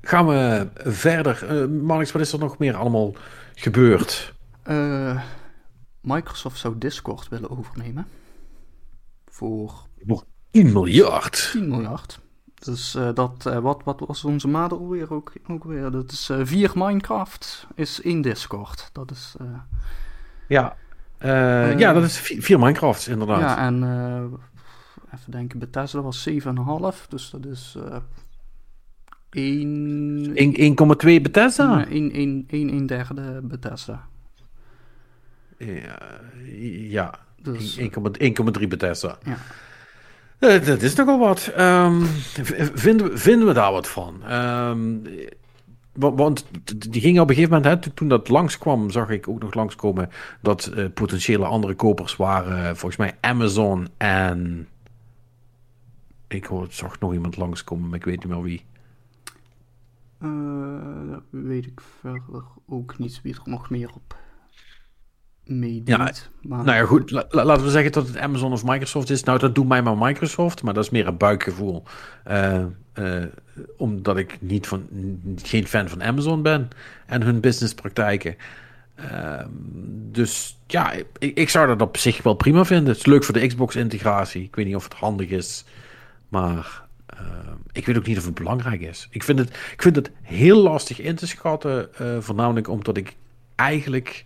[0.00, 1.46] Gaan we verder.
[1.48, 3.12] Eh Marnix, wat is er nog meer allemaal
[3.54, 4.34] gebeurd?
[4.62, 5.22] Eh,
[6.00, 8.06] Microsoft zou Discord willen overnemen.
[9.26, 9.72] Voor
[10.06, 11.48] Voor 10 miljard.
[11.52, 12.20] 10 miljard.
[12.64, 15.90] Dus eh, dat, eh, wat, wat was onze maat alweer ook, ook weer?
[15.90, 18.88] Dat is eh, vier Minecraft is in Discord.
[18.92, 19.34] Dat is,
[20.48, 20.76] Ja.
[21.78, 23.40] Ja, dat is vi- vier Minecrafts, inderdaad.
[23.40, 23.82] ja, en
[25.14, 27.06] even denken, Bethesda was 7,5.
[27.08, 27.96] Dus dat is eh
[29.30, 31.86] 1, 1,2 Bethesda.
[31.86, 34.06] 1, 1, 1, 1 derde Bethesda.
[35.58, 35.98] Ja,
[36.88, 37.14] ja.
[37.42, 39.18] Dus, 1,3 Bethesda.
[39.24, 39.36] ja.
[40.38, 41.40] Eh, dat is nogal wat.
[41.40, 44.22] V- vinden, vinden we daar wat van?
[44.24, 44.98] Ehm,
[45.92, 46.46] wa- want
[46.90, 50.08] die ging op een gegeven moment, hè, toen- dat langskwam, zag ik ook nog langskomen
[50.42, 54.68] dat eh, potentiële andere kopers waren, volgens mij Amazon en.
[56.28, 58.64] Ik zag nog iemand langskomen, maar ik weet niet meer wie.
[61.10, 64.16] Dat weet ik verder ook niet wie er nog meer op
[65.46, 65.88] meedoet.
[65.88, 66.12] Ja,
[66.42, 69.24] maar, Nou ja, goed, la- la- laten we zeggen dat het Amazon of Microsoft is.
[69.24, 71.82] Nou, dat doet mij maar Microsoft, maar dat is meer een buikgevoel.
[72.24, 72.62] Eh,
[72.92, 73.22] eh,
[73.76, 74.88] omdat ik niet van,
[75.42, 76.68] geen fan van Amazon ben
[77.06, 78.36] en hun businesspraktijken.
[78.94, 79.48] Ehm,
[80.10, 82.88] dus ja, ik, ik zou dat op zich wel prima vinden.
[82.88, 84.42] Het is leuk voor de Xbox-integratie.
[84.42, 85.64] Ik weet niet of het handig is,
[86.28, 89.08] maar ehm, ik weet ook niet of het belangrijk is.
[89.10, 93.14] Ik vind het, ik vind het heel lastig in te schatten, eh, voornamelijk omdat ik
[93.54, 94.24] eigenlijk...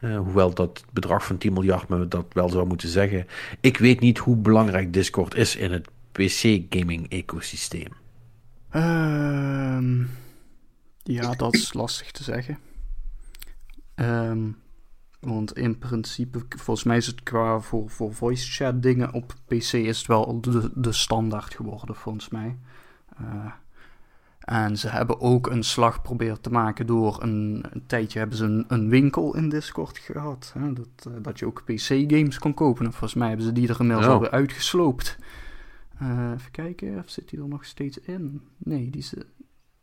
[0.00, 3.26] Eh, hoewel dat bedrag van 10 miljard me dat wel zou moeten zeggen.
[3.60, 7.92] Ik weet niet hoe belangrijk Discord is in het PC-gaming-ecosysteem.
[8.70, 10.04] Ehm,
[11.02, 12.58] ja, dat is lastig te zeggen.
[13.94, 14.50] Ehm,
[15.20, 19.72] want in principe, volgens mij is het qua voor, voor voice chat dingen op PC
[19.72, 22.58] is het wel de, de standaard geworden, volgens mij.
[23.16, 23.52] Eh,
[24.48, 28.44] en ze hebben ook een slag proberen te maken door een, een tijdje hebben ze
[28.44, 30.54] een, een winkel in Discord gehad.
[30.58, 32.84] Hè, dat, eh, dat je ook PC-games kon kopen.
[32.84, 34.12] En volgens mij hebben ze die er inmiddels Oh.
[34.12, 35.18] alweer uitgesloopt.
[35.98, 38.40] Eh, even kijken, of zit die er nog steeds in?
[38.58, 39.22] Nee, die, eh,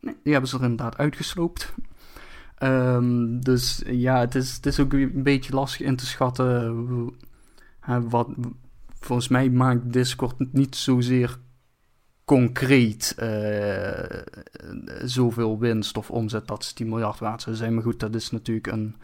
[0.00, 1.74] nee, die hebben ze er inderdaad uitgesloopt.
[2.56, 7.14] Ehm, dus ja, het is, het is ook een beetje lastig in te schatten.
[8.08, 8.28] wat,
[9.00, 11.38] volgens mij maakt Discord niet zozeer
[12.26, 14.20] concreet uh,
[15.04, 17.74] zoveel winst of omzet dat ze 10 miljard waard zou zijn.
[17.74, 18.96] Maar goed, dat is natuurlijk een.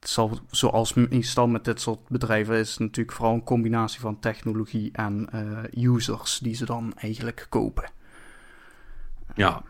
[0.00, 4.20] Het zal, zoals meestal met dit soort bedrijven is het natuurlijk vooral een combinatie van
[4.20, 7.90] technologie en uh, users die ze dan eigenlijk kopen.
[9.34, 9.62] Ja.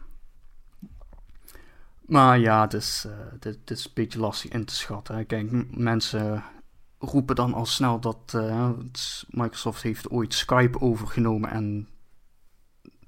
[2.01, 5.27] Maar ja, het is, uh, dit, dit, is een beetje lastig in te schatten.
[5.27, 6.45] Kijk, mensen
[6.99, 8.37] roepen dan al snel dat
[9.29, 11.89] Microsoft heeft ooit Skype overgenomen en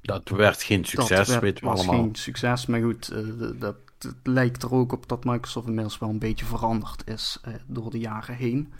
[0.04, 2.02] dat werd geen succes, dat werd, was allemaal.
[2.02, 6.08] geen succes, maar goed, uh, dat, het lijkt er ook op dat Microsoft inmiddels wel
[6.08, 8.72] een beetje veranderd is uh, door de jaren heen.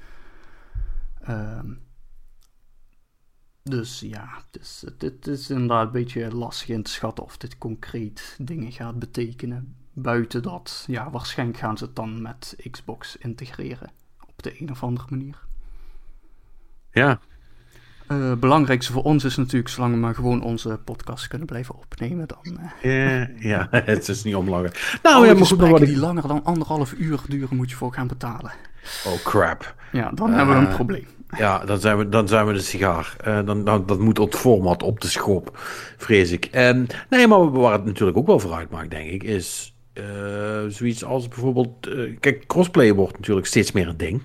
[1.28, 1.60] Uh,
[3.62, 7.58] dus ja, het is, het is inderdaad een beetje lastig in te schatten of dit
[7.58, 9.76] concreet dingen gaat betekenen.
[9.92, 13.90] Buiten dat, ja, waarschijnlijk gaan ze het dan met Xbox integreren.
[14.26, 15.38] Op de een of andere manier.
[16.90, 17.20] Ja,
[18.08, 22.28] uh, belangrijkste voor ons is natuurlijk, zolang we maar gewoon onze podcast kunnen blijven opnemen,
[22.28, 22.58] dan...
[22.82, 23.42] Uh...
[23.42, 24.98] ja, het is niet omlanger.
[25.02, 28.52] Nou, ja, maar wat die langer dan anderhalf uur duren, moet je voor gaan betalen.
[29.06, 29.74] Oh, crap.
[29.92, 31.06] Ja, dan hebben we een probleem.
[31.36, 33.16] Ja, dan zijn we, dan zijn we de sigaar.
[33.44, 35.58] Dan, dan, dat moet het format op de schop,
[35.96, 36.48] vrees ik.
[36.54, 39.74] Um, nee, maar waar het natuurlijk ook wel vooruit maakt, denk ik, is
[40.68, 41.88] zoiets als bijvoorbeeld...
[42.20, 44.22] kijk, crossplay wordt natuurlijk steeds meer een ding.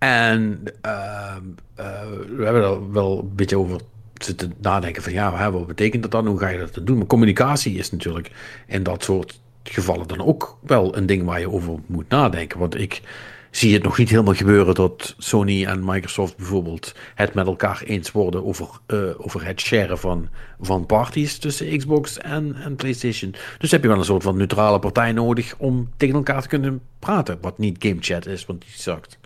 [0.00, 1.36] En uh,
[1.78, 2.00] uh,
[2.36, 3.80] we hebben er wel een beetje over
[4.14, 6.26] zitten nadenken van ja, wat betekent dat dan?
[6.26, 6.98] Hoe ga je dat doen?
[6.98, 8.30] Maar communicatie is natuurlijk
[8.66, 12.58] in dat soort gevallen dan ook wel een ding waar je over moet nadenken.
[12.58, 13.02] Want ik
[13.50, 18.12] zie het nog niet helemaal gebeuren dat Sony en Microsoft bijvoorbeeld het met elkaar eens
[18.12, 20.28] worden over, uh, over het sharen van,
[20.60, 23.34] van parties tussen Xbox en, en PlayStation.
[23.58, 26.80] Dus heb je wel een soort van neutrale partij nodig om tegen elkaar te kunnen
[26.98, 27.38] praten.
[27.40, 29.19] Wat niet game chat is, want die zakt.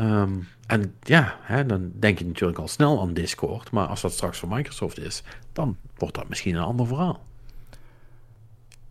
[0.00, 3.70] Um, en ja, hè, dan denk je natuurlijk al snel aan Discord.
[3.70, 7.24] Maar als dat straks voor Microsoft is, dan wordt dat misschien een ander verhaal.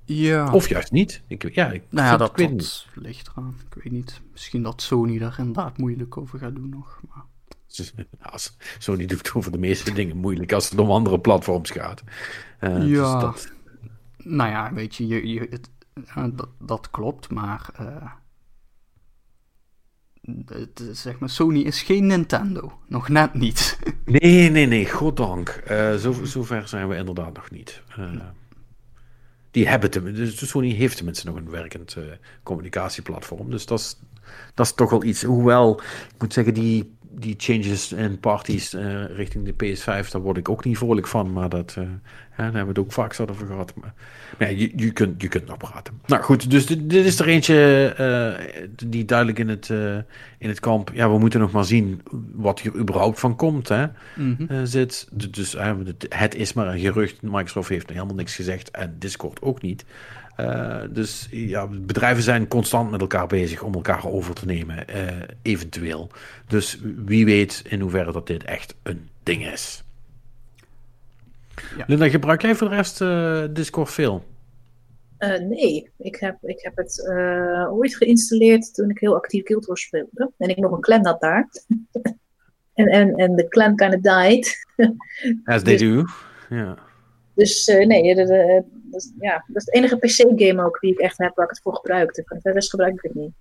[0.03, 0.53] Ja.
[0.53, 1.21] Of juist niet.
[1.27, 2.85] Ik, ja, ik, nou ja, dat, dat niet.
[2.93, 3.55] ligt eraan.
[3.69, 4.21] Ik weet niet.
[4.31, 6.99] Misschien dat Sony daar inderdaad moeilijk over gaat doen nog.
[7.09, 7.23] Maar...
[8.31, 12.03] Als Sony doet over de meeste dingen moeilijk als het om andere platforms gaat.
[12.59, 13.13] Uh, ja.
[13.13, 13.51] Dus dat...
[14.17, 15.69] Nou ja, weet je, je, je het,
[16.35, 17.69] dat, dat klopt, maar...
[17.81, 18.11] Uh
[20.45, 22.79] het, zeg maar, Sony is geen Nintendo.
[22.87, 23.79] Nog net niet.
[24.05, 25.63] Nee, nee, nee, goddank.
[25.71, 27.81] Uh, zo, zover zijn we inderdaad nog niet.
[27.99, 28.11] Uh,
[29.51, 32.03] die hebben tenminste, dus Sony heeft tenminste nog een werkend uh,
[32.43, 33.49] communicatieplatform.
[33.49, 33.99] Dus dat is,
[34.53, 35.23] dat is toch wel iets.
[35.23, 38.73] Hoewel, ik moet zeggen, die, die changes en parties
[39.15, 41.33] richting de PS5, daar word ik ook niet vrolijk van.
[41.33, 41.77] Maar dat,
[42.45, 43.73] daar hebben we het ook vaak zo over gehad.
[43.75, 43.93] Maar,
[44.37, 46.01] maar je, je, kunt, je kunt nog praten.
[46.05, 49.95] Nou goed, dus dit, dit is er eentje uh, die duidelijk in het, uh,
[50.37, 50.91] in het kamp.
[50.93, 52.01] Ja, we moeten nog maar zien
[52.33, 53.67] wat hier überhaupt van komt.
[53.67, 53.85] Hè,
[54.15, 54.47] mm -hmm.
[54.51, 55.07] uh, zit.
[55.11, 55.55] Dus
[56.09, 57.21] het is maar een gerucht.
[57.21, 59.85] Microsoft heeft nog helemaal niks gezegd en Discord ook niet.
[60.89, 64.85] dus ja, bedrijven zijn constant met elkaar bezig om elkaar over te nemen,
[65.41, 66.11] eventueel.
[66.47, 69.83] Dus wie weet in hoeverre dat dit echt een ding is.
[71.77, 71.83] Ja.
[71.87, 74.23] Linda, gebruik jij voor de rest uh, Discord veel?
[75.19, 79.65] Uh, nee, ik heb, ik heb het uh, ooit geïnstalleerd toen ik heel actief Guild
[79.65, 80.31] Wars speelde.
[80.37, 81.49] En ik nog een clan had daar.
[82.73, 84.65] en, en, en de clan kind of died.
[85.43, 86.05] As they dus, do,
[86.55, 86.77] ja.
[87.33, 91.17] Dus nee, de, de, de, ja, dat is de enige PC-game ook die ik echt
[91.17, 92.23] heb waar ik het voor gebruikte.
[92.25, 93.33] Voor de rest gebruik ik het niet.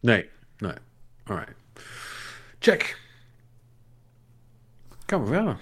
[0.00, 0.28] Nee,
[0.58, 0.74] nee.
[1.24, 1.54] Alright.
[2.58, 2.98] Check.
[5.06, 5.56] Kan we verder.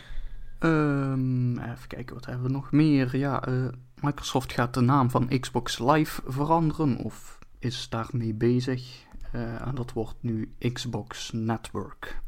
[0.64, 3.16] Um, even kijken, wat hebben we nog meer?
[3.16, 3.68] Ja, uh,
[4.00, 9.04] Microsoft gaat de naam van Xbox Live veranderen of is daarmee bezig.
[9.34, 12.20] Uh, en dat wordt nu Xbox Network.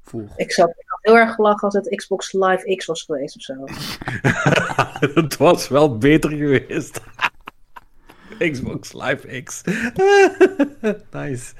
[0.00, 0.28] Voor...
[0.36, 3.54] Ik zou heel erg lachen als het Xbox Live X was geweest of zo.
[5.20, 7.00] het was wel beter geweest.
[8.52, 9.62] Xbox Live X.
[11.20, 11.52] nice.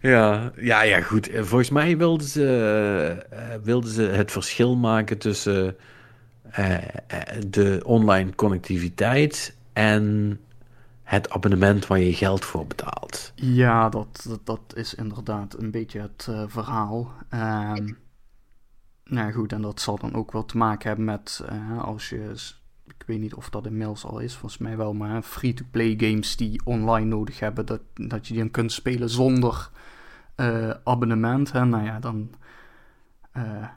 [0.00, 1.28] Ja, ja, ja, goed.
[1.28, 5.76] Eh, volgens mij wilden ze, uh, wilden ze het verschil maken tussen
[7.46, 10.38] de online connectiviteit en
[11.02, 13.32] het abonnement waar je geld voor betaalt.
[13.34, 17.12] Ja, dat, dat, dat is inderdaad een beetje het verhaal.
[17.34, 17.98] Um,
[19.04, 21.44] nou goed, en dat zal dan ook wel te maken hebben met
[21.80, 22.32] als je
[22.86, 26.60] ik weet niet of dat inmiddels al is, volgens mij wel, maar free-to-play games die
[26.64, 29.70] online nodig hebben, dat, dat je die dan kunt spelen zonder
[30.40, 31.52] uh, abonnement.
[31.52, 31.64] Hè?
[31.64, 32.30] Nou ja, dan.
[33.36, 33.68] Uh,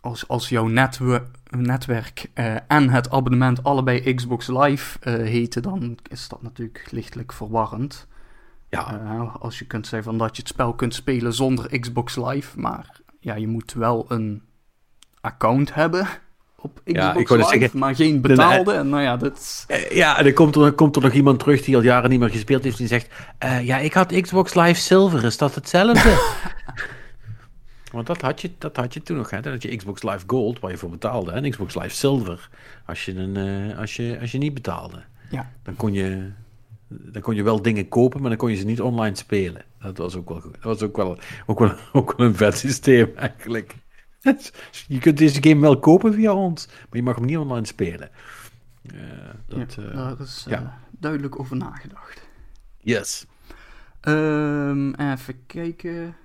[0.00, 6.28] als, als jouw netwerk, netwerk eh, en het abonnement allebei Xbox Live heten, dan is
[6.28, 8.06] dat natuurlijk lichtelijk verwarrend.
[8.68, 8.80] Ja.
[9.38, 13.00] Als je kunt zeggen van dat je het spel kunt spelen zonder Xbox Live, maar
[13.20, 14.42] ja, je moet wel een
[15.20, 16.06] account hebben
[16.62, 18.72] op Xbox ja, Live, zeggen, maar geen betaalde.
[18.72, 19.66] en nou ja, dat...
[19.90, 22.30] Ja, en dan komt er, komt er nog iemand terug die al jaren niet meer
[22.30, 23.08] gespeeld heeft en die zegt,
[23.64, 26.16] ja, ik had Xbox Live Silver, is dat hetzelfde?
[27.92, 29.40] Want dat had je, dat had je toen nog, hè?
[29.40, 32.48] Dat had je Xbox Live Gold, waar je voor betaalde, en Xbox Live Silver,
[32.86, 35.02] als je, een, uh, als je, als je niet betaalde.
[35.30, 35.50] Ja.
[35.62, 36.30] Dan kon je,
[36.88, 39.62] dan kon je wel dingen kopen, maar dan kon je ze niet online spelen.
[39.80, 40.52] Dat was ook wel goed.
[40.52, 43.74] Dat was ook wel, ook wel, ook wel een vet systeem eigenlijk.
[44.88, 48.10] je kunt deze game wel kopen via ons, maar je mag hem niet online spelen.
[48.94, 49.00] Uh,
[49.46, 50.78] dat, ja, daar is ja.
[50.90, 52.28] duidelijk over nagedacht.
[52.78, 53.26] Yes.
[54.00, 56.16] Um, even kijken.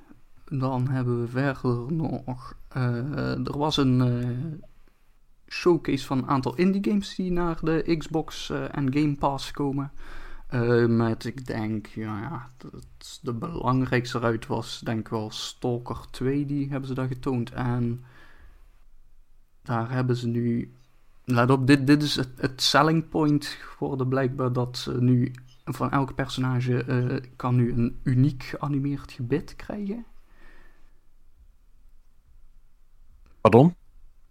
[0.50, 2.54] Dan hebben we verder nog.
[2.70, 4.64] Er was een
[5.48, 9.92] showcase van een aantal indie games die naar de Xbox en Game Pass komen.
[10.88, 16.46] Met, ik denk, ja, ja, dat de belangrijkste eruit was, denk ik wel Stalker 2,
[16.46, 17.52] die hebben ze daar getoond.
[17.52, 18.04] En
[19.62, 20.74] daar hebben ze nu.
[21.24, 25.32] Let op, dit, dit is het, het selling point geworden blijkbaar dat ze nu
[25.66, 30.06] van elk personage kan nu een uniek geanimeerd gebit krijgen.
[33.42, 33.76] Pardon?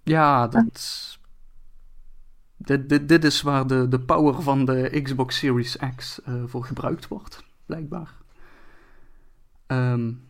[0.03, 1.19] Ja, dat...
[2.57, 6.65] Dit, dit, dit is waar de, de power van de Xbox Series X uh, voor
[6.65, 8.15] gebruikt wordt, blijkbaar.
[9.66, 10.28] Um,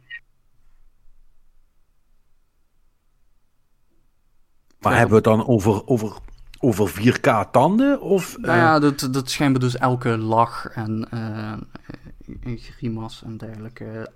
[4.78, 6.16] maar ja, hebben we het dan over, over,
[6.58, 8.00] over 4K tanden?
[8.00, 14.12] Of, nou ja, dat, dat schijnbaar dus elke lach en uh, grimas en dergelijke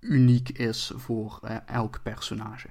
[0.00, 2.68] uniek is voor uh, elk personage.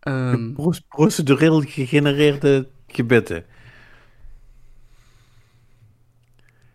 [0.08, 0.56] Um,
[0.88, 3.44] procedureel gegenereerde gebitten.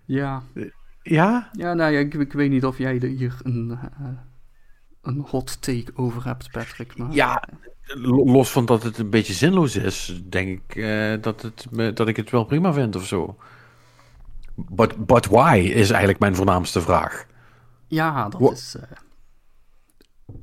[0.05, 0.43] Ja.
[1.01, 1.49] Ja?
[1.51, 4.07] Ja, nou ja, ik, ik weet niet of jij er hier een, uh,
[5.01, 6.97] een hot take over hebt, Patrick.
[6.97, 7.11] Maar...
[7.11, 7.43] Ja,
[8.23, 11.67] los van dat het een beetje zinloos is, denk ik uh, dat, het,
[11.97, 13.37] dat ik het wel prima vind of zo.
[14.55, 17.25] But, but why is eigenlijk mijn voornaamste vraag.
[17.87, 18.75] Ja, dat is...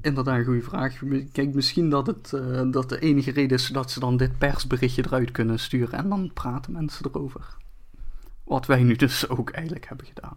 [0.01, 0.98] Inderdaad, een goede vraag.
[1.32, 5.05] Kijk, misschien dat, het, uh, dat de enige reden is dat ze dan dit persberichtje
[5.07, 7.57] eruit kunnen sturen en dan praten mensen erover.
[8.44, 10.36] Wat wij nu dus ook eigenlijk hebben gedaan.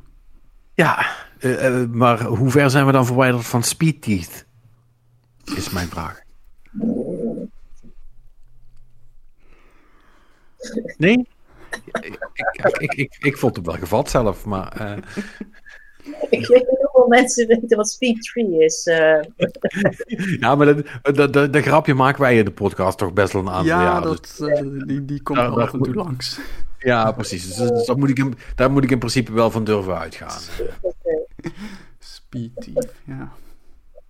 [0.74, 1.06] Ja,
[1.40, 4.46] uh, uh, maar hoe ver zijn we dan verwijderd van Speed Teeth?
[5.56, 6.22] Is mijn vraag.
[10.98, 11.28] Nee?
[11.84, 14.98] Ik, ik, ik, ik, ik vond het wel gevat zelf, maar.
[16.30, 18.86] ik weet hoeveel mensen weten wat Speed 3 is.
[18.86, 19.22] Uh.
[20.40, 23.42] ja, maar dat, dat, dat, dat, grapje maken wij in de podcast toch best wel
[23.42, 24.02] een aantal ja, jaar.
[24.02, 26.40] Dat, dus, uh, die, die komt wel af en toe langs.
[26.80, 27.56] Ja, precies.
[27.56, 30.40] Dus, dus dat moet ik in, daar moet ik in principe wel van durven uitgaan.
[32.00, 33.32] Speed Thief, ja.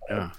[0.06, 0.30] Ja.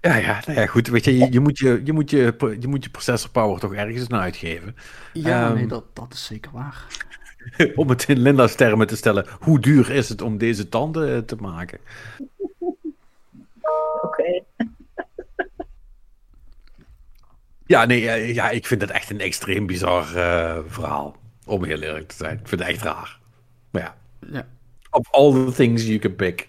[0.00, 0.88] Ja, ja, nou ja, goed.
[0.88, 3.74] Weet je, je, je, moet je, je, moet je, je moet je processor power toch
[3.74, 4.76] ergens naar uitgeven.
[5.12, 6.86] Ja, um, nee, dat, dat is zeker waar.
[7.74, 11.18] om het in Linda's termen te stellen, hoe duur is het om deze tanden eh,
[11.18, 11.78] te maken?
[12.58, 12.76] Oké.
[14.02, 14.44] Okay.
[17.66, 21.16] Ja, nee, eh, ja, ik vind het echt een extreem bizar uh, verhaal.
[21.46, 22.38] Om heel eerlijk te zijn.
[22.38, 23.18] Ik vind het echt raar.
[23.70, 23.96] Maar ja.
[24.30, 24.46] ja.
[24.90, 26.48] Of all the things you can pick.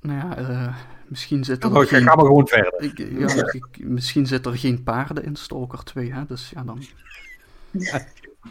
[0.00, 1.76] Nou ja, uh, misschien zit er.
[1.76, 2.02] Oh, geen...
[2.02, 2.74] Ga maar gewoon verder.
[2.82, 6.26] Ik, ja, ik, misschien zit er geen paarden in Stalker 2, hè?
[6.26, 6.82] Dus ja, dan.
[7.70, 8.06] ja,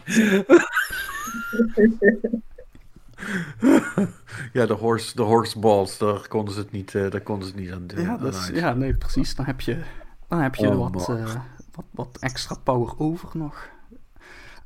[4.52, 7.72] de horse, de horseballs, daar konden ze het niet, uh, daar konden ze het niet
[7.72, 8.00] aan doen.
[8.00, 9.34] Ja, dat ja, nee, precies.
[9.34, 9.82] Dan heb je,
[10.28, 11.34] dan heb je oh, wat, uh,
[11.72, 13.68] wat, wat extra power over nog.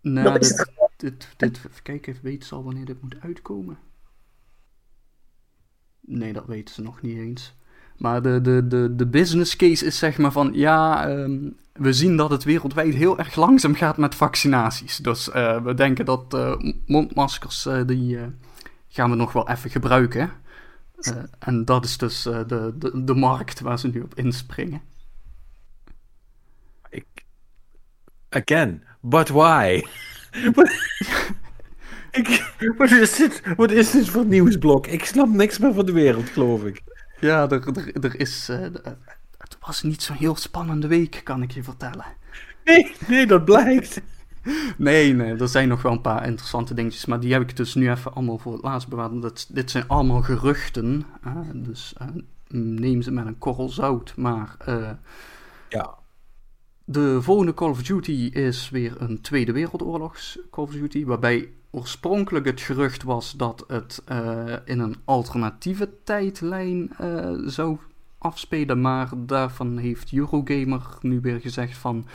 [0.00, 3.78] nou, dit, het dit, dit, even kijken, weten ze al wanneer dit moet uitkomen?
[6.00, 7.54] Nee, dat weten ze nog niet eens.
[8.00, 11.38] Maar de, de, de, de business case is zeg maar van, ja, ehm,
[11.72, 14.96] we zien dat het wereldwijd heel erg langzaam gaat met vaccinaties.
[14.96, 16.54] Dus eh, we denken dat eh,
[16.86, 18.18] mondmaskers, eh, die
[18.88, 20.30] gaan we nog wel even gebruiken.
[21.38, 24.80] En dat is dus de, de, de markt waar ze nu op inspringen.
[26.90, 27.06] Ik...
[28.28, 29.82] Again, but why?
[32.10, 32.54] Ik...
[32.76, 33.42] Wat is dit?
[33.56, 34.86] Wat is dit voor nieuwsblok?
[34.86, 36.82] Ik snap niks meer van de wereld, geloof ik.
[37.20, 38.48] Ja, er, er, er is.
[38.48, 38.82] eh, d-
[39.38, 42.04] het was niet zo'n heel spannende week, kan ik je vertellen.
[42.64, 44.00] Nee, nee, dat blijkt.
[44.78, 47.74] Nee, nee, er zijn nog wel een paar interessante dingetjes, maar die heb ik dus
[47.74, 49.22] nu even allemaal voor het laatst bewaard.
[49.22, 52.06] Dat, dit zijn allemaal geruchten, eh, dus eh,
[52.58, 54.16] neem ze met een korrel zout.
[54.16, 54.90] Maar eh,
[55.68, 55.94] Ja.
[56.84, 62.46] de volgende Call of Duty is weer een Tweede Wereldoorlogs Call of Duty, waarbij oorspronkelijk
[62.46, 67.78] het gerucht was dat het eh, in een alternatieve tijdlijn eh, zou
[68.18, 72.06] afspelen, maar daarvan heeft Eurogamer nu weer gezegd van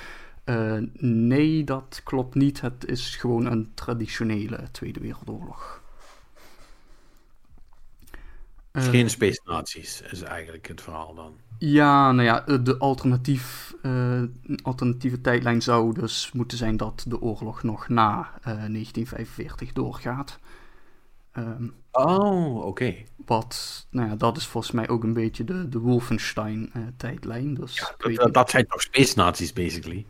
[0.45, 2.61] eh, nee, dat klopt niet.
[2.61, 5.83] Het is gewoon een traditionele Tweede Wereldoorlog.
[8.71, 11.39] Geen Space Nazi's, is eigenlijk het verhaal dan.
[11.57, 14.21] Ja, nou ja, eh, de alternatief, eh,
[14.61, 20.39] alternatieve tijdlijn zou dus moeten zijn dat de oorlog nog na eh, 1945 doorgaat.
[21.31, 22.95] Ehm, Oh, oké.
[23.25, 27.53] wat, nou ja, dat is volgens mij ook een beetje de, de Wolfenstein-tijdlijn.
[27.53, 30.05] dus Dat, dat zijn toch Space Nazi's, basically?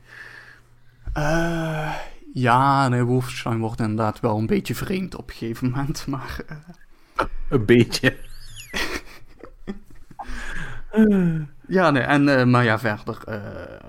[1.13, 1.95] Eh,
[2.34, 6.39] ja, nee, Wolfenstein wordt inderdaad wel een beetje vreemd op een gegeven moment, maar...
[6.47, 6.57] eh,
[7.49, 8.17] Een beetje.
[11.67, 13.80] Ja, nee, en, eh, maar ja, verder eh,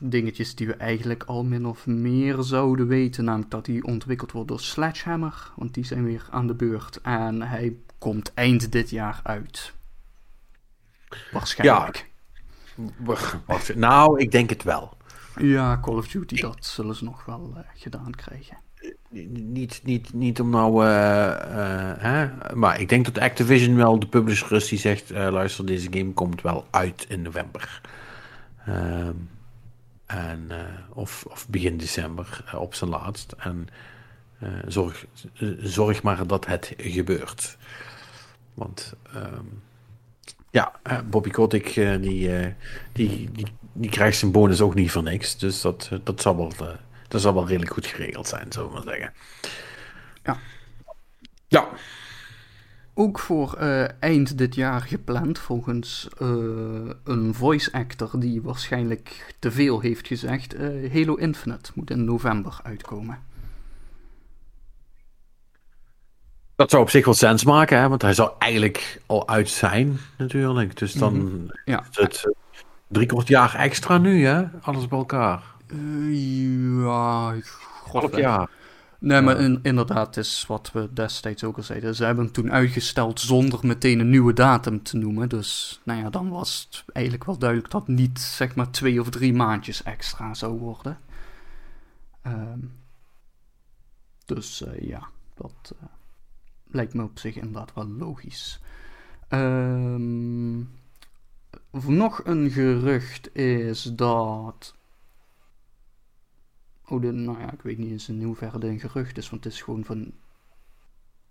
[0.00, 3.24] dingetjes die we eigenlijk al min of meer zouden weten.
[3.24, 7.00] Namelijk dat die ontwikkeld wordt door Sledgehammer, want die zijn weer aan de beurt.
[7.00, 9.72] En hij komt eind dit jaar uit.
[11.32, 12.10] Waarschijnlijk.
[13.46, 14.96] Wacht, nou, ik denk het wel.
[15.36, 18.56] Ja, Call of Duty, dat zullen ze nog wel eh, gedaan krijgen.
[19.10, 22.54] Niet, niet, niet om nou, eh, eh, hè?
[22.54, 26.12] maar ik denk dat Activision wel de publisher is die zegt, eh, luister, deze game
[26.12, 27.80] komt wel uit in november.
[28.66, 29.14] Ehm,
[30.06, 30.48] en,
[30.92, 33.34] of, of begin december op zijn laatst.
[33.38, 33.68] En
[34.66, 35.06] zorg,
[35.58, 37.56] zorg maar dat het gebeurt.
[38.54, 39.44] Want ehm,
[40.50, 40.72] ja,
[41.10, 45.38] Bobby Kotick die, die, die, die krijgt zijn bonus ook niet voor niks.
[45.38, 46.52] Dus dat, dat zal wel...
[47.08, 49.12] dat zal wel redelijk goed geregeld zijn, zullen we maar zeggen.
[50.22, 50.36] Ja.
[51.48, 51.68] Ja.
[52.98, 56.28] Ook voor eh, eind dit jaar gepland, volgens eh,
[57.04, 60.54] een voice actor die waarschijnlijk te veel heeft gezegd.
[60.54, 63.18] eh, Halo Infinite moet in november uitkomen.
[66.56, 67.88] Dat zou op zich wel sens maken, hè?
[67.88, 70.76] want hij zou eigenlijk al uit zijn, natuurlijk.
[70.78, 71.46] Dus dan Mhm.
[71.64, 71.84] Ja.
[71.90, 72.34] is het
[72.88, 74.44] drie kwart jaar extra nu, hè?
[74.60, 75.42] Alles bij elkaar.
[75.66, 77.34] Eh, ja,
[77.84, 78.50] Half jaar.
[78.98, 81.94] Nee, maar in- inderdaad, het is wat we destijds ook al zeiden.
[81.94, 85.28] Ze hebben hem toen uitgesteld zonder meteen een nieuwe datum te noemen.
[85.28, 89.10] Dus nou ja, dan was het eigenlijk wel duidelijk dat niet zeg maar twee of
[89.10, 90.98] drie maandjes extra zou worden.
[92.22, 92.58] Ehm,
[94.24, 95.86] dus eh, ja, dat eh,
[96.66, 98.60] lijkt me op zich inderdaad wel logisch.
[99.28, 100.56] Ehm,
[101.86, 104.74] nog een gerucht is dat
[106.88, 109.44] Oh, de, nou ja, ik weet niet eens in hoeverre dit een gerucht is, want
[109.44, 110.12] het is gewoon van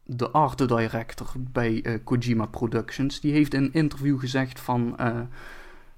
[0.05, 3.19] de art director bij eh, Kojima Productions.
[3.19, 5.19] Die heeft in een interview gezegd van, eh,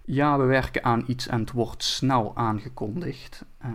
[0.05, 3.45] ja, we werken aan iets en het wordt snel aangekondigd.
[3.57, 3.71] Eh,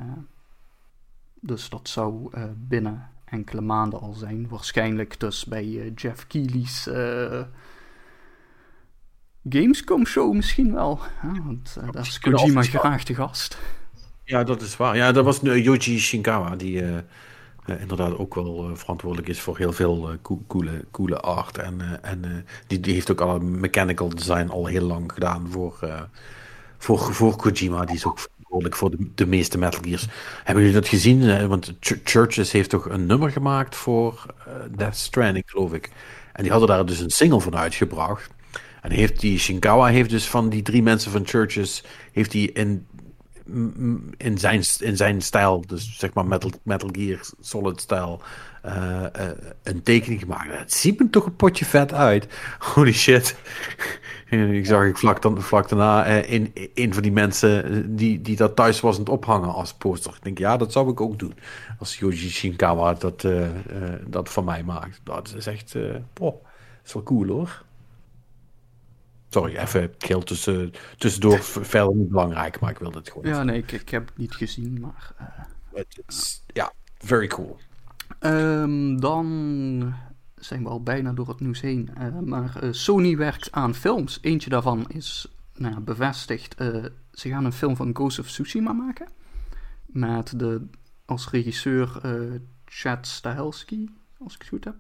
[1.41, 4.49] dus dat zou binnen enkele maanden al zijn.
[4.49, 6.89] Waarschijnlijk dus bij Jeff Keighley's
[9.49, 11.01] Gamescom show misschien wel.
[11.23, 13.59] Ja, want daar is Kojima graag te gast.
[14.33, 14.97] Ja, dat is waar.
[14.97, 19.41] Ja, dat was uh, Yoji Shinkawa, die eh, eh, inderdaad ook wel eh, verantwoordelijk is
[19.41, 21.59] voor heel veel eh, co- coole, coole art.
[21.59, 22.31] En, eh, en eh,
[22.67, 26.01] die, die heeft ook al mechanical design al heel lang gedaan voor, eh,
[26.79, 27.85] voor, voor Kojima.
[27.85, 30.07] Die is ook verantwoordelijk voor de, de meeste Metal Gears.
[30.45, 31.23] Hebben jullie dat gezien?
[31.31, 35.91] Eh, want Ch- Churches heeft toch een nummer gemaakt voor eh, Death Stranding, geloof ik.
[36.33, 38.31] En die hadden daar dus een single van uitgebracht.
[38.83, 42.87] En heeft die Shinkawa heeft dus van die drie mensen van Churches, heeft hij in,
[44.17, 48.21] in, zijn, in zijn stijl, dus zeg maar Metal, Metal Gear Solid stijl,
[48.67, 49.29] uh, uh,
[49.63, 50.59] een tekening gemaakt.
[50.59, 52.27] Het ziet me toch een potje vet uit.
[52.75, 53.37] Holy shit.
[54.31, 58.37] ik zag ik vlak, dan, vlak daarna uh, in, een van die mensen die, die
[58.37, 60.13] dat thuis was aan het ophangen als poster.
[60.13, 61.35] Ik denk, ja, dat zou ik ook doen.
[61.79, 63.27] Als Yoji Shinkawa dat,
[64.07, 65.01] dat van mij maakt.
[65.05, 65.75] Dat is echt,
[66.21, 66.45] oh,
[66.85, 67.63] is wel cool hoor.
[69.33, 71.39] Sorry, even geel tussen, tussendoor
[71.73, 73.29] verder niet belangrijk, maar ik wilde het gewoon.
[73.29, 75.13] Ja, nee, ik, ik heb het niet gezien, maar.
[76.47, 77.59] ja, very cool.
[78.21, 79.95] Um, dan
[80.35, 81.91] zijn we al bijna door het nieuws heen.
[81.99, 84.19] Uh, maar uh, Sony werkt aan films.
[84.23, 86.55] Eentje daarvan is nou bevestigd.
[87.13, 89.09] Ze gaan een film van Ghost of Tsushima maken.
[89.87, 90.67] Met de,
[91.05, 92.01] als regisseur
[92.65, 94.77] Chad Stahelski, als ik het goed heb.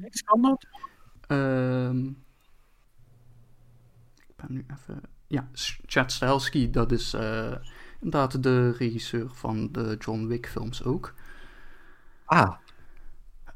[0.00, 0.66] Niks kan dat?
[4.40, 5.00] Ben nu even.
[5.26, 5.48] Ja,
[5.86, 7.14] Chad Stahelski, dat is
[8.00, 11.14] inderdaad de regisseur van de John Wick films ook.
[12.24, 12.54] Ah.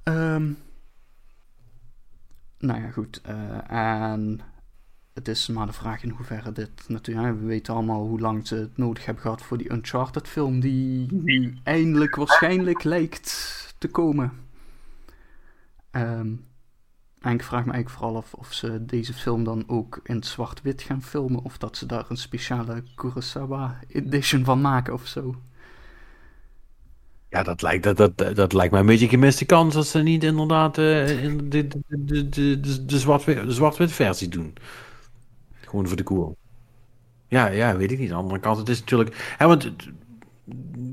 [0.05, 0.59] Um,
[2.59, 3.21] nou ja, goed.
[3.29, 4.41] Uh, en
[5.13, 7.41] het is maar de vraag in hoeverre dit natuurlijk...
[7.41, 10.61] We weten allemaal hoe lang ze het nodig hebben gehad voor die Uncharted film...
[10.61, 14.33] die nu eindelijk waarschijnlijk lijkt te komen.
[15.91, 16.47] Um,
[17.25, 20.83] en ik vraag me eigenlijk vooral af of ze deze film dan ook in zwart-wit
[20.83, 21.43] gaan filmen...
[21.43, 25.35] of dat ze daar een speciale Kurosawa edition van maken of zo.
[27.29, 30.25] Ja, dat lijkt, dat, dat, dat lijkt mij een beetje gemiste kans als ze niet
[30.25, 34.55] inderdaad uh, in de, de, de, de, de, zwart-wit zwart versie doen.
[35.61, 36.37] Gewoon voor de cool.
[37.29, 38.11] Ja, ja, weet ik niet.
[38.11, 39.35] Aan de andere kant, het is natuurlijk...
[39.39, 39.73] Hè, want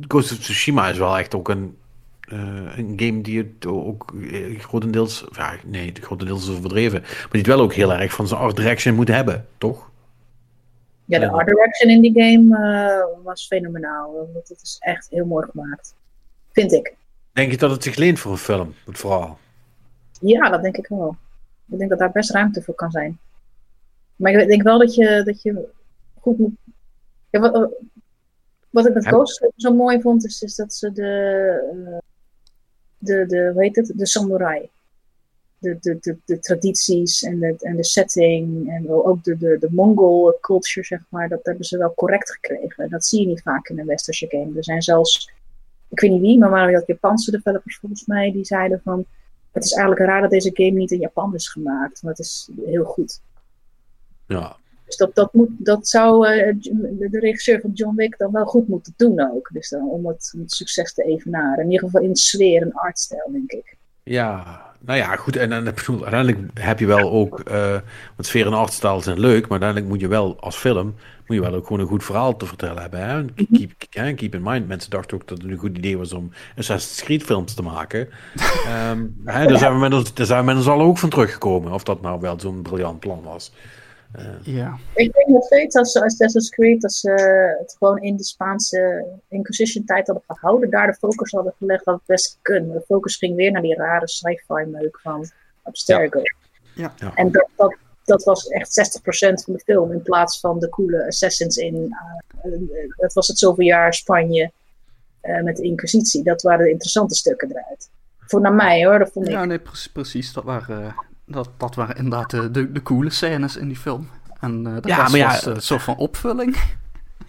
[0.07, 1.80] Ghost of Tsushima is wel echt ook een, uh,
[2.31, 5.25] een game die het ook uh, grotendeels...
[5.31, 7.01] Ja, nee, grotendeels is overdreven.
[7.01, 9.89] Maar die het wel ook heel erg van zijn art direction moet hebben, toch?
[11.05, 14.29] Ja, de art direction in die game was fenomenaal.
[14.33, 15.95] Het is echt heel mooi gemaakt.
[16.51, 16.95] Vind ik.
[17.33, 19.39] Denk je dat het zich leent voor een film, het verhaal?
[20.21, 21.15] Ja, dat denk ik wel.
[21.69, 23.19] Ik denk dat daar best ruimte voor kan zijn.
[24.15, 25.69] Maar ik denk wel dat je, dat je
[26.19, 26.55] goed moet.
[27.29, 27.69] Ja, wat,
[28.69, 32.01] wat, ik met Ghost zo mooi vond, is, is dat ze de,
[33.01, 34.69] de, de, hoe heet het, de samurai.
[35.57, 40.37] De, de, de, tradities en de, en de setting en ook de, de, de Mongol
[40.41, 42.89] culture, zeg maar, dat hebben ze wel correct gekregen.
[42.89, 44.57] Dat zie je niet vaak in een westerse game.
[44.57, 45.31] Er zijn zelfs
[45.91, 49.05] ik weet niet wie, maar waren dat Japanse developers volgens mij, die zeiden van,
[49.51, 52.49] het is eigenlijk raar dat deze game niet in Japan is gemaakt, maar het is
[52.65, 53.21] heel goed.
[54.27, 54.57] Ja.
[54.91, 56.55] Dus dat, dat, moet, dat zou uh,
[56.99, 59.49] de regisseur van John Wick dan wel goed moeten doen ook.
[59.53, 61.63] Dus dan, om, het, om het succes te evenaren.
[61.63, 63.77] In ieder geval in sfeer en artstijl, denk ik.
[64.03, 65.35] Ja, nou ja, goed.
[65.35, 67.71] En, en uiteindelijk heb je wel ook, uh,
[68.15, 70.95] want sfeer en artstijl zijn leuk, maar uiteindelijk moet je wel als film
[71.31, 72.99] moet je wel ook gewoon een goed verhaal te vertellen hebben.
[72.99, 73.23] Hè?
[73.23, 73.31] Mhm.
[73.89, 77.03] Keep, keep in mind, mensen dachten ook dat het een goed idee was om Assassin's
[77.03, 77.99] Creed films te maken.
[78.89, 81.09] um, hè, daar, zijn we met ons, daar zijn we met ons al ook van
[81.09, 83.51] teruggekomen, of dat nou wel zo'n briljant plan was.
[84.19, 84.77] Uh, ja.
[84.93, 87.11] Ik denk nog steeds als Assassin's Creed, als ze
[87.59, 91.95] het gewoon in de Spaanse Inquisition tijd hadden gehouden, daar de focus hadden gelegd, had
[91.95, 92.73] het best kunnen.
[92.73, 95.29] De focus ging weer naar die rare sci-fi meuk van
[95.63, 96.21] Abstergo.
[96.75, 96.93] Ja.
[96.97, 97.15] ja.
[97.15, 99.03] En dat, dat dat was echt 60%
[99.43, 99.91] van de film.
[99.91, 101.95] In plaats van de coole assassins in.
[102.45, 104.51] Uh, dat was het zoveel jaar Spanje.
[105.23, 106.23] Uh, met de Inquisitie.
[106.23, 107.89] Dat waren de interessante stukken eruit.
[108.19, 109.31] Voor naar mij hoor, dat vond ik.
[109.31, 109.61] Ja, nee,
[109.93, 110.33] precies.
[110.33, 110.95] Dat waren,
[111.31, 114.07] dat, dat waren inderdaad de, de, de coole scènes in die film.
[114.39, 116.57] En uh, dat ja, was, maar ja, was een soort van opvulling.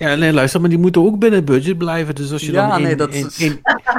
[0.02, 2.14] Ja, nee, luister, maar die moeten ook binnen budget blijven.
[2.14, 2.84] Dus als je ja, dan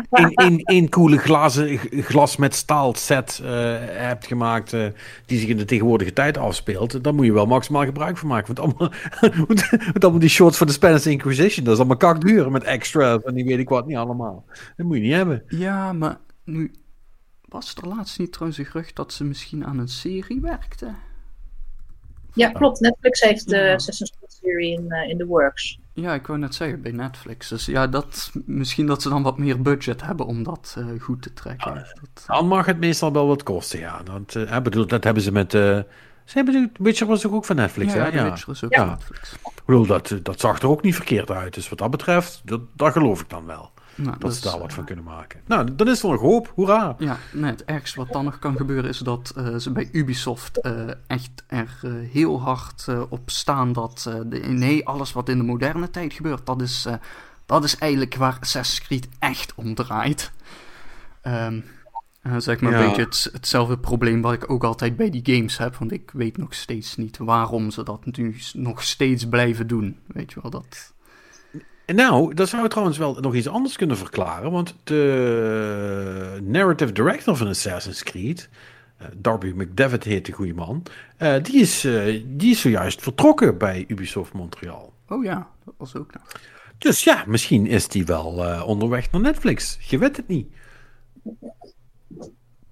[0.10, 3.50] een, nee, een, coole glazen, glas met staal set uh,
[3.80, 4.74] hebt gemaakt...
[4.74, 4.86] Uh,
[5.26, 7.04] die zich in de tegenwoordige tijd afspeelt...
[7.04, 8.56] dan moet je wel maximaal gebruik van maken.
[8.56, 8.98] Want allemaal,
[9.92, 11.64] want allemaal die shorts van de Spanish Inquisition...
[11.64, 14.46] dat is allemaal kakduur met extra en die weet ik wat niet allemaal.
[14.78, 15.44] Dat moet je niet hebben.
[15.48, 16.72] Ja, maar nu...
[17.54, 20.94] Was er laatst niet trouwens een gerucht dat ze misschien aan een serie werkte?
[22.34, 22.80] Ja, klopt.
[22.80, 25.80] Netflix heeft de uh, Assassin's Creed serie in, uh, in the works.
[25.94, 27.48] Ja, ik wou net zeggen, bij Netflix.
[27.48, 31.22] Dus ja, dat, misschien dat ze dan wat meer budget hebben om dat uh, goed
[31.22, 31.74] te trekken.
[31.74, 34.04] dat, dan mag het meestal wel wat kosten, ja.
[34.04, 35.54] Dat, uh, bedoel, dat hebben ze met...
[35.54, 35.80] Uh,
[36.26, 38.18] ze hebben, Witcher was ook van Netflix, ja, hè?
[38.18, 38.80] Ja, Witcher is ook ja.
[38.80, 39.34] van Netflix.
[39.34, 41.54] Ik bedoel, dat, dat zag er ook niet verkeerd uit.
[41.54, 43.72] Dus wat dat betreft, dat, dat geloof ik dan wel.
[43.96, 45.42] Nou, dat, ze daar wat van kunnen maken.
[45.46, 46.52] Nou, dan is er nog hoop.
[46.56, 46.96] Hoera!
[46.98, 50.60] Ja, nee, het ergste wat dan nog kan gebeuren is dat uh, ze bij Ubisoft
[50.66, 50.72] uh,
[51.08, 55.90] echt er uh, heel hard op staan dat de, nee, alles wat in de moderne
[55.90, 56.88] tijd gebeurt, dat is,
[57.46, 60.32] dat is eigenlijk waar Assassin's Creed echt om draait.
[61.24, 61.64] Um,
[62.38, 65.76] zeg maar een beetje het, hetzelfde probleem wat ik ook altijd bij die games heb.
[65.76, 70.00] Want ik weet nog steeds niet waarom ze dat nu nog steeds blijven doen.
[70.06, 70.93] Weet je wel, dat...
[71.86, 74.52] Nou, dat zou trouwens wel nog iets anders kunnen verklaren.
[74.52, 78.50] Want de narrative director van Assassin's Creed,
[79.02, 80.84] uh, Darby McDevitt heet de goede man,
[81.20, 84.94] uh, die, is, uh, die is zojuist vertrokken bij Ubisoft Montreal.
[85.08, 86.24] Oh ja, dat was ook nog.
[86.78, 89.78] Dus ja, misschien is die wel onderweg naar Netflix.
[89.82, 90.48] Je weet het niet.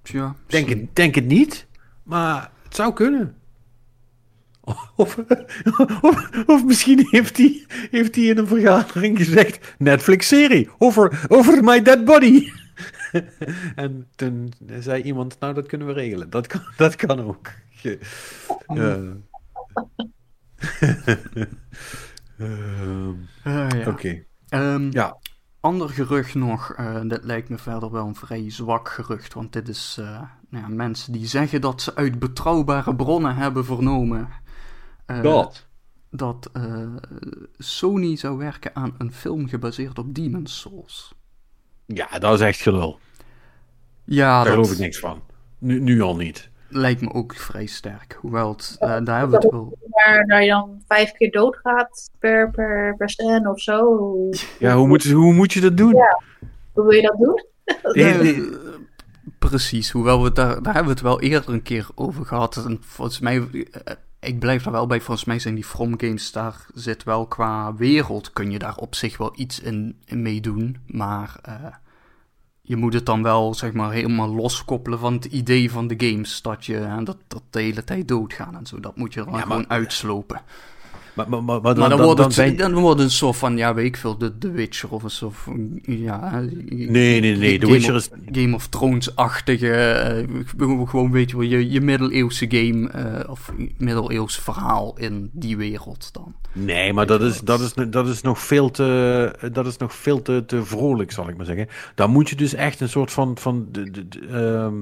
[0.03, 1.67] Ja, denk, het, denk het niet,
[2.03, 3.35] maar het zou kunnen.
[4.95, 5.17] Of,
[6.01, 11.81] of, of, misschien heeft hij, heeft hij in een vergadering gezegd: Netflix-serie over, over My
[11.81, 12.51] Dead Body.
[13.75, 16.29] en toen zei iemand: Nou, dat kunnen we regelen.
[16.29, 17.51] Dat kan, dat kan ook.
[17.83, 17.95] Uh,
[18.67, 19.11] uh,
[23.71, 23.87] ja.
[23.87, 24.23] Oké.
[24.49, 25.17] Um, ja.
[25.59, 29.67] Ander gerucht nog, uh, dit lijkt me verder wel een vrij zwak gerucht, want dit
[29.67, 34.29] is uh, nou ja, mensen die zeggen dat ze uit betrouwbare bronnen hebben vernomen
[35.21, 35.67] dat?
[36.09, 36.49] Dat
[37.57, 41.13] Sony zou werken aan een film gebaseerd op Demon's Souls.
[41.85, 42.99] Ja, dat is echt gelul.
[44.03, 44.53] Ja, Daar dat...
[44.53, 45.21] geloof ik niks van.
[45.57, 46.49] Nu, nu al niet.
[46.67, 48.17] Lijkt me ook vrij sterk.
[48.19, 49.77] Hoewel, het, daar hebben we het wel...
[49.89, 53.99] Waar, waar je dan vijf keer doodgaat per, per, per scène of zo.
[54.59, 55.95] Ja, hoe moet, hoe moet je dat doen?
[55.95, 56.21] Ja.
[56.71, 57.45] Hoe wil je dat doen?
[57.93, 58.49] Nee, nee,
[59.39, 62.65] precies, hoewel we daar, daar hebben we het wel eerder een keer over gehad.
[62.65, 63.47] En volgens mij,
[64.21, 67.75] ik blijf er wel bij, volgens mij zijn die From Games, daar zit wel qua
[67.75, 70.77] wereld, kun je daar op zich wel iets in, in meedoen.
[70.87, 71.53] Maar uh,
[72.61, 76.41] je moet het dan wel, zeg maar, helemaal loskoppelen van het idee van de games.
[76.41, 78.79] Dat je hè, dat, dat de hele tijd doodgaan en zo.
[78.79, 80.41] Dat moet je dan ja, gewoon uitslopen.
[81.13, 83.57] Maar, maar, maar, maar dan, dan, dan, wordt het, dan wordt het een soort van,
[83.57, 86.39] ja, weet ik veel, de, de Witcher of een soort van, ja...
[86.39, 90.27] Nee, nee, nee, The Game Witcher of, is- Game of Thrones-achtige, eh,
[90.87, 96.09] gewoon, weet je wel, je, je middeleeuwse game, eh, of middeleeuws verhaal in die wereld
[96.13, 96.33] dan.
[96.53, 100.21] Nee, maar dat is, dat is, dat is nog veel te, dat is nog veel
[100.21, 101.67] te, te vrolijk, zal ik maar zeggen.
[101.95, 104.73] Dan moet je dus echt een soort van, van de, de, de, ehm,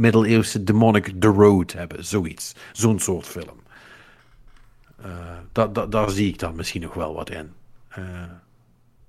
[0.00, 2.54] middeleeuwse demonic The Road hebben, zoiets.
[2.72, 3.62] Zo'n soort film.
[5.04, 5.10] Eh,
[5.52, 7.52] da, da, daar zie ik dan misschien nog wel wat in.
[7.88, 8.04] Eh,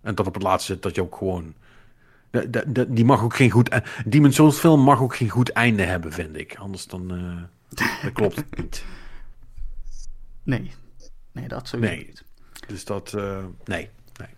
[0.02, 1.54] en dat op het laatste, dat je ook gewoon...
[2.32, 3.74] de- die mag ook geen goed...
[3.74, 6.56] e- Demon's Souls film mag ook geen goed einde hebben, vind ik.
[6.56, 7.12] Anders dan...
[7.12, 7.44] eh
[8.04, 8.86] dat klopt het niet.
[10.44, 10.72] Nee,
[11.32, 11.98] nee, dat zou Nee.
[11.98, 12.24] niet.
[12.68, 13.90] Dus dat, eh, nee.
[14.20, 14.30] Nee,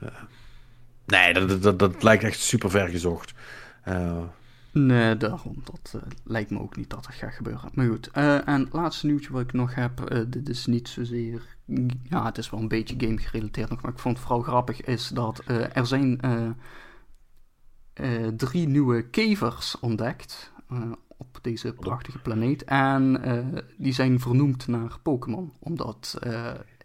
[0.00, 0.08] Eh,
[1.06, 3.32] nee dat, dat, dat lijkt echt super ver gezocht.
[4.72, 5.62] Nee, daarom.
[5.64, 7.70] Dat eh, lijkt me ook niet dat dat gaat gebeuren.
[7.74, 8.10] Maar goed.
[8.10, 10.00] eh, en het laatste nieuwtje wat ik nog heb.
[10.00, 11.56] eh, dit is niet zozeer.
[12.02, 13.82] Ja, het is wel een beetje game gerelateerd nog.
[13.82, 14.80] Maar ik vond het vooral grappig.
[14.80, 16.20] Is dat er zijn
[18.36, 20.52] drie nieuwe kevers ontdekt.
[21.16, 22.64] op deze prachtige planeet.
[22.64, 23.20] En
[23.78, 25.52] die zijn vernoemd naar Pokémon.
[25.58, 26.18] Omdat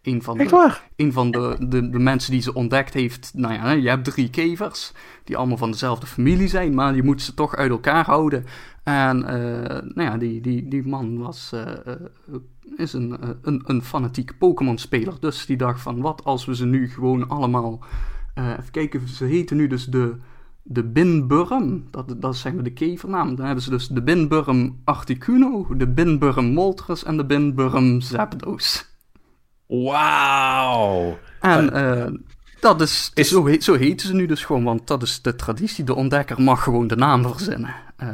[0.08, 3.32] een van de een van de, de, de mensen die ze ontdekt heeft.
[3.36, 4.92] Nou ja, je hebt drie kevers.
[5.24, 6.76] Die allemaal van dezelfde familie zijn.
[6.76, 8.46] Maar je moet ze toch uit elkaar houden.
[8.84, 11.96] En eh, nou ja, die, die, die man was, eh, eh,
[12.76, 15.20] is een, een, een fanatiek Pokémon-speler.
[15.20, 17.80] Dus die dacht van, wat als we ze nu gewoon allemaal...
[18.36, 20.16] even kijken, ze heten nu dus de,
[20.64, 21.88] de Binburm.
[21.92, 23.36] Dat, dat zeg maar de kevernaam.
[23.36, 28.96] Dan hebben ze dus de Binburm Articuno, de Binburm Moltres en de Binburm Zapdos.
[29.68, 31.18] Wauw.
[31.42, 32.12] En eh,
[32.60, 35.36] dat is, Is- Zo, heet, zo heten ze nu dus gewoon, want dat is de
[35.36, 35.84] traditie.
[35.84, 37.76] De ontdekker mag gewoon de naam verzinnen.
[37.98, 38.08] Eh,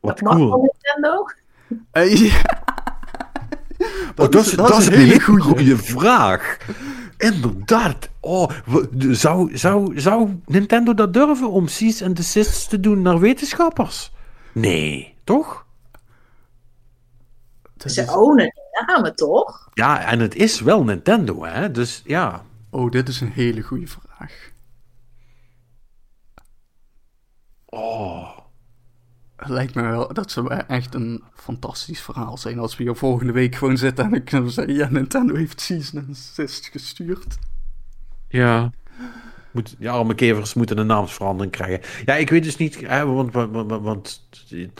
[0.00, 0.70] Wat Mag van cool.
[0.72, 1.24] Nintendo?
[1.90, 2.64] eh, ja.
[4.16, 6.56] Oh, dat, is, dat, is een hele goede vraag.
[7.16, 8.08] Inderdaad.
[8.20, 8.50] Oh,
[9.10, 14.12] zou, zou, zou Nintendo dat durven om cease and desists te doen naar wetenschappers?
[14.52, 15.64] Nee, toch?
[17.76, 18.52] Dat Ze is- ownen
[18.86, 19.68] namen toch?
[19.74, 21.70] Ja, en het is wel Nintendo, hè?
[21.70, 22.44] Dus ja.
[22.70, 24.50] oh, dit is een hele goede vraag.
[27.64, 28.38] Oh.
[29.36, 33.32] Het lijkt me wel, dat zou echt een fantastisch verhaal zijn als we hier volgende
[33.32, 37.38] week gewoon zitten en ik kan zeggen, ja, Nintendo heeft Season and Desist gestuurd.
[38.28, 38.70] Ja.
[39.56, 41.80] Moet, ja, arme kevers moeten een naamsverandering krijgen.
[42.04, 44.28] Ja, ik weet dus niet, hè, want, want, want,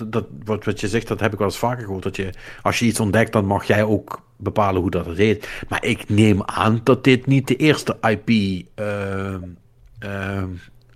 [0.06, 2.02] dat, wat, wat je zegt, dat heb ik wel eens vaker gehoord.
[2.02, 2.30] Dat je,
[2.62, 5.48] als je iets ontdekt, dan mag jij ook bepalen hoe dat heet.
[5.68, 9.42] Maar ik neem aan dat dit niet de eerste IP ehm,
[9.98, 10.48] ehm,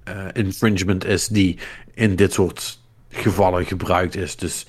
[0.04, 1.58] eh, infringement is die
[1.94, 4.36] in dit soort gevallen gebruikt is.
[4.36, 4.66] Dus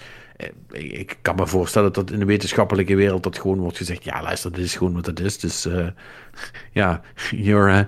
[0.72, 4.52] ik kan me voorstellen dat in de wetenschappelijke wereld dat gewoon wordt gezegd: ja, luister,
[4.52, 5.40] dit is gewoon wat het is.
[5.40, 5.68] Dus
[6.72, 7.02] ja,
[7.32, 7.88] your,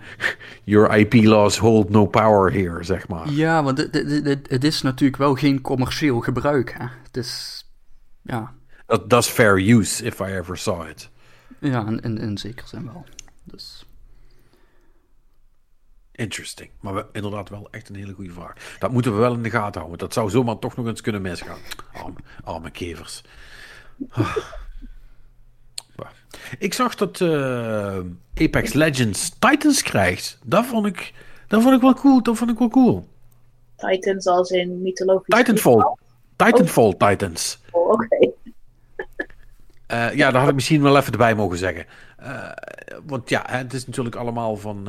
[0.64, 3.30] your IP laws hold no power here, zeg maar.
[3.30, 3.78] Ja, want
[4.48, 6.76] het is natuurlijk wel geen commercieel gebruik.
[6.78, 6.86] Hè?
[7.04, 7.64] Het is,
[8.22, 8.54] ja.
[8.86, 11.10] Dat is fair use, if I ever saw it.
[11.60, 13.06] Ja, in, in, in zekere zin wel.
[13.44, 13.83] Dus.
[16.16, 16.70] Interesting.
[16.80, 18.54] Maar we, inderdaad wel echt een hele goede vraag.
[18.80, 20.00] Dat moeten we wel in de gaten houden.
[20.00, 21.60] Dat zou zomaar toch nog eens kunnen misgaan.
[21.94, 23.24] Arme, arme kevers.
[24.10, 24.38] Ah.
[26.60, 27.98] Ik zag dat uh,
[28.36, 30.40] Apex Legends Titans krijgt.
[30.44, 31.14] Dat vond ik,
[31.48, 32.24] dat vond ik wel cool.
[32.24, 33.08] Dat vond ik wel cool.
[33.76, 35.38] Titans als in mythologisch.
[35.38, 35.96] Titanfall.
[36.36, 37.10] Titanfall oh.
[37.10, 37.62] Titans.
[37.72, 38.32] Oh, oké.
[39.92, 41.86] Uh, ja, daar had ik misschien wel even erbij mogen zeggen.
[42.22, 42.52] Uh,
[43.06, 44.88] want ja, het is natuurlijk allemaal van.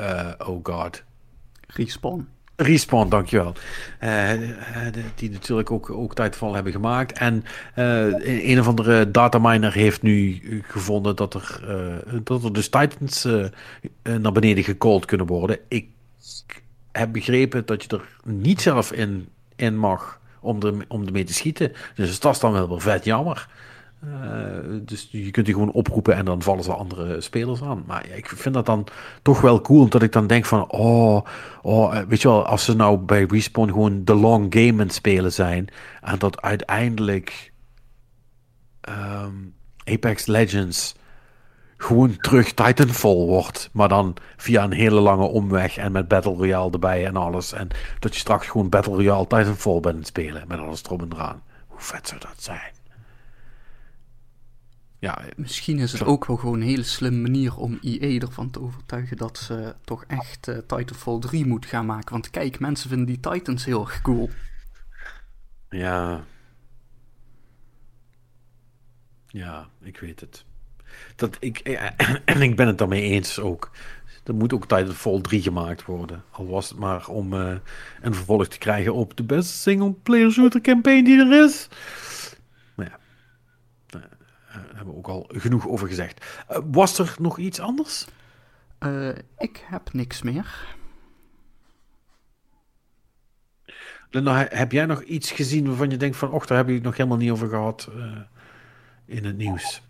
[0.00, 1.02] Uh, oh god.
[1.66, 2.28] Respawn.
[2.56, 3.54] Respawn, dankjewel.
[4.00, 4.30] Uh,
[5.14, 7.18] die natuurlijk ook, ook Titanfall hebben gemaakt.
[7.18, 7.44] En
[7.76, 13.28] uh, een of andere dataminer heeft nu gevonden dat er, uh, dat er dus Titans
[14.02, 15.58] naar beneden gecallt kunnen worden.
[15.68, 15.88] Ik
[16.92, 21.34] heb begrepen dat je er niet zelf in, in mag om, er, om ermee te
[21.34, 21.72] schieten.
[21.94, 23.48] Dus dat is dan wel vet jammer.
[24.04, 27.84] Uh, dus je kunt die gewoon oproepen en dan vallen ze andere spelers aan.
[27.86, 28.86] Maar ja, ik vind dat dan
[29.22, 31.26] toch wel cool, omdat ik dan denk van, oh,
[31.62, 34.90] oh, eh, weet je wel, als ze nou bij Respawn gewoon de long game aan
[34.90, 35.68] spelen zijn
[36.00, 37.52] en dat uiteindelijk
[38.88, 39.54] um,
[39.84, 40.94] Apex Legends
[41.76, 46.70] gewoon terug Titanfall wordt, maar dan via een hele lange omweg en met Battle Royale
[46.70, 47.52] erbij en alles.
[47.52, 47.68] En
[47.98, 51.42] dat je straks gewoon Battle Royale Titanfall bent spelen met alles erop en eraan.
[51.66, 52.79] Hoe vet zou dat zijn?
[55.00, 58.60] Ja, Misschien is het ook wel gewoon een hele slimme manier om EA ervan te
[58.60, 62.12] overtuigen dat ze toch echt uh, Titanfall 3 moet gaan maken.
[62.12, 64.30] Want kijk, mensen vinden die Titans heel erg cool.
[65.70, 66.24] Ja.
[69.26, 70.44] Ja, ik weet het.
[71.16, 71.58] Dat ik,
[72.24, 73.70] en ik ben het daarmee eens ook.
[74.24, 76.24] Er moet ook Titanfall 3 gemaakt worden.
[76.30, 77.54] Al was het maar om uh,
[78.00, 81.68] een vervolg te krijgen op de beste single-player shooter campaign die er is.
[84.52, 86.26] Daar hebben we ook al genoeg over gezegd.
[86.50, 88.06] Uh, was er nog iets anders?
[88.80, 89.08] Uh,
[89.38, 90.76] ik heb niks meer.
[94.10, 96.30] Linda, heb jij nog iets gezien waarvan je denkt van...
[96.30, 98.20] och, daar heb je het nog helemaal niet over gehad uh,
[99.04, 99.82] in het nieuws?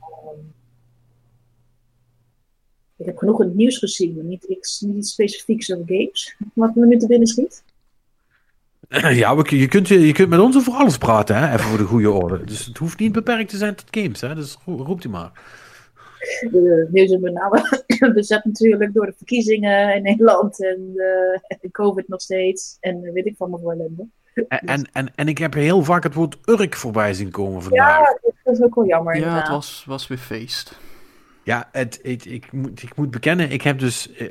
[2.97, 6.37] Ik heb genoeg in het nieuws gezien, maar niet, iets, niet specifieks over games.
[6.55, 7.65] Wat me nu te binnen schiet.
[9.23, 11.47] Ja, je kunt, je kunt met ons over alles praten, hè?
[11.47, 12.45] even voor de goede orde.
[12.45, 14.35] Dus het hoeft niet beperkt te zijn tot games, hè?
[14.35, 15.31] dus roept u maar.
[16.51, 17.85] De nieuws is met name
[18.15, 23.37] bezet natuurlijk door de verkiezingen in Nederland en uh, COVID nog steeds en weet ik
[23.37, 24.07] van mijn ellende.
[24.35, 27.99] En, en, en, en, ik heb heel vaak het woord Urk voorbij zien komen vandaag.
[27.99, 29.17] Ja, dat is ook wel jammer.
[29.17, 30.79] Ja, het was, was weer feest.
[31.43, 34.29] Ja, het, het, ik, moet, ik moet bekennen, ik heb dus uh,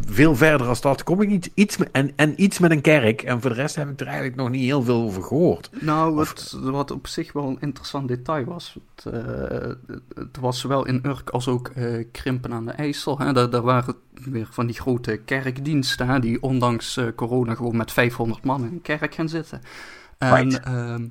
[0.00, 1.50] veel verder als dat kom ik niet.
[1.54, 3.22] Iets, en, en iets met een kerk.
[3.22, 5.70] En voor de rest heb ik er eigenlijk nog niet heel veel over gehoord.
[5.80, 8.76] Nou, wat, wat op zich wel een interessant detail was.
[8.94, 11.72] Het, uh, het was zowel in Urk als ook
[12.12, 13.18] Krimpen aan de IJssel.
[13.18, 13.32] Hè.
[13.32, 16.08] Daar, daar waren weer van die grote kerkdiensten.
[16.08, 19.60] Hè, die ondanks corona gewoon met 500 man in een kerk gaan zitten.
[20.18, 20.60] En, right.
[20.60, 21.06] Ehm,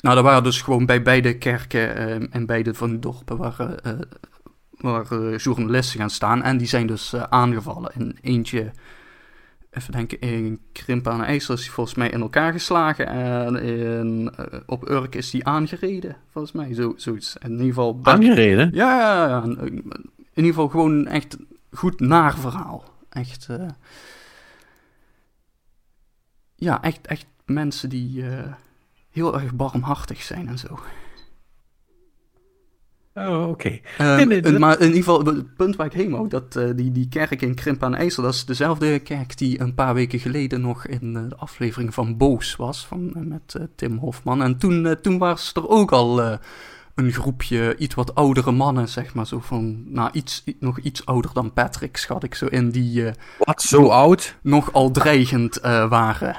[0.00, 3.78] nou, daar waren dus gewoon bij beide kerken uh, en beide van die dorpen waren
[4.92, 6.42] waar uh, journalisten gaan staan.
[6.42, 7.92] En die zijn dus uh, aangevallen.
[7.92, 8.70] En eentje,
[9.70, 13.06] even denken, in Krimp aan IJssel is die volgens mij in elkaar geslagen.
[13.06, 16.74] En in, uh, op Urk is die aangereden, volgens mij.
[16.74, 17.36] Zo, zoiets.
[17.36, 17.98] In ieder geval...
[18.02, 18.70] Aangereden?
[18.72, 19.42] Ja, ja, ja.
[19.42, 21.36] In ieder geval gewoon echt
[21.70, 22.84] goed naar verhaal.
[23.08, 23.48] Echt...
[26.54, 28.24] ja, echt, echt mensen die
[29.10, 30.78] heel erg barmhartig zijn en zo.
[33.14, 33.80] Oh, oké.
[33.96, 34.20] Okay.
[34.20, 37.08] Um, maar in ieder geval, het punt waar ik heen wou, dat uh, die, die
[37.08, 40.86] kerk in Krimp aan IJssel, dat is dezelfde kerk die een paar weken geleden nog
[40.86, 44.42] in uh, de aflevering van Boos was, van, uh, met Tim Hofman.
[44.42, 46.20] En toen, toen was er ook al
[46.94, 51.30] een groepje iets wat oudere mannen, zeg maar, zo van, nou, iets, nog iets ouder
[51.34, 53.10] dan Patrick, schat ik zo in, die...
[53.38, 54.36] wat, zo oud?
[54.42, 56.36] Nogal dreigend waren.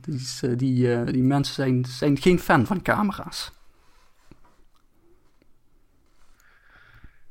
[0.00, 3.52] die, die, die mensen zijn, zijn geen fan van camera's.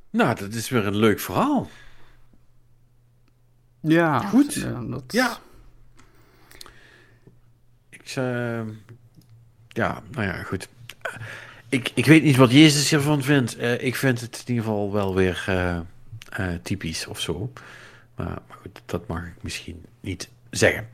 [0.09, 1.69] Nou, dat is weer een leuk verhaal.
[3.79, 4.53] Ja, goed.
[4.53, 4.81] Ja.
[4.81, 5.03] Dat...
[5.07, 5.37] ja.
[7.89, 8.61] Ik, uh,
[9.67, 10.69] ja, nou ja, goed.
[11.69, 13.57] Ik, ik weet niet wat Jezus ervan vindt.
[13.57, 15.79] Uh, ik vind het in ieder geval wel weer uh,
[16.63, 17.51] typisch of zo.
[18.15, 20.87] Maar, maar, goed, dat mag ik misschien niet zeggen.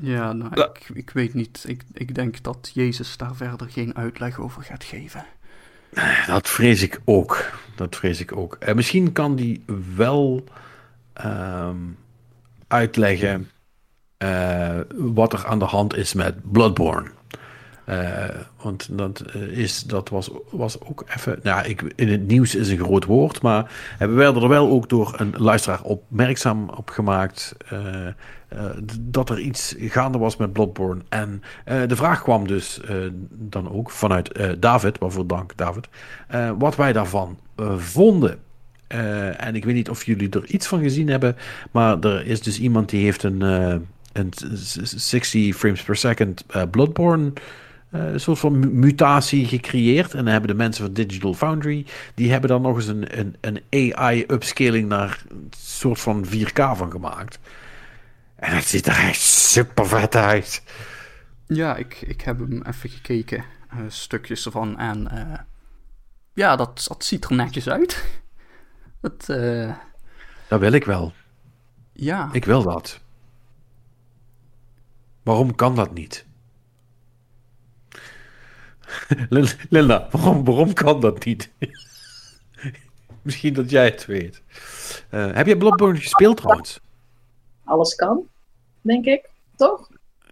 [0.00, 1.64] Ja, nou, ik, ik weet niet.
[1.66, 5.26] Ik, ik denk dat Jezus daar verder geen uitleg over gaat geven.
[6.26, 7.50] Dat vrees ik ook.
[7.74, 8.56] Dat vrees ik ook.
[8.60, 9.64] En misschien kan die
[9.96, 10.44] wel
[11.12, 11.76] ehm,
[12.68, 13.50] uitleggen
[14.18, 17.10] uh, wat er aan de hand is met Bloodborne.
[17.88, 18.24] Uh,
[18.62, 21.38] want dat, is, dat was, was ook even.
[21.42, 24.88] Nou, ik, in het nieuws is een groot woord, maar we werden er wel ook
[24.88, 27.56] door een luisteraar opmerkzaam op gemaakt.
[27.72, 28.06] Uh,
[29.00, 31.02] dat er iets gaande was met Bloodborne.
[31.08, 32.80] En de vraag kwam dus
[33.30, 35.88] dan ook vanuit David, waarvoor dank David,
[36.58, 37.38] wat wij daarvan
[37.76, 38.38] vonden.
[39.36, 41.36] en ik weet niet of jullie er iets van gezien hebben,
[41.70, 43.40] maar er is dus iemand die heeft een,
[44.12, 47.32] een 60 frames per second Bloodborne
[47.98, 50.12] een soort van mutatie gecreëerd.
[50.12, 53.36] En dan hebben de mensen van Digital Foundry, die hebben dan nog eens een, een,
[53.40, 57.38] een AI-upscaling naar een soort van 4K van gemaakt.
[58.36, 60.62] En het ziet er echt super vet uit.
[61.46, 63.44] Ja, ik, ik heb hem even gekeken,
[63.74, 64.78] uh, stukjes ervan.
[64.78, 65.38] En uh,
[66.34, 68.04] ja, dat, dat ziet er netjes uit.
[69.00, 69.26] Dat,
[70.48, 71.12] dat wil ik wel.
[71.92, 72.28] Ja.
[72.32, 73.00] Ik wil dat.
[75.22, 76.25] Waarom kan dat niet?
[79.70, 81.50] Linda, waarom, waarom kan dat niet?
[83.22, 84.42] Misschien dat jij het weet.
[85.10, 86.80] Uh, heb je Bloodborne gespeeld trouwens?
[87.64, 88.28] Alles kan,
[88.80, 89.30] denk ik.
[89.56, 89.88] Toch?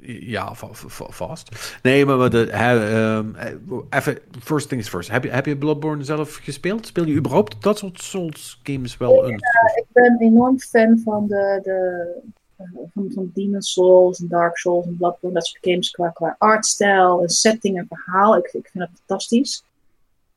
[0.07, 1.49] Ja, vast.
[1.83, 5.11] Nee, maar de, uh, even, first things first.
[5.11, 6.87] Heb je, heb je Bloodborne zelf gespeeld?
[6.87, 9.29] Speel je überhaupt dat soort Souls games wel?
[9.29, 9.37] Ja,
[9.75, 14.97] ik ben enorm fan van de, de van, van Demon's Souls en Dark Souls en
[14.97, 18.37] Bloodborne, dat soort games qua, qua artstijl en setting en verhaal.
[18.37, 19.65] Ik, ik vind dat fantastisch.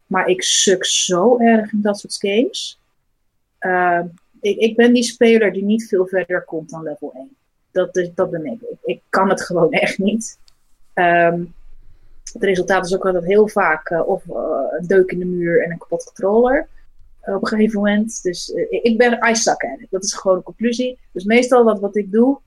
[0.07, 2.79] Maar ik suk zo erg in dat soort games.
[3.59, 4.01] Uh,
[4.41, 7.35] ik, ik ben die speler die niet veel verder komt dan level 1.
[7.71, 8.59] Dat, dat ben ik.
[8.83, 9.01] ik.
[9.09, 10.39] kan het gewoon echt niet.
[10.93, 11.53] Um,
[12.33, 14.35] het resultaat is ook altijd heel vaak uh, of uh,
[14.79, 16.67] een deuk in de muur en een kapot controller
[17.35, 18.23] op een gegeven moment.
[18.23, 19.87] Dus uh, ik ben I suck at it.
[19.89, 20.99] Dat is gewoon de conclusie.
[21.11, 22.39] Dus meestal wat, wat ik doe,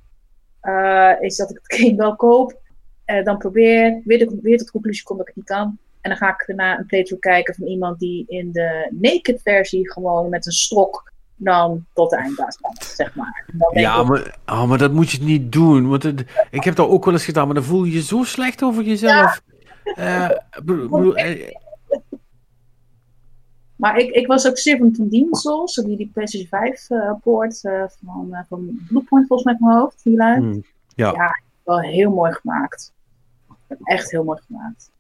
[0.63, 2.59] uh, is dat ik het game wel koop.
[3.07, 5.79] Uh, dan probeer, weer, de, weer tot de conclusie kom dat ik het niet kan.
[6.01, 9.93] En dan ga ik daarna een playthrough kijken van iemand die in de naked versie
[9.93, 13.47] gewoon met een stok dan tot de eindbaas gaat, zeg maar.
[13.73, 15.89] Ja, maar, oh, maar dat moet je niet doen.
[15.89, 18.23] Want het, ik heb dat ook wel eens gedaan, maar dan voel je je zo
[18.23, 19.43] slecht over jezelf.
[19.97, 20.43] Ja.
[23.81, 27.13] Maar ik, ik was ook zeer van, van Demon's Souls, die, die PlayStation 5 uh,
[27.23, 30.41] poort uh, van, uh, van Bluepoint volgens mij mijn hoofd, die lui.
[30.41, 31.13] Mm, ja.
[31.13, 32.93] ja, wel heel mooi gemaakt.
[33.83, 34.91] Echt heel mooi gemaakt.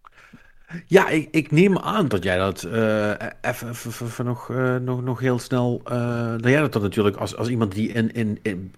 [0.87, 4.49] Ja, ik, ik neem aan dat jij dat uh, even, even, nog,
[4.83, 5.81] nog, nog heel snel.
[5.85, 8.13] Uh, dat jij dat dan natuurlijk als, als iemand die in.
[8.13, 8.73] in, in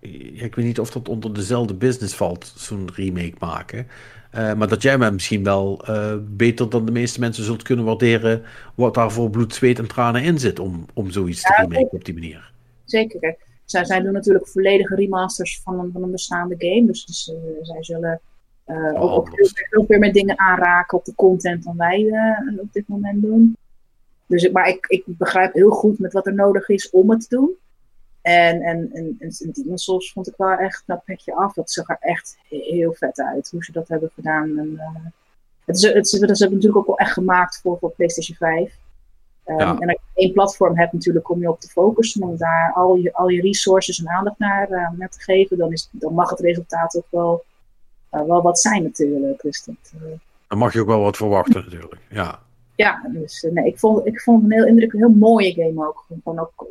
[0.00, 3.86] ja, ik weet niet of dat onder dezelfde business valt, zo'n remake maken.
[4.34, 7.84] Uh, maar dat jij me misschien wel uh, beter dan de meeste mensen zult kunnen
[7.84, 8.42] waarderen
[8.74, 11.92] wat daar voor bloed, zweet en tranen in zit om, om zoiets ja, te remaken
[11.92, 12.52] op die manier.
[12.84, 13.36] Zeker.
[13.64, 16.86] Zij, zij doen natuurlijk volledige remasters van een, van een bestaande game.
[16.86, 18.20] Dus, dus uh, zij zullen
[18.64, 22.10] oh, ook, ook veel meer met dingen aanraken op de content dan wij
[22.60, 23.56] op dit moment doen.
[24.26, 27.36] Dus, maar ik, ik begrijp heel goed met wat er nodig is om het te
[27.36, 27.50] doen.
[28.22, 29.16] En, en, en,
[29.68, 31.52] en Souls vond ik wel echt dat petje af.
[31.52, 34.58] Dat zag er echt heel vet uit, hoe ze dat hebben gedaan.
[34.58, 35.10] En, uh,
[35.64, 38.76] het is, het dat is natuurlijk ook wel echt gemaakt voor, voor PlayStation 5.
[39.46, 39.78] Um, ehm, ja.
[39.78, 42.94] En als je één platform hebt natuurlijk om je op te focussen, om daar al
[42.94, 46.30] je, al je resources en aandacht naar, uh, naar te geven, dan, is, dan mag
[46.30, 47.44] het resultaat ook wel,
[48.12, 49.42] uh, wel wat zijn natuurlijk.
[49.42, 49.92] Dus dat,
[50.48, 52.38] dan mag je ook wel wat verwachten natuurlijk, ja.
[52.74, 56.04] Ja, dus nee, ik vond, ik vond een heel indrukwekkend, heel mooie game ook.
[56.22, 56.66] Gewoon ook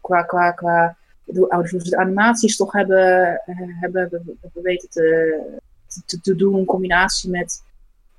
[0.00, 0.96] qua, qua, qua
[1.26, 7.62] ze de animaties toch hebben, uh, hebben, hebben, weten te, te, doen in combinatie met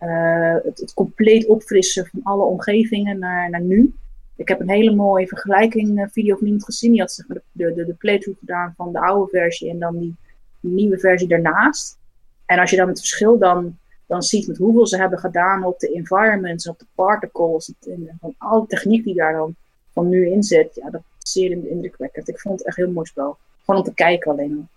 [0.01, 3.93] uh, het, het, compleet opfrissen van alle omgevingen naar, naar nu.
[4.35, 6.91] Ik heb een hele mooie vergelijking uh, video van iemand gezien.
[6.91, 9.99] Die had zeg maar, de, de, de playthrough gedaan van de oude versie en dan
[9.99, 10.15] die,
[10.59, 11.97] die nieuwe versie daarnaast.
[12.45, 15.79] En als je dan het verschil dan, dan ziet met hoeveel ze hebben gedaan op
[15.79, 19.55] de environments, op de particles, en van alle techniek die daar dan
[19.93, 22.29] van nu in zit, ja, dat, zeer indrukwekkend.
[22.29, 23.37] Ik vond het echt heel mooi spel.
[23.65, 24.69] Gewoon om te kijken alleen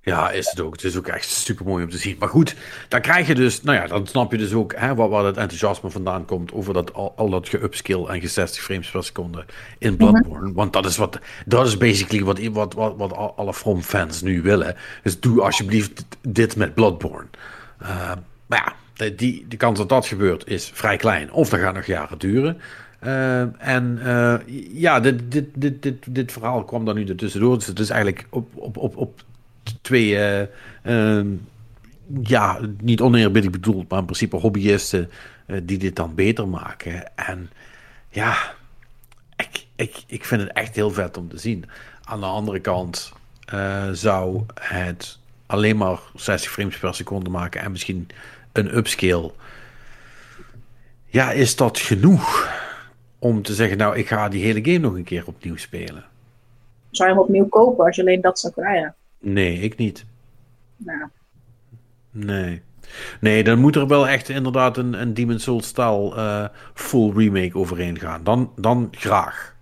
[0.00, 0.72] Ja, is het ook.
[0.72, 2.16] Het is ook echt super mooi om te zien.
[2.18, 2.54] Maar goed,
[2.88, 5.36] dan krijg je dus, nou ja, dan snap je dus ook hè, waar, waar het
[5.36, 9.44] enthousiasme vandaan komt over dat, al, al dat ge-upskill en ge-60 frames per seconde
[9.78, 10.46] in Bloodborne.
[10.46, 10.54] Mhm.
[10.54, 14.42] Want dat is wat, dat is basically wat, wat, wat, wat alle From fans nu
[14.42, 14.76] willen.
[15.02, 17.28] Dus doe alsjeblieft dit met Bloodborne.
[17.82, 18.12] Uh,
[18.46, 21.32] maar ja, die, de kans dat dat gebeurt is vrij klein.
[21.32, 22.60] Of dat gaat nog jaren duren.
[23.04, 24.34] Uh, en uh,
[24.72, 27.58] ja, dit, dit, dit, dit, dit verhaal kwam dan nu er tussendoor.
[27.58, 29.22] Dus het is eigenlijk op, op, op, op
[29.80, 30.46] twee, eh,
[30.82, 31.26] ehm,
[32.22, 35.10] ja, niet oneerbiedig bedoeld, maar in principe hobbyisten
[35.62, 37.16] die dit dan beter maken.
[37.16, 37.50] En
[38.08, 38.54] ja,
[39.36, 41.64] ik, ik, ik vind het echt heel vet om te zien.
[42.04, 43.12] Aan de andere kant
[43.92, 48.08] zou het alleen maar 60 frames per seconde maken en misschien
[48.52, 49.32] een upscale.
[51.06, 52.48] Ja, is dat genoeg
[53.20, 56.04] om te zeggen, nou, ik ga die hele game nog een keer opnieuw spelen?
[56.90, 58.94] Zou je hem opnieuw kopen als je alleen dat zou krijgen?
[59.18, 60.04] Nee, ik niet.
[60.76, 61.08] Nou.
[62.10, 62.62] Nee.
[63.20, 66.44] Nee, dan moet er wel echt inderdaad een, een Demon's Souls style uh,
[66.74, 68.24] full remake overheen gaan.
[68.24, 69.54] Dan, dan graag.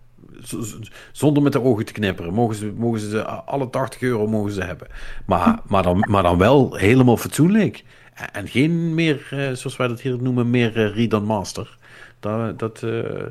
[1.12, 2.35] zonder met de ogen te knipperen.
[2.35, 4.89] Mogen ze, mogen ze alle 80 euro mogen ze hebben.
[5.26, 7.85] Maar, maar, dan, maar dan wel helemaal fatsoenlijk.
[8.32, 11.77] En geen meer, uh, zoals wij dat hier noemen, meer uh, read on master.
[12.20, 12.81] Dat, dat,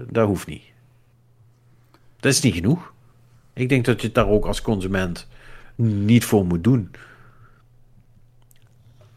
[0.10, 0.64] dat hoeft niet.
[2.20, 2.94] Dat is niet genoeg.
[3.54, 5.28] Ik denk dat je het daar ook als consument
[5.76, 6.92] niet voor moet doen.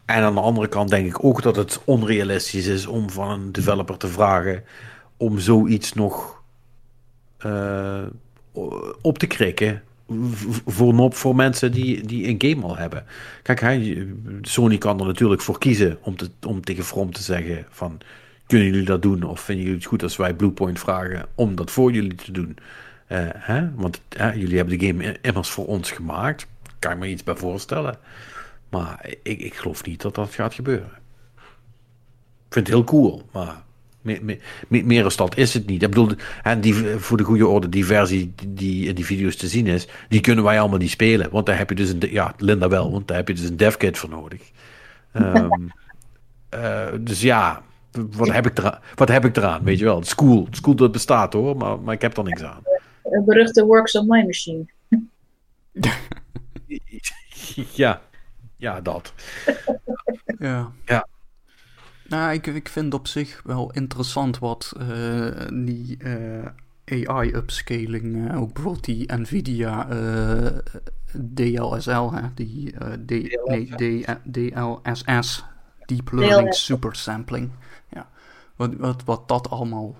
[0.05, 3.51] En aan de andere kant denk ik ook dat het onrealistisch is om van een
[3.51, 4.63] developer te vragen
[5.17, 6.41] om zoiets nog
[7.45, 8.03] uh,
[9.01, 9.83] op te krikken
[10.65, 13.05] voor, voor mensen die, die een game al hebben.
[13.41, 14.07] Kijk, hij,
[14.41, 17.99] Sony kan er natuurlijk voor kiezen om, te, om tegen From te zeggen van
[18.51, 21.71] kunnen jullie dat doen of vinden jullie het goed als wij Bluepoint vragen om dat
[21.71, 22.57] voor jullie te doen.
[23.07, 23.71] Uh, hè?
[23.75, 24.01] Want
[24.35, 26.47] jullie hebben de game immers voor ons gemaakt.
[26.79, 27.97] Kan ik me iets bij voorstellen.
[28.69, 30.91] Maar ik, ik geloof niet dat dat gaat gebeuren.
[32.47, 33.63] Ik vind het heel cool, maar
[34.01, 34.23] meer,
[34.67, 35.05] meer, meer
[35.35, 35.83] is het niet.
[35.83, 36.11] Ik bedoel,
[36.43, 39.87] en die, voor de goede orde, die versie die in die video's te zien is,
[40.09, 41.29] die kunnen wij allemaal niet spelen.
[41.29, 43.57] Want daar heb je dus een, ja, Linda wel, want daar heb je dus een
[43.57, 44.41] devkit voor nodig.
[45.13, 45.71] Um,
[46.55, 50.03] uh, dus ja, wat heb, ik eraan, wat heb ik eraan, weet je wel?
[50.03, 52.63] School, school dat bestaat hoor, maar, maar ik heb er niks aan.
[53.03, 54.65] Een beruchte Works on My Machine.
[57.81, 58.01] ja,
[58.55, 59.13] ja, dat.
[60.39, 60.71] ja.
[60.85, 61.07] ja.
[62.07, 66.45] Nou, ik, ik vind op zich wel interessant wat uh, die uh,
[66.83, 69.87] eh, AI-upscaling, uh, ook bijvoorbeeld die NVIDIA
[71.33, 72.71] DLSL, hè, die
[73.05, 73.09] D,
[73.45, 75.43] nee, D, DLSS,
[75.85, 77.51] Deep Learning Super Sampling.
[78.61, 79.95] Wat, wat, wat dat allemaal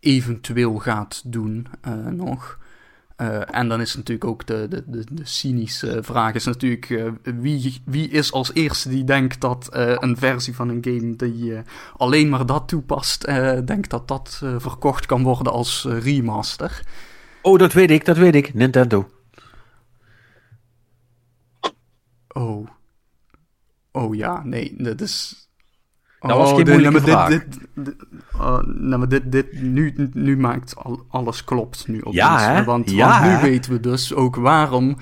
[0.00, 1.66] eventueel gaat doen
[2.10, 2.58] nog.
[3.16, 7.12] Uh, en dan is natuurlijk ook de, de, de, de cynische vraag: is natuurlijk uh,
[7.22, 11.54] wie, wie is als eerste die denkt dat een versie van een game die
[11.96, 13.24] alleen maar dat toepast,
[13.64, 16.82] denkt dat dat verkocht kan worden als remaster?
[17.42, 18.54] Oh, dat weet ik, dat weet ik.
[18.54, 19.10] Nintendo.
[22.28, 22.68] Oh.
[23.92, 25.48] Oh ja, nee, dat is.
[26.22, 27.28] Dat was oh, geen moeilijke vraag.
[27.28, 27.94] Dit, dit,
[28.34, 32.64] uh, nou, maar dit, dit, nu, nu maakt al, alles klopt nu op ja, hè?
[32.64, 34.96] Want, ja, want nu weten we dus ook waarom...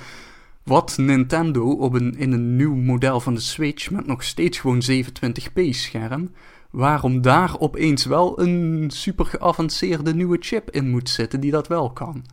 [0.62, 3.90] Wat Nintendo op een, in een nieuw model van de Switch...
[3.90, 6.32] met nog steeds gewoon 27p scherm...
[6.70, 11.40] waarom daar opeens wel een super geavanceerde nieuwe chip in moet zitten...
[11.40, 12.24] die dat wel kan.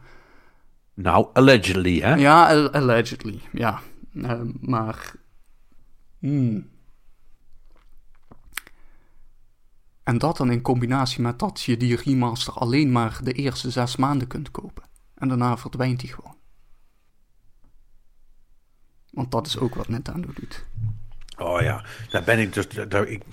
[0.93, 2.15] Nou, allegedly, hè?
[2.15, 3.79] Ja, allegedly, ja.
[4.13, 5.11] Uh, maar...
[6.19, 6.67] Hmm.
[10.07, 13.95] En dat dan in combinatie met dat je die remaster alleen maar de eerste zes
[13.95, 14.83] maanden kunt kopen.
[15.15, 16.35] En daarna verdwijnt die gewoon.
[19.11, 20.65] Want dat is ook wat Nintendo doet.
[21.37, 22.67] Oh ja, daar ben ik dus.
[22.67, 23.23] Daar, ik,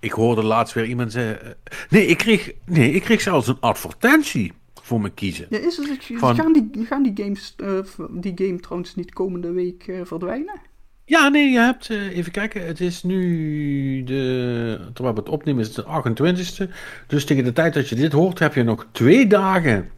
[0.00, 1.46] ik hoorde laatst weer iemand zeggen.
[1.46, 4.52] Eh, nee, ik kreeg, nee, ik kreeg zelfs een advertentie
[4.82, 5.46] voor me kiezen.
[5.50, 6.34] Ja, is het, Van...
[6.34, 7.80] gaan, die, gaan die, games, uh,
[8.10, 10.60] die game trouwens niet komende week uh, verdwijnen?
[11.08, 15.60] Ja, nee, je hebt, uh, even kijken, het is nu de, terwijl we het opnemen
[15.60, 16.70] is het de 28e.
[17.06, 19.90] Dus tegen de tijd dat je dit hoort heb je nog twee dagen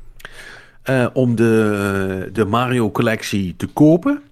[0.84, 4.22] uh, om de, de Mario collectie te kopen.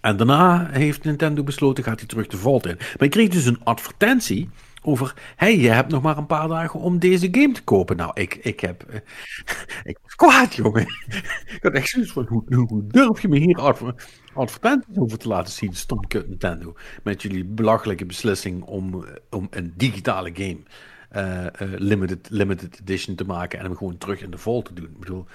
[0.00, 2.76] En daarna heeft Nintendo besloten, gaat hij terug de vault in.
[2.78, 4.48] Maar ik kreeg dus een advertentie
[4.86, 7.96] over, hey, je hebt nog maar een paar dagen om deze game te kopen.
[7.96, 8.94] Nou, ik, ik heb, uh,
[9.90, 10.86] ik was kwaad, jongen.
[11.56, 13.60] ik had echt zoiets van, hoe, durf je me hier
[14.34, 20.30] advertenties over te laten zien, stomkut Nintendo, met jullie belachelijke beslissing om, om een digitale
[20.34, 20.58] game
[21.12, 21.46] uh,
[21.78, 24.84] limited, limited edition te maken en hem gewoon terug in de vol te doen.
[24.84, 25.26] Ik bedoel,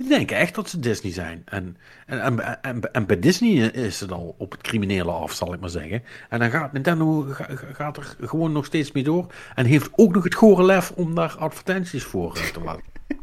[0.00, 1.42] ik denk echt dat ze Disney zijn.
[1.44, 5.52] En, en, en, en, en bij Disney is het al op het criminele af, zal
[5.52, 6.02] ik maar zeggen.
[6.28, 7.26] En dan gaat Nintendo
[7.72, 9.26] gaat er gewoon nog steeds mee door.
[9.54, 12.82] En heeft ook nog het gore lef om daar advertenties voor uh, te laten.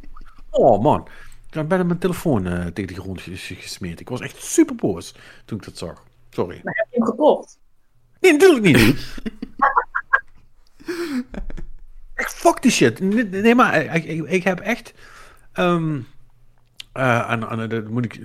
[0.50, 1.08] Oh man,
[1.52, 4.00] ik ben mijn telefoon uh, tegen de grond gesmeerd.
[4.00, 6.04] Ik was echt super boos toen ik dat zag.
[6.30, 6.60] Sorry.
[6.64, 7.60] Maar heb je hem gekocht?
[8.20, 8.78] Nee, natuurlijk niet.
[12.16, 13.00] ik fuck die shit.
[13.32, 14.94] Nee, maar ik, ik, ik heb echt...
[15.54, 16.08] Um,
[16.98, 18.20] Uh, en, en dat moet ik,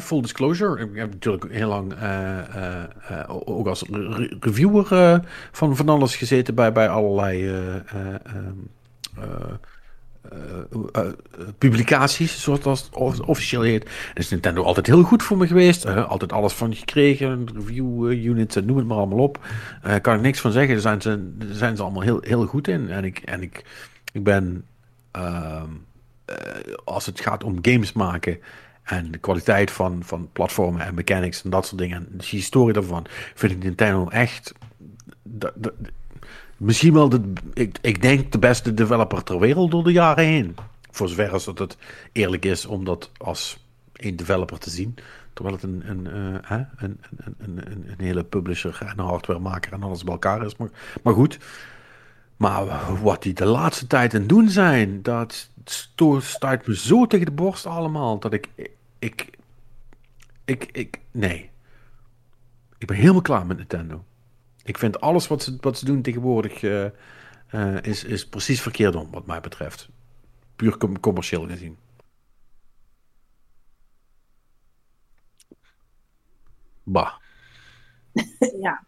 [0.00, 5.20] full disclosure, ik heb natuurlijk heel lang uh, ook als re reviewer
[5.52, 7.52] van van alles gezeten bij, bij allerlei
[11.58, 12.90] publicaties, zoals dat
[13.26, 13.90] officieel heet.
[14.14, 18.76] Is Nintendo altijd heel goed voor me geweest, altijd alles van gekregen, review units noem
[18.76, 19.38] het maar allemaal op.
[20.00, 22.68] kan ik niks van zeggen, daar zijn ze, daar zijn ze allemaal heel, heel goed
[22.68, 22.90] in.
[22.90, 23.64] En ik, en ik,
[24.12, 24.64] ik ben...
[25.10, 25.62] Ehm, eh,
[26.84, 28.38] als het gaat om games maken
[28.82, 32.74] en de kwaliteit van, van platformen en mechanics en dat soort dingen, en de historie
[32.74, 34.52] daarvan, vind ik Nintendo echt.
[36.56, 40.56] misschien wel de, ik, ik denk de beste developer ter wereld door de jaren heen.
[40.90, 41.76] Voor zover als dat het
[42.12, 44.94] eerlijk is om dat als een developer te zien.
[45.32, 49.82] Terwijl het een, een, uh, een, een, een, een, hele publisher en een hardwaremaker en
[49.82, 50.56] alles bij elkaar is.
[50.56, 50.68] Maar,
[51.02, 51.38] maar goed.
[52.36, 52.64] Maar
[53.02, 55.49] wat die de laatste tijd aan doen zijn, dat
[56.20, 58.48] stuit me zo tegen de borst allemaal dat ik,
[58.98, 59.30] ik,
[60.44, 61.50] ik, ik, nee.
[62.78, 64.04] Ik ben helemaal klaar met Nintendo.
[64.62, 66.86] Ik vind alles wat ze, wat ze doen tegenwoordig uh,
[67.54, 69.88] uh, is, is precies verkeerd om, wat mij betreft.
[70.56, 71.78] Puur com commercieel gezien.
[76.82, 77.12] Bah.
[78.64, 78.86] ja.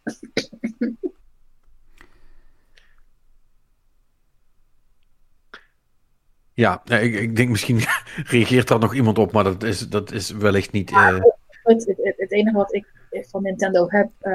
[6.63, 7.81] Ja, ik, ik denk misschien
[8.35, 10.91] reageert daar nog iemand op, maar dat is, dat is wellicht niet.
[10.91, 11.21] Uh...
[11.63, 14.33] Het, het, het, enige wat ik van Nintendo heb uh,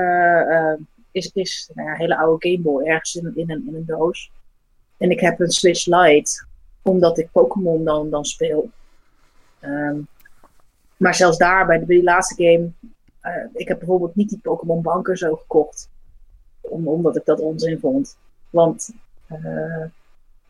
[0.49, 0.74] uh,
[1.12, 3.86] is, is nou ja, een hele oude Game Boy ergens in, in, een, in een
[3.86, 4.32] doos.
[4.98, 6.45] En ik heb een Switch Lite,
[6.82, 8.70] omdat ik Pokémon dan, dan speel.
[9.62, 10.08] Um,
[10.98, 12.72] maar zelfs daar, bij, de, bij laatste game,
[13.54, 15.90] ik heb bijvoorbeeld niet die Pokémon banken zo gekocht.
[16.62, 18.18] Om, omdat ik dat onzin vond.
[18.49, 18.94] Want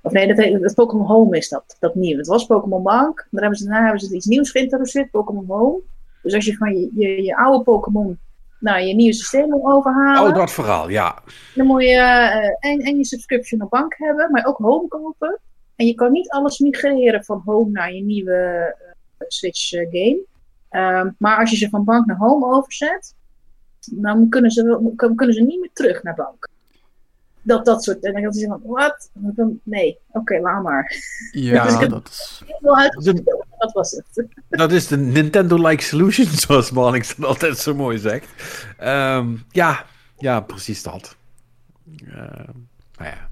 [0.01, 2.17] of nee, dat, dat Pokémon Home is dat, dat nieuw.
[2.17, 3.27] Het was Pokémon Bank.
[3.31, 5.79] Daar hebben ze, daarna hebben ze iets nieuws geïntroduceerd, Pokémon Home.
[6.21, 8.19] Dus als je van je, je, je oude Pokémon
[8.59, 10.29] naar je nieuwe systeem wil overhalen.
[10.29, 11.23] Oh, dat verhaal, ja.
[11.55, 15.39] Dan moet je uh, en, en je subscription op bank hebben, maar ook Home kopen.
[15.75, 18.75] En je kan niet alles migreren van Home naar je nieuwe
[19.19, 20.21] uh, Switch uh, game.
[21.01, 23.15] Um, maar als je ze van bank naar Home overzet,
[23.91, 26.49] dan kunnen ze, kunnen ze niet meer terug naar bank
[27.47, 28.03] dat, dat soort.
[28.03, 29.09] En dan had hij van, wat?
[29.63, 30.95] Nee, oké, okay, laat maar.
[31.31, 32.43] Ja, dus dat is...
[33.57, 34.27] Dat was het.
[34.49, 38.27] Dat is de Nintendo-like solution, zoals Marnix dan altijd zo mooi zegt.
[38.83, 39.85] Um, ja,
[40.17, 41.15] ja, precies dat.
[42.03, 42.15] Uh,
[42.97, 43.29] nou ja.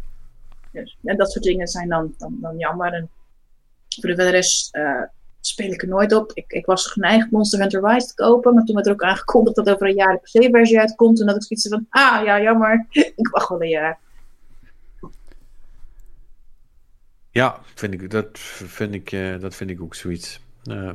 [0.72, 2.94] Dus, en dat soort dingen zijn dan, dan, dan jammer.
[2.94, 3.10] En
[4.02, 5.02] voor de rest uh,
[5.40, 6.32] speel ik er nooit op.
[6.34, 9.56] Ik, ik was geneigd Monster Hunter Rise te kopen, maar toen werd er ook aangekondigd
[9.56, 11.20] dat over een jaar de PC-versie uitkomt.
[11.20, 12.86] En dat ik zoiets van, ah ja, jammer,
[13.16, 14.00] ik wacht wel een jaar.
[17.36, 20.40] Ja, vind ik, dat, vind ik, uh, dat vind ik ook zoiets.
[20.64, 20.91] Uh,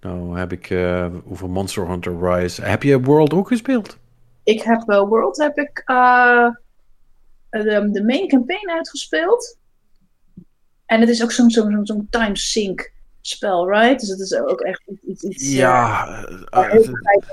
[0.00, 2.62] nou heb ik uh, over Monster Hunter Rise.
[2.62, 3.98] Heb je World ook gespeeld?
[4.42, 9.58] Ik heb wel World heb ik de, de main campaign uitgespeeld.
[10.86, 14.00] En het is ook zo'n zo'n zo'n time sync spel, right?
[14.00, 15.22] Dus het is ook echt iets.
[15.22, 16.06] iets ja,
[16.54, 16.74] uh,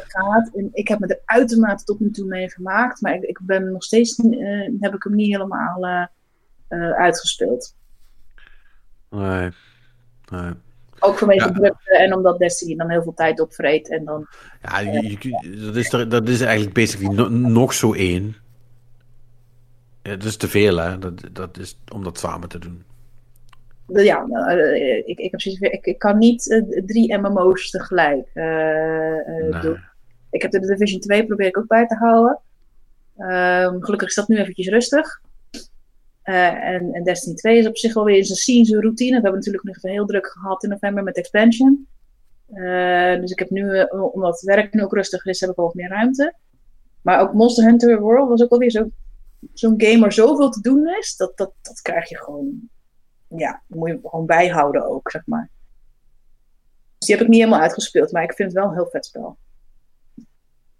[0.07, 0.49] gaat.
[0.53, 3.01] En ik heb me er uitermate tot nu toe mee vermaakt.
[3.01, 4.15] Maar ik, ik ben nog steeds.
[4.79, 6.07] heb ik hem niet helemaal
[6.97, 7.73] uitgespeeld.
[9.15, 9.49] Nee.
[10.31, 10.51] nee.
[10.99, 11.51] Ook vanwege ja.
[11.53, 13.89] drukte en omdat Destiny dan heel veel tijd opvreet.
[13.89, 14.27] En dan,
[14.61, 18.35] ja, je, dat, is er, dat is eigenlijk basically nog zo één.
[20.01, 20.99] Dat is te veel, hè?
[20.99, 22.83] Dat, dat is om dat samen te doen.
[23.87, 28.45] Ja, uh, ik, ik, heb ik, ik kan niet uh, drie MMO's tegelijk uh,
[29.49, 29.61] nee.
[29.61, 29.79] doen.
[30.29, 32.39] Ik heb de Division 2 probeer ik ook bij te houden.
[33.17, 35.21] Ehm, gelukkig is dat nu eventjes rustig.
[36.25, 39.09] Uh, en, en, Destiny 2 is op zich wel weer zijn scene, routine.
[39.09, 41.87] We hebben natuurlijk nog heel druk gehad in november met expansion.
[42.53, 45.55] Uh, dus ik heb nu, uh, omdat het werk nu ook rustiger is, heb ik
[45.55, 46.35] wel wat meer ruimte.
[47.01, 48.93] Maar ook Monster Hunter World was ook alweer zo'n
[49.53, 51.15] zo game waar zoveel te doen is.
[51.15, 52.69] Dat, dat, dat krijg je gewoon,
[53.27, 55.49] ja, moet je gewoon bijhouden ook, zeg maar.
[56.97, 59.05] Dus die heb ik niet helemaal uitgespeeld, maar ik vind het wel een heel vet
[59.05, 59.37] spel.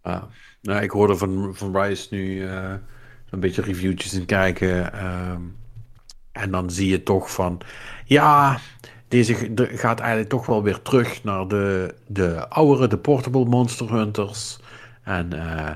[0.01, 0.23] Ah,
[0.61, 2.47] nou, ik hoorde van, van Rise nu
[3.29, 4.93] een beetje reviewtjes in kijken.
[4.93, 5.41] Ehm,
[6.31, 7.61] en dan zie je toch van,
[8.05, 8.59] ja,
[9.07, 14.59] deze gaat eigenlijk toch wel weer terug naar de, de oudere, de portable Monster Hunters.
[15.03, 15.69] En uh,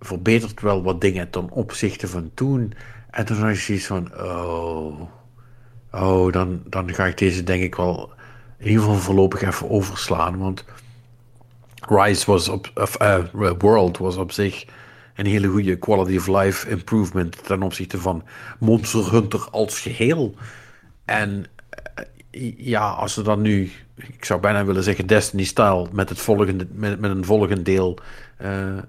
[0.00, 2.72] verbetert wel wat dingen ten opzichte van toen.
[3.10, 5.00] En toen had je van, oh,
[5.92, 8.12] oh, dan, dan ga ik deze denk ik wel
[8.58, 10.38] in ieder geval voorlopig even overslaan.
[10.38, 10.64] Want
[11.88, 13.18] Rise was op, of, uh,
[13.58, 14.66] World was op zich
[15.18, 18.22] een hele goede quality of life improvement ten opzichte van
[18.58, 20.34] Monster Hunter als geheel.
[21.04, 21.44] En
[22.30, 26.66] eh, ja, als ze dan nu, ik zou bijna willen zeggen Destiny-style, met, het volgende,
[26.72, 27.98] met, met een volgend deel
[28.42, 28.80] uh, uh,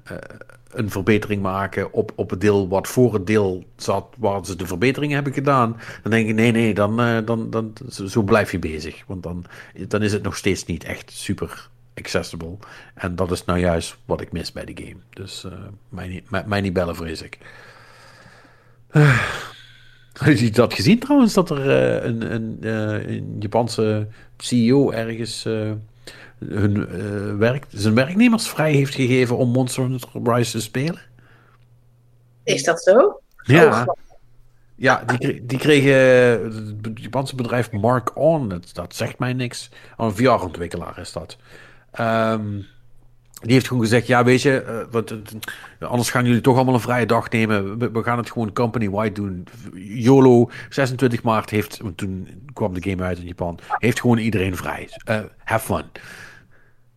[0.69, 4.67] een verbetering maken op, op het deel wat voor het deel zat, waar ze de
[4.67, 6.95] verbeteringen hebben gedaan, dan denk ik, nee, nee, dan,
[7.25, 7.73] dan, dan,
[8.07, 9.03] zo blijf je bezig.
[9.07, 9.45] Want dan,
[9.87, 11.69] dan is het nog steeds niet echt super
[11.99, 12.57] accessible.
[12.93, 14.99] En dat is nou juist wat ik mis bij de game.
[15.09, 15.45] Dus
[15.89, 17.37] mij, niet, mij, mij niet bellen, vrees ik.
[20.19, 21.33] Heb je dat gezien trouwens?
[21.33, 24.07] Dat er uh, een, een, uh, een, Japanse
[24.37, 25.71] CEO ergens uh,
[26.45, 26.87] hun,
[27.37, 31.01] werk, zijn werknemers vrij heeft gegeven om Monster Hunter Rise te spelen?
[32.43, 33.21] Is dat zo?
[33.43, 33.81] Ja.
[33.85, 33.93] Oh,
[34.75, 35.93] ja, die, die kregen
[36.81, 39.69] het Japanse bedrijf Mark On, dat, dat zegt mij niks.
[39.97, 41.37] Een VR-ontwikkelaar is dat.
[41.99, 42.65] Um,
[43.41, 45.19] die heeft gewoon gezegd, ja weet je, uh, wat, uh,
[45.89, 47.93] anders gaan jullie toch allemaal een vrije dag nemen.
[47.93, 49.47] We, gaan het gewoon company-wide doen.
[49.73, 54.89] YOLO, 26 maart heeft, toen kwam de game uit in Japan, heeft gewoon iedereen vrij.
[55.09, 55.85] Uh, have fun.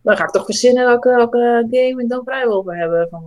[0.01, 3.23] Dan ga ik toch verzinnen welke, welke game ik dan vrij wil hebben van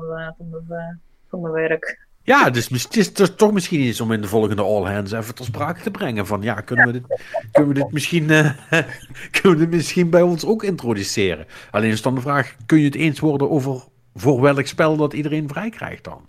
[1.29, 2.06] van mijn werk.
[2.27, 5.45] Ja, dus het is, toch misschien iets om in de volgende All Hands even ter
[5.45, 6.27] sprake te brengen.
[6.27, 7.21] Van ja, kunnen we dit,
[7.53, 8.51] kunnen we dit, misschien, uh,
[9.41, 11.47] kunnen we dit misschien bij ons ook introduceren?
[11.71, 13.83] Alleen is dan de vraag, kun je het eens worden over
[14.15, 16.29] voor welk spel dat iedereen vrij krijgt dan?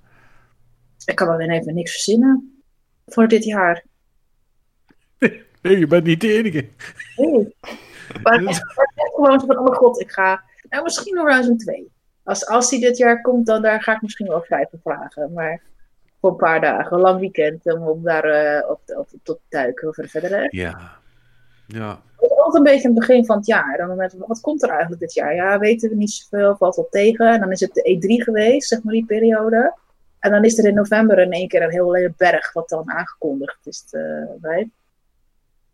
[1.05, 2.63] Ik kan alleen even niks verzinnen
[3.05, 3.83] voor dit jaar.
[5.61, 6.67] Nee, je bent niet de enige.
[7.15, 7.55] Nee.
[8.23, 8.39] Maar
[8.95, 10.43] gewoon van, oh god, ik ga...
[10.69, 11.91] Nou, misschien Horizon 2.
[12.23, 15.33] Als, als die dit jaar komt, dan daar ga ik misschien wel vrij voor vragen.
[15.33, 15.61] Maar
[16.27, 19.57] voor een paar dagen, een lang weekend, om, om daar uh, op, op, tot te
[19.57, 20.47] duiken over verder.
[20.55, 20.99] Ja.
[21.67, 22.01] ja.
[22.17, 23.77] Het altijd een beetje aan het begin van het jaar.
[23.77, 25.35] Dan met, wat komt er eigenlijk dit jaar?
[25.35, 27.33] Ja, weten we niet zoveel, valt wel tegen.
[27.33, 29.75] En dan is het de E3 geweest, zeg maar die periode.
[30.19, 33.67] En dan is er in november in één keer een hele berg wat dan aangekondigd
[33.67, 33.85] is
[34.37, 34.69] bij.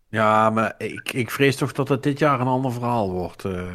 [0.08, 3.44] Ja, maar ik, ik vrees toch dat het dit jaar een ander verhaal wordt.
[3.44, 3.72] Uh,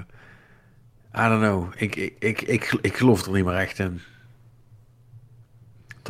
[1.15, 1.73] I don't know.
[1.75, 4.01] Ik, ik, ik, ik, ik geloof er niet meer echt in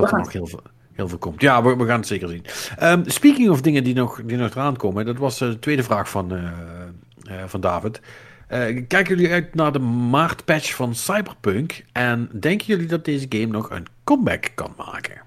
[0.01, 0.61] dat er nog heel veel,
[0.93, 1.41] heel veel komt.
[1.41, 2.45] Ja, we, we gaan het zeker zien.
[2.81, 6.09] Um, speaking of dingen die nog, die nog eraan komen, dat was de tweede vraag
[6.09, 6.51] van, uh,
[7.30, 8.01] uh, van David.
[8.49, 8.57] Uh,
[8.88, 11.85] kijken jullie uit naar de maartpatch van Cyberpunk?
[11.91, 15.21] En denken jullie dat deze game nog een comeback kan maken?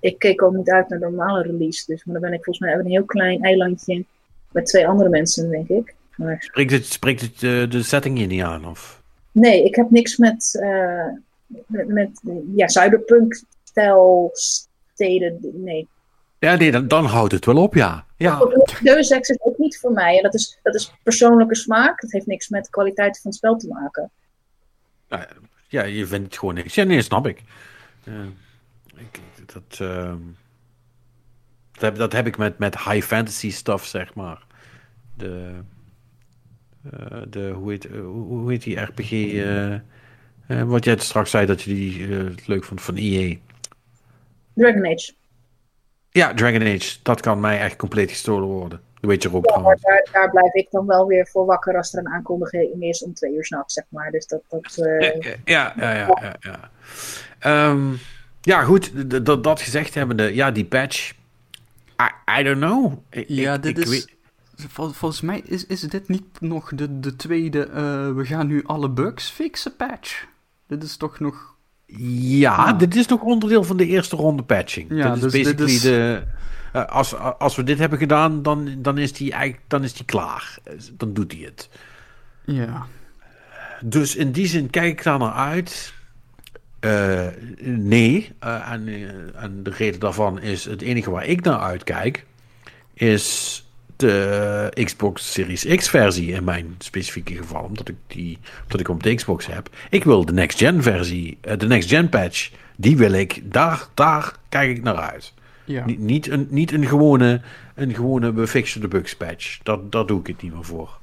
[0.00, 2.66] Ik keek ook niet uit naar de normale release, dus maar dan ben ik volgens
[2.66, 4.04] mij een heel klein eilandje
[4.52, 5.94] met twee andere mensen, denk ik.
[6.16, 6.36] Maar...
[6.38, 8.66] Spreekt het, spreekt het de setting hier niet aan?
[8.66, 9.02] Of?
[9.32, 10.64] Nee, ik heb niks met
[11.66, 12.20] met, met
[12.54, 15.88] ja, cyberpunk-stijl steden, nee.
[16.40, 18.06] Ja, nee, dan, dan houdt het wel op, ja.
[18.16, 18.38] ja.
[18.82, 20.16] Deus Ex is ook niet voor mij.
[20.16, 22.00] En dat is, dat is persoonlijke smaak.
[22.00, 24.10] Dat heeft niks met de kwaliteit van het spel te maken.
[25.08, 25.28] Ja,
[25.68, 26.74] ja je vindt het gewoon niks.
[26.74, 27.42] Ja, nee, snap ik.
[28.04, 28.14] Uh,
[28.96, 29.20] ik
[29.52, 30.14] dat, uh,
[31.72, 34.42] dat, heb, dat heb ik met, met high fantasy stuff, zeg maar.
[35.16, 35.60] De,
[36.92, 39.10] uh, de hoe, heet, hoe heet die RPG...
[40.50, 43.36] Uh, wat jij straks zei dat je die uh, leuk vond van EA.
[44.54, 45.12] Dragon Age.
[46.10, 46.96] Ja, Dragon Age.
[47.02, 48.80] Dat kan mij echt compleet gestolen worden.
[49.00, 51.76] Dat weet je ook ja, maar daar, daar, blijf ik dan wel weer voor wakker
[51.76, 54.10] als er een aankondiging is om twee uur s'nachts, zeg maar.
[54.10, 54.42] Dus dat...
[54.48, 55.20] dat uh...
[55.44, 56.70] ja, ja, ja, ja,
[57.40, 57.70] ja.
[57.70, 57.98] Um,
[58.40, 59.10] ja, goed.
[59.24, 61.12] Dat, dat gezegd hebbende, ja, die patch.
[62.00, 62.92] I, I don't know.
[63.10, 63.90] Ik, ja, dit ik, is...
[63.90, 64.18] Weet...
[64.68, 67.66] Vol, volgens mij is, is dit niet nog de, de tweede.
[67.68, 67.74] Uh,
[68.14, 70.26] we gaan nu alle bugs fixen patch.
[70.70, 71.54] Dit is toch nog...
[71.86, 72.78] Ja, ah.
[72.78, 74.86] dit is nog onderdeel van de eerste ronde patching.
[74.90, 75.80] Ja, dit is dus basically is...
[75.80, 76.22] de...
[76.74, 80.04] Uh, als, als we dit hebben gedaan, dan, dan, is die eigenlijk, dan is die
[80.04, 80.58] klaar.
[80.92, 81.68] Dan doet hij het.
[82.44, 82.86] Ja.
[83.80, 85.94] Dus in die zin kijk ik daar naar uit.
[86.80, 87.26] Uh,
[87.64, 88.32] nee.
[88.44, 88.88] Uh, en,
[89.34, 90.64] en de reden daarvan is...
[90.64, 92.26] Het enige waar ik naar uitkijk...
[92.94, 93.64] Is
[94.00, 99.02] de Xbox Series X versie in mijn specifieke geval, omdat ik die omdat ik op
[99.02, 99.68] de Xbox heb.
[99.90, 103.86] Ik wil de next gen versie, uh, de next gen patch, die wil ik, daar,
[103.94, 105.32] daar kijk ik naar uit.
[105.64, 105.84] Ja.
[105.84, 107.40] Niet, niet, een, niet een gewone,
[107.74, 109.58] een gewone we fixen de bugs patch.
[109.62, 110.98] Dat, daar doe ik het niet meer voor.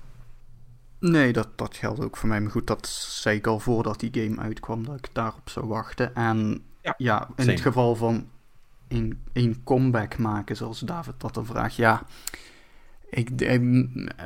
[1.00, 2.42] Nee, dat, dat geldt ook voor mij.
[2.42, 6.16] Maar goed, dat zei ik al voordat die game uitkwam, dat ik daarop zou wachten.
[6.16, 8.28] En ja, ja in het geval van
[8.88, 12.06] een, een comeback maken, zoals David dat er vraagt, ja
[13.10, 13.30] ik,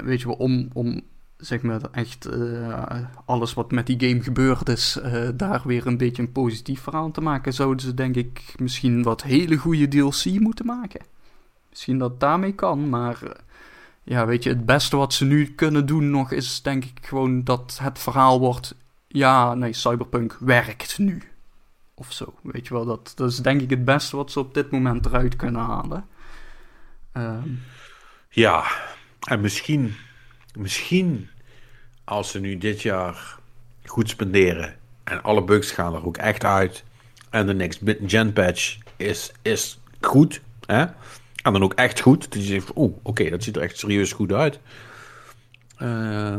[0.04, 1.02] weet je wel, om, om
[1.38, 2.94] zeg maar echt uh,
[3.26, 7.12] alles wat met die game gebeurd is, uh, daar weer een beetje een positief verhaal
[7.12, 11.02] te maken, zouden ze denk ik misschien wat hele goede DLC moeten maken.
[11.70, 13.30] Misschien dat daarmee kan, maar uh,
[14.04, 17.44] ja, weet je, het beste wat ze nu kunnen doen nog is denk ik gewoon
[17.44, 18.76] dat het verhaal wordt,
[19.08, 21.22] ja, nee, Cyberpunk werkt nu.
[21.94, 24.54] Of zo, weet je wel, dat, dat is denk ik het beste wat ze op
[24.54, 26.06] dit moment eruit kunnen halen.
[27.18, 27.34] Uh,
[28.32, 28.64] ja,
[29.22, 29.96] En misschien,
[30.58, 31.30] misschien
[32.04, 33.40] als ze nu dit jaar
[33.86, 36.84] goed spenderen en alle bugs gaan er ook echt uit
[37.30, 40.86] en de next gen patch is, is goed, hè?
[41.44, 44.12] en dan ook echt goed, dat je zegt, oeh, oké, dat ziet er echt serieus
[44.12, 44.60] goed uit.
[45.82, 46.34] Uh,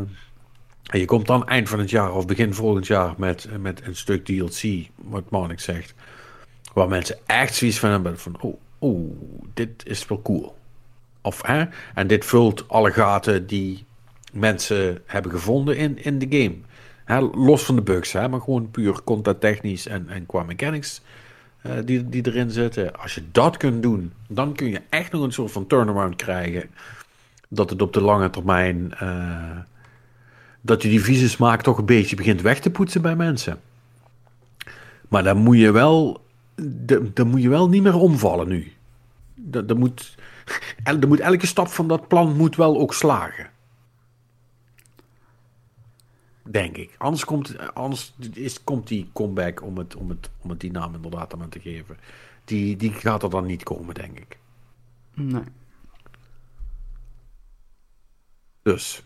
[0.86, 3.96] en je komt dan eind van het jaar of begin volgend jaar met, met een
[3.96, 5.94] stuk DLC, wat Marnik zegt,
[6.72, 9.22] waar mensen echt zoiets van hebben van, oh, oh
[9.54, 10.56] dit is wel cool.
[11.22, 11.64] Of, hè?
[11.94, 13.84] En dit vult alle gaten die
[14.32, 16.56] mensen hebben gevonden in, in de game.
[17.04, 17.20] Hè?
[17.20, 18.28] Los van de bugs, hè?
[18.28, 21.00] maar gewoon puur content technisch en, en qua mechanics
[21.66, 23.00] uh, die, die erin zitten.
[23.00, 26.70] Als je dat kunt doen, dan kun je echt nog een soort van turnaround krijgen.
[27.48, 28.92] Dat het op de lange termijn...
[29.02, 29.58] Uh,
[30.64, 33.60] dat je die vieze smaak toch een beetje begint weg te poetsen bij mensen.
[35.08, 36.24] Maar dan moet je wel,
[37.12, 38.72] dan moet je wel niet meer omvallen nu.
[39.34, 40.14] Dat, dat moet,
[40.82, 43.50] dan moet elke stap van dat plan moet wel ook slagen.
[46.42, 46.94] Denk ik.
[46.98, 50.94] Anders komt, anders is, komt die comeback, om het, om, het, om het die naam
[50.94, 51.96] inderdaad aan te geven,
[52.44, 54.38] die, die gaat er dan niet komen, denk ik.
[55.14, 55.44] Nee.
[58.62, 59.02] Dus,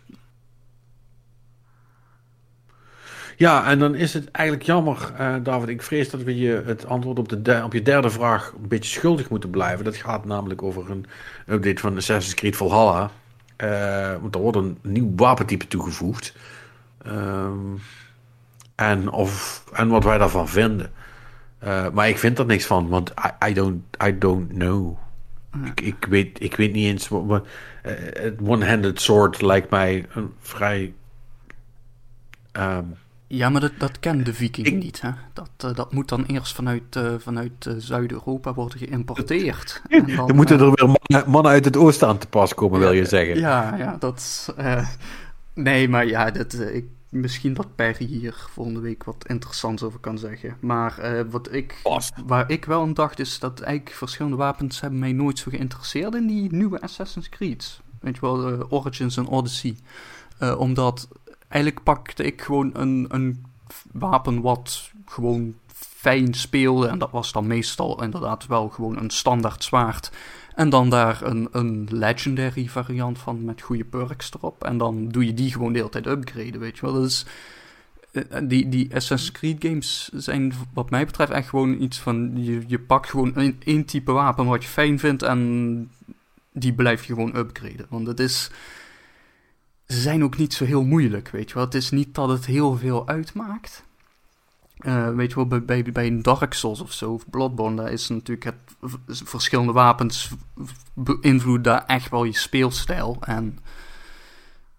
[3.37, 5.69] Ja, en dan is het eigenlijk jammer, uh, David.
[5.69, 8.91] Ik vrees dat we je het antwoord op, de op je derde vraag een beetje
[8.91, 9.85] schuldig moeten blijven.
[9.85, 11.07] Dat gaat namelijk over een
[11.47, 13.11] update van Assassin's Creed Valhalla.
[13.65, 16.35] Uh, want er wordt een nieuw wapentype toegevoegd.
[17.03, 17.75] Ehm,
[18.75, 20.93] en, of, en wat wij daarvan vinden.
[21.65, 24.99] Uh, maar ik vind er niks van, want I, I don't, I don't know.
[25.65, 27.09] Ik, ik, weet, ik weet niet eens.
[27.83, 30.95] Het one-handed sword lijkt mij een vrij.
[32.53, 32.97] Um,
[33.29, 35.01] ja, maar dat, dat kent de viking niet.
[35.01, 35.11] Hè?
[35.33, 39.83] Dat, uh, dat moet dan eerst vanuit, uh, vanuit uh, Zuid-Europa worden geïmporteerd.
[39.89, 42.81] en dan, dan moeten er weer mannen, mannen, uit het oosten aan te pas komen,
[42.81, 43.39] wil je zeggen.
[43.39, 44.55] Ja, ja dat...
[45.55, 50.19] nee, maar ja, dat, ik, misschien dat Perry hier volgende week wat interessants over kan
[50.19, 50.57] zeggen.
[50.61, 51.81] Maar wat ik,
[52.27, 56.15] waar ik wel aan dacht, is dat eigenlijk verschillende wapens hebben mij nooit zo geïnteresseerd
[56.15, 57.81] in die nieuwe Assassin's Creed.
[58.01, 59.77] Weet je wel, Origins en Odyssey.
[60.59, 61.09] omdat
[61.49, 63.45] eigenlijk pakte ik gewoon een, een
[63.93, 66.89] wapen wat gewoon fijn speelde.
[66.89, 70.11] En dat was dan meestal inderdaad wel gewoon een standaard zwaard.
[70.55, 74.65] En dan daar een, een legendary variant van met goede perks erop.
[74.65, 76.95] En dan doe je die gewoon de hele tijd upgraden, weet je wel.
[76.95, 77.27] Dus
[78.43, 82.33] die, die Assassin's Creed games zijn wat mij betreft echt gewoon iets van...
[82.35, 85.91] Je, je pakt gewoon één type wapen wat je fijn vindt en
[86.53, 87.87] die blijf je gewoon upgraden.
[87.89, 88.51] Want het is
[89.87, 91.65] ze zijn ook niet zo heel moeilijk, weet je wel.
[91.65, 93.85] Het is niet dat het heel veel uitmaakt.
[94.81, 97.93] Uh, weet je wel, bij, bij, bij een Dark Souls of zo, of Bloodborne, daar
[97.93, 98.55] is natuurlijk het
[99.25, 100.31] verschillende wapens
[100.95, 103.17] beïnvloeden daar echt wel je speelstijl.
[103.21, 103.59] En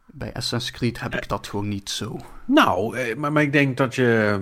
[0.05, 2.19] bij Assassin's Creed heb ik dat gewoon niet zo.
[2.45, 4.39] Nou, eh, maar, maar ik denk dat je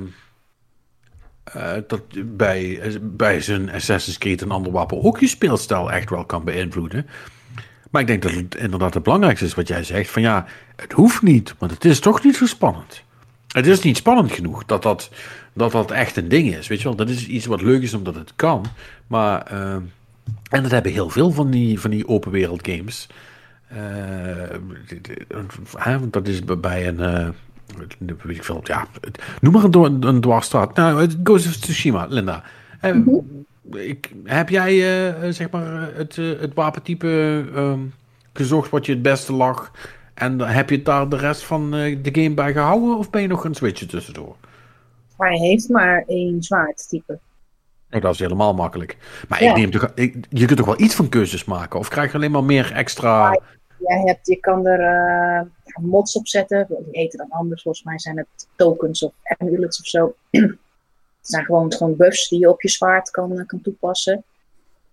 [1.56, 2.02] uh, dat
[2.36, 7.08] bij, bij zijn Assassin's Creed een ander wapen ook je speelstijl echt wel kan beïnvloeden.
[7.96, 10.10] Maar ik denk dat het inderdaad het belangrijkste is wat jij zegt.
[10.10, 10.46] Van ja,
[10.76, 13.04] het hoeft niet, want het is toch niet zo spannend.
[13.48, 15.10] Het is niet spannend genoeg dat dat,
[15.54, 16.68] dat, dat echt een ding is.
[16.68, 18.66] Weet je wel, dat is iets wat leuk is omdat het kan.
[19.08, 19.76] Maar, uh,
[20.50, 23.08] en dat hebben heel veel van die, van die open wereld games.
[23.74, 23.80] Uh,
[26.10, 27.00] dat is bij een.
[27.00, 27.30] Uh,
[28.24, 28.88] weet ik ja,
[29.42, 30.76] noem maar een, een dwarsstraat.
[30.76, 32.44] Nou, Ghost of Tsushima, Linda.
[32.82, 33.20] Uh,
[33.72, 37.74] ik, heb jij uh, zeg maar het, uh, het wapentype uh,
[38.34, 39.72] gezocht wat je het beste lag?
[40.14, 42.98] En heb je daar de rest van de game bij gehouden?
[42.98, 44.36] Of ben je nog een switchen tussendoor?
[45.18, 47.20] Hij heeft maar één zwaardtype.
[47.92, 48.98] Oh, dat is helemaal makkelijk.
[49.28, 51.80] Maar ik neem toch, ik, je kunt toch wel iets van keuzes maken?
[51.80, 53.32] Of krijg je alleen maar meer extra...
[53.88, 55.48] Ja, je, hebt, je kan er
[55.82, 56.66] mods op zetten.
[56.68, 57.62] Die eten dan anders.
[57.62, 60.16] Volgens mij zijn het tokens of amulets of zo.
[61.26, 64.24] Het zijn gewoon, gewoon buffs die je op je zwaard kan, eh, kan toepassen.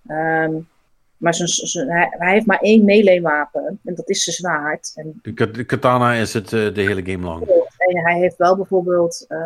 [0.09, 0.69] Um,
[1.17, 4.93] maar hij, hij, heeft maar één melee-wapen en dat is zijn zwaard.
[4.95, 5.21] En,
[5.53, 7.49] de katana is het uh, de hele game lang.
[7.77, 9.39] En hij heeft wel bijvoorbeeld uh,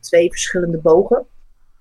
[0.00, 1.26] twee verschillende bogen.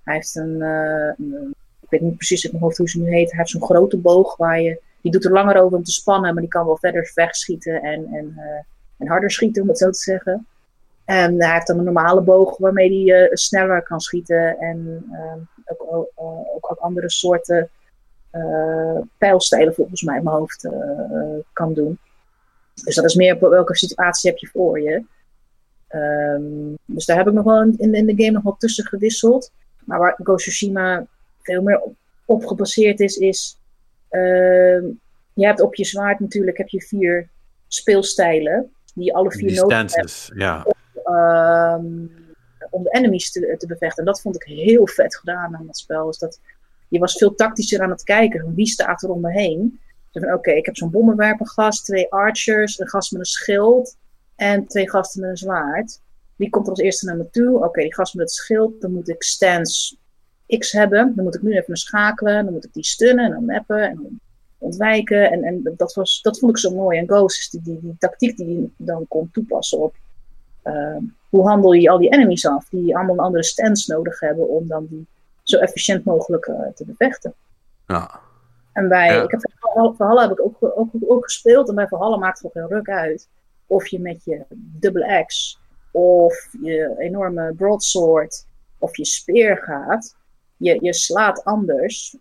[0.03, 3.09] Hij heeft een, uh, een, ik weet niet precies in mijn hoofd hoe ze nu
[3.09, 3.29] heet.
[3.29, 6.33] Hij heeft zo'n grote boog waar je, die doet er langer over om te spannen,
[6.33, 8.39] maar die kan wel verder wegschieten en, en,
[8.97, 10.47] en harder schieten, om het zo te zeggen.
[11.07, 14.57] En hij heeft dan een normale boog waarmee hij uh, sneller kan schieten.
[14.57, 17.69] En uh, ook, uh, ook, andere soorten
[18.31, 20.67] uh, pijlstijlen volgens mij in mijn hoofd
[21.53, 21.99] kan doen.
[22.83, 25.03] Dus dat is meer op welke situatie heb je voor je.
[25.89, 29.51] Um, dus daar heb ik nog wel in, in, de game nog wel tussen gewisseld.
[29.85, 31.05] Maar waar Tsushima
[31.41, 33.59] veel meer op, op gebaseerd is, is...
[34.11, 34.81] Uh,
[35.33, 37.29] je hebt op je zwaard natuurlijk heb je vier
[37.67, 40.65] speelstijlen die alle vier nodig stances, ja.
[41.07, 41.85] Ehm,
[42.69, 43.99] om de enemies te, te bevechten.
[43.99, 46.05] En dat vond ik heel vet gedaan aan dat spel.
[46.05, 46.39] Dus dat,
[46.87, 48.55] je was veel tactischer aan het kijken.
[48.55, 49.79] Wie staat er om me heen?
[50.11, 53.97] Oké, ik heb zo'n bommenwerpergast, twee archers, een gast met een schild
[54.35, 56.01] en twee gasten met een zwaard.
[56.35, 57.63] Wie komt er als eerste naar me toe?
[57.63, 59.97] Oké, die gast met het schild, dan moet ik stance
[60.57, 61.13] X hebben.
[61.15, 62.43] Dan moet ik nu even schakelen.
[62.43, 64.19] Dan moet ik die stunnen en dan mappen en
[64.57, 65.31] ontwijken.
[65.31, 66.97] En, en dat, was, dat vond ik zo mooi.
[66.97, 69.95] En Ghost is die, die, die tactiek die dan kon toepassen op
[71.29, 74.67] hoe handel je al die enemies af, die allemaal een andere stance nodig hebben om
[74.67, 75.07] dan die
[75.43, 77.33] zo efficiënt mogelijk eh, te bevechten.
[77.87, 78.19] ja.
[78.73, 79.23] En bij, Ja.
[79.23, 79.41] ik heb
[79.95, 81.69] Valhalla, heb ik ook, ook, ook gespeeld.
[81.69, 83.27] En bij Valhalla maakt het gewoon geen ruk uit.
[83.67, 85.57] Of je met je dubbele axe,
[85.91, 88.45] of je enorme broadsword,
[88.77, 90.15] of je speer gaat.
[90.57, 92.17] Je, je slaat anders.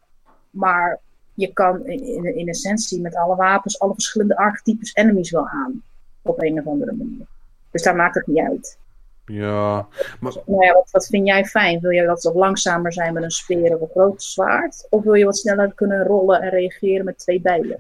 [0.51, 1.01] Maar
[1.35, 5.83] je kan in, in, in essentie met alle wapens alle verschillende archetypes enemies wel aan.
[6.23, 7.27] Op een of andere manier.
[7.77, 8.79] Dus daar maakt het niet uit.
[9.25, 9.87] Ja,
[10.21, 11.81] Nou ja, wat, wat vind jij fijn?
[11.81, 14.87] Wil jij wat, wat langzamer zijn met een speer of een groot zwaard?
[14.91, 17.79] Of wil je wat sneller kunnen rollen en reageren met twee bijlen?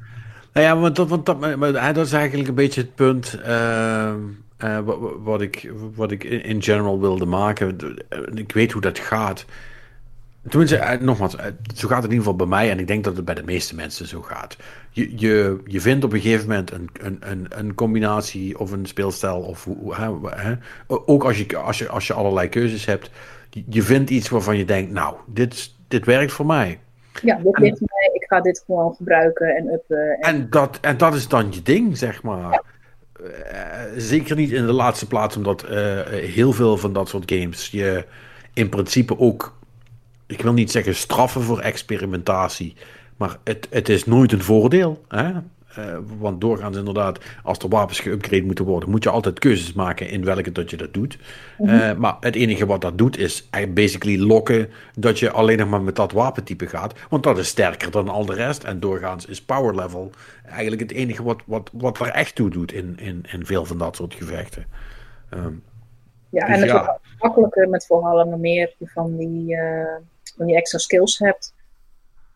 [0.52, 3.40] Nou ja, want dat, want dat, maar, maar dat is eigenlijk een beetje het punt
[3.44, 4.20] ehm,
[4.56, 7.96] eh, wat, wat ik, wat ik in, in general wilde maken.
[8.34, 9.44] Ik weet hoe dat gaat.
[10.48, 11.44] Tenminste, eh, nogmaals, eh,
[11.74, 13.42] zo gaat het in ieder geval bij mij en ik denk dat het bij de
[13.42, 14.56] meeste mensen zo gaat.
[14.90, 18.86] Je, je, je vindt op een gegeven moment een, een, een, een combinatie of een
[18.86, 20.54] speelstijl, of hè, hè,
[20.86, 23.10] ook als je, als, je, als je allerlei keuzes hebt,
[23.68, 26.78] je, vindt iets waarvan je denkt, nou, dit, dit werkt voor mij.
[27.22, 28.10] Ja, dit ligt mij.
[28.12, 30.18] Ik ga dit gewoon gebruiken en uppen.
[30.20, 32.62] En, En dat, en dat is dan je ding, zeg maar.
[33.12, 33.60] Eh,
[33.96, 35.66] zeker niet in de laatste plaats, omdat
[36.10, 38.04] heel veel van dat soort games je
[38.54, 39.56] in principe ook,
[40.26, 42.74] ik wil niet zeggen straffen voor experimentatie,
[43.16, 45.04] maar het, het is nooit een voordeel.
[45.08, 45.32] Hè?
[45.76, 50.08] Eh, want doorgaans inderdaad, als er wapens geüpgrade moeten worden, moet je altijd keuzes maken
[50.08, 51.18] in welke dat je dat doet.
[51.58, 55.68] Eh, maar het enige wat dat doet, is eigenlijk basically lokken dat je alleen nog
[55.68, 56.94] maar met dat wapentype gaat.
[57.08, 58.64] Want dat is sterker dan al de rest.
[58.64, 60.10] En doorgaans is power level
[60.48, 63.78] eigenlijk het enige wat, wat, wat er echt toe doet in, in, in veel van
[63.78, 64.66] dat soort gevechten.
[65.30, 65.52] Ehm,
[66.28, 66.72] ja, dus en het ja.
[66.72, 69.96] wordt ook makkelijker met hoe meer van die, eh,
[70.36, 71.54] van die extra skills hebt.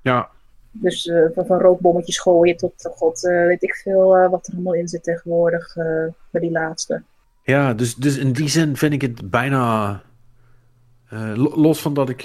[0.03, 0.29] ja,
[0.71, 4.53] Dus eh, van, van rookbommetjes gooien tot, eh, god, eh, weet ik veel wat er
[4.55, 5.75] allemaal in zit tegenwoordig
[6.31, 7.03] bij die laatste.
[7.45, 10.03] Ja, dus, dus in die zin vind ik het bijna.
[11.35, 12.23] lo- los van dat ik,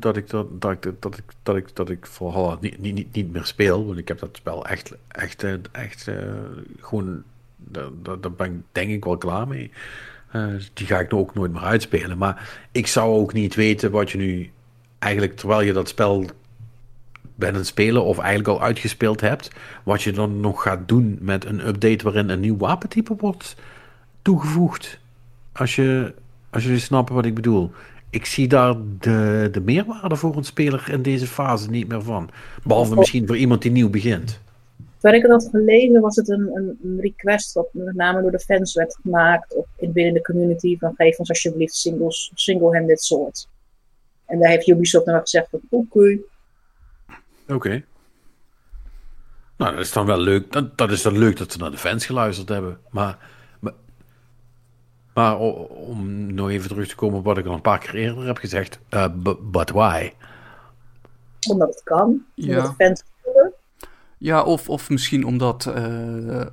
[0.00, 3.32] dat ik dat, dat, ik- dat ik dat ik dat ik Valhalla niet, niet, niet,
[3.32, 6.10] meer speel, want ik heb dat spel echt echt echt
[6.80, 7.22] gewoon
[7.56, 9.70] daar daar- daar ben ik denk ik wel klaar mee.
[10.72, 14.10] Die ga ik nu ook nooit meer uitspelen, maar ik zou ook niet weten wat
[14.10, 14.50] je nu
[15.04, 16.24] eigenlijk terwijl je dat spel
[17.34, 19.50] bent aan spelen of eigenlijk al uitgespeeld hebt,
[19.84, 23.56] wat je dan nog gaat doen met een update waarin een nieuw wapentype wordt
[24.22, 24.98] toegevoegd.
[25.52, 26.14] Als je,
[26.50, 27.70] als jullie snappen wat ik bedoel.
[28.10, 32.30] Ik zie daar de, de meerwaarde voor een speler in deze fase niet meer van.
[32.64, 34.40] Behalve misschien voor iemand die nieuw begint.
[35.00, 38.38] Waar ik het had gelezen was het een, een, request wat met name door de
[38.38, 43.48] fans werd gemaakt op, in, binnen de community van geef ons alsjeblieft singles, single-handed swords.
[44.26, 46.18] En daar heeft Ubisoft nou gezegd van oké,
[47.48, 47.84] Oké.
[49.56, 50.52] Nou, dat is dan wel leuk.
[50.52, 52.78] Dat, dat is dan leuk dat ze naar de fans geluisterd hebben.
[52.90, 53.18] Maar,
[55.14, 58.26] maar, om nog even terug te komen op wat ik al een paar keer eerder
[58.26, 58.78] heb gezegd.
[58.88, 60.12] eh, bu- but why?
[61.50, 62.24] omdat het kan.
[62.34, 62.56] Ja.
[62.58, 63.02] Omdat de fans.
[64.18, 66.46] Ja, of, of misschien omdat, eh,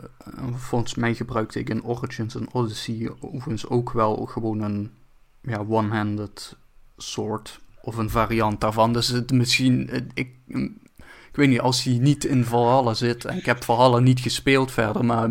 [0.53, 4.91] volgens mij gebruikte ik in Origins en Odyssey overigens ook wel gewoon een
[5.41, 6.55] ja, one-handed
[7.01, 8.93] sword of een variant daarvan.
[8.93, 10.29] Dus het misschien, ik,
[11.31, 14.71] ik weet niet, als hij niet in Valhalla zit, en ik heb Valhalla niet gespeeld
[14.71, 15.29] verder, maar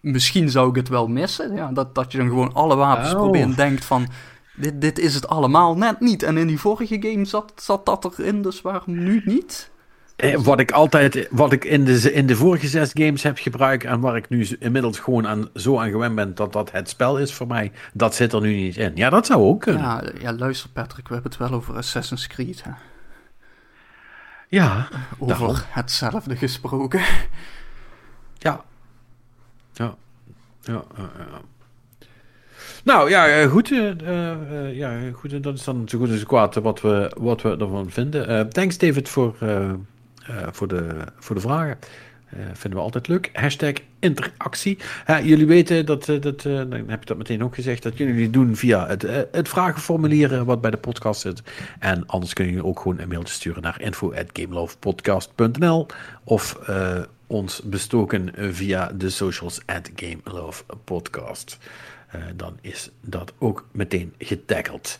[0.00, 1.54] misschien zou ik het wel missen.
[1.54, 3.16] Ja, dat, dat je dan gewoon alle wapens Oh.
[3.16, 4.06] probeert en denkt van,
[4.56, 6.22] dit, dit is het allemaal net niet.
[6.22, 9.70] En in die vorige game zat, zat dat erin, dus waarom nu niet?
[10.16, 13.84] Eh, Wat ik altijd, wat ik in de, in de vorige zes games heb gebruikt
[13.84, 17.18] en waar ik nu inmiddels gewoon aan, zo aan gewend ben dat dat het spel
[17.18, 18.92] is voor mij, dat zit er nu niet in.
[18.94, 19.82] Ja, dat zou ook kunnen.
[19.82, 22.62] Ja, Ja, ja, luister Patrick, we hebben het wel over Assassin's Creed.
[22.64, 22.70] Hè?
[25.18, 25.56] Over Daarom.
[25.68, 27.00] hetzelfde gesproken.
[28.38, 28.64] ja.
[29.72, 29.94] Ja.
[30.62, 31.40] Ja, ja, ja.
[32.84, 33.70] Nou ja, eh, goed.
[33.72, 35.42] eh, ja, goed.
[35.42, 38.48] Dat is dan zo goed als kwaad wat we, wat we ervan vinden.
[38.48, 39.34] Thanks David voor,
[40.50, 41.78] voor, de, voor de vragen.
[42.26, 43.30] Eh, vinden we altijd leuk.
[43.32, 44.78] Hashtag interactie.
[45.22, 48.14] Jullie weten dat, eh, dat eh, dan heb ik dat meteen ook gezegd, dat jullie
[48.14, 51.42] die doen via het, eh, het vragenformulier eh, wat bij de podcast zit.
[51.78, 55.86] En anders kunnen jullie ook gewoon een mailtje sturen naar info.gamelovepodcast.nl
[56.24, 61.58] of eh, ons bestoken via de socials at Game Love Podcast.
[62.16, 64.98] Uh, dan is dat ook meteen getackled.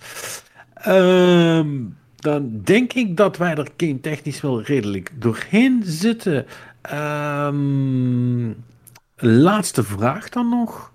[0.75, 1.69] Ehm,
[2.27, 6.47] dan denk ik dat wij er technisch wel redelijk doorheen zitten.
[6.93, 8.65] Um,
[9.17, 10.93] laatste vraag dan nog.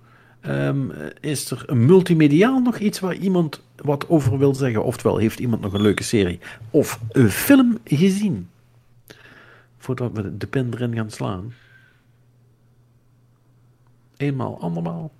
[0.48, 4.84] Um, is er multimediaal nog iets waar iemand wat over wil zeggen?
[4.84, 6.40] Oftewel, heeft iemand nog een leuke serie
[6.70, 8.50] of een film gezien?
[9.78, 11.54] Voordat we de pen erin gaan slaan.
[14.18, 15.12] Eenmaal, andermaal.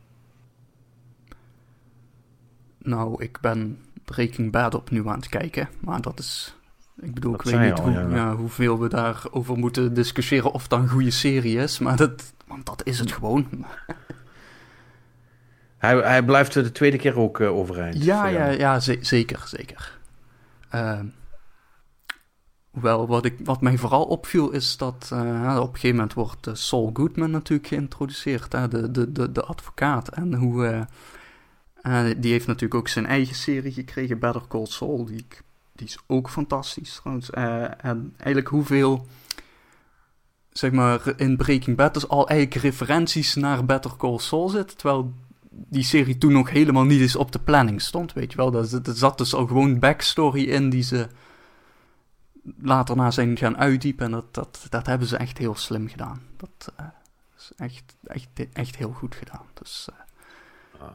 [2.78, 3.78] Nou, ik ben
[4.12, 5.70] Breaking Bad opnieuw aan het kijken.
[5.80, 6.56] Maar dat is.
[7.02, 8.36] Ik bedoel, ik weet niet hoe, ja.
[8.36, 11.80] hoeveel we daarover moeten discussiëren of dat een goede serie is.
[11.80, 13.48] Maar dat, want dat is het gewoon.
[15.78, 18.04] Hij, hij blijft de tweede keer ook uh, overeind.
[18.04, 20.00] Ja, ja, ja zeker, zeker.
[20.76, 21.00] Uh,
[22.70, 25.20] hoewel, wat, ik, wat mij vooral opviel is dat uh,
[25.60, 29.44] op een gegeven moment wordt uh, Saul Goodman natuurlijk geïntroduceerd, hè, de, de, de, de
[29.44, 30.08] advocaat.
[30.08, 30.88] En hoe,
[32.18, 35.06] die heeft natuurlijk ook zijn eigen serie gekregen, Better Call Saul.
[35.06, 35.26] Die,
[35.72, 37.30] die is ook fantastisch trouwens.
[37.30, 39.08] en eigenlijk hoeveel
[40.52, 44.78] zeg maar, in Breaking Bad dus al eigenlijk referenties naar Better Call Saul zitten.
[44.78, 45.14] Terwijl
[45.50, 48.54] die serie toen nog helemaal niet eens op de planning stond, weet je wel.
[48.54, 51.08] Er, zat dus al gewoon backstory in die ze
[52.58, 54.06] later na zijn gaan uitdiepen.
[54.06, 56.22] En dat, dat, dat hebben ze echt heel slim gedaan.
[56.38, 56.86] Dat uh,
[57.38, 59.46] is echt, echt, echt heel goed gedaan.
[59.54, 59.88] Dus,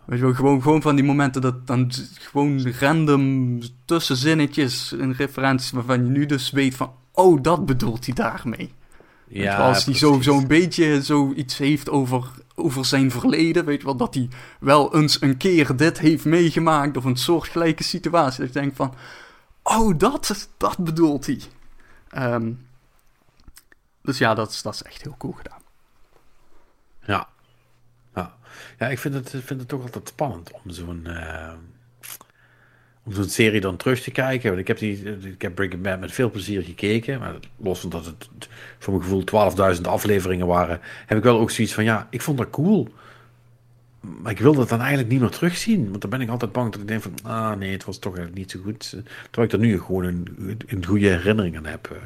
[0.04, 5.70] weet je wel, gewoon, gewoon van die momenten dat dan gewoon random tussenzinnetjes in referenties
[5.70, 8.72] waarvan je nu dus weet van, oh, dat bedoelt hij daarmee.
[9.28, 13.96] Ja, als hij zo'n zo beetje zoiets heeft over, over zijn verleden, weet je wel,
[13.96, 14.28] dat hij
[14.60, 18.38] wel eens een keer dit heeft meegemaakt of een soortgelijke situatie.
[18.38, 18.94] Dat ik denk van,
[19.62, 21.40] oh, dat, dat bedoelt hij.
[22.32, 22.66] Um,
[24.02, 25.60] dus ja, dat is, dat is echt heel cool gedaan.
[27.06, 27.28] Ja.
[28.78, 31.02] Ja, ik vind het, vind het toch altijd spannend om zo'n...
[31.06, 31.52] Uh
[33.06, 34.48] om zo'n serie dan terug te kijken.
[34.48, 37.18] Want ik heb, die, ik heb Breaking Bad met veel plezier gekeken.
[37.18, 38.48] Maar los van dat het
[38.78, 42.38] voor mijn gevoel 12.000 afleveringen waren, heb ik wel ook zoiets van ja, ik vond
[42.38, 42.88] dat cool.
[44.00, 45.88] Maar ik wilde het dan eigenlijk niet meer terugzien.
[45.88, 48.16] Want dan ben ik altijd bang dat ik denk van ah nee, het was toch
[48.16, 48.90] eigenlijk niet zo goed.
[49.30, 51.96] Terwijl ik er nu gewoon een, een goede herinnering aan heb.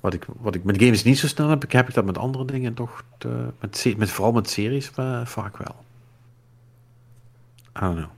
[0.00, 2.44] Wat ik, wat ik met games niet zo snel heb, heb ik dat met andere
[2.44, 3.04] dingen toch.
[3.18, 5.84] Te, met, met, vooral met series uh, vaak wel.
[7.76, 8.10] I don't know.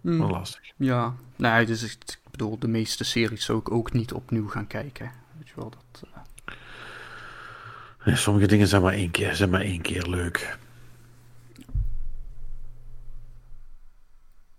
[0.00, 0.30] Hmm.
[0.30, 0.72] lastig.
[0.76, 5.10] Ja, nee, dus ik bedoel, de meeste series zou ik ook niet opnieuw gaan kijken.
[5.38, 6.02] Weet je wel, dat...
[8.04, 8.16] Uh...
[8.16, 10.58] sommige dingen zijn maar één keer, zijn maar één keer leuk.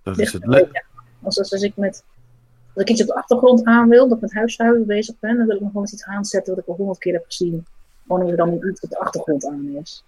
[0.03, 0.85] Dat is het leuk.
[1.21, 2.03] Als, als ik met
[2.73, 5.45] als ik iets op de achtergrond aan wil, dat ik met huishouden bezig ben, dan
[5.45, 7.65] wil ik nog wel eens iets aanzetten wat ik al honderd keer heb gezien.
[8.07, 10.03] Gewoon omdat er dan iets op de achtergrond aan is.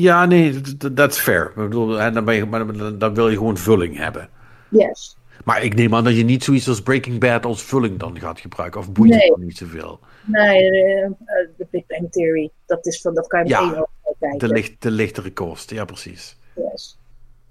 [0.00, 0.60] Ja, nee,
[0.92, 1.46] dat is fair.
[1.46, 4.28] Ik bedoel, dan, ben je, maar dan wil je gewoon vulling hebben.
[4.70, 5.16] Yes.
[5.44, 8.40] Maar ik neem aan dat je niet zoiets als Breaking Bad als vulling dan gaat
[8.40, 8.80] gebruiken.
[8.80, 9.20] Of boeit nee.
[9.20, 10.00] het dan niet zoveel?
[10.24, 11.14] Nee, de,
[11.58, 12.50] uh, Big Bang Theory.
[12.66, 13.86] Dat, is van, dat kan je ja,
[14.18, 14.38] kijken.
[14.38, 16.36] De, licht, de lichtere kost, ja precies.
[16.54, 16.98] Yes.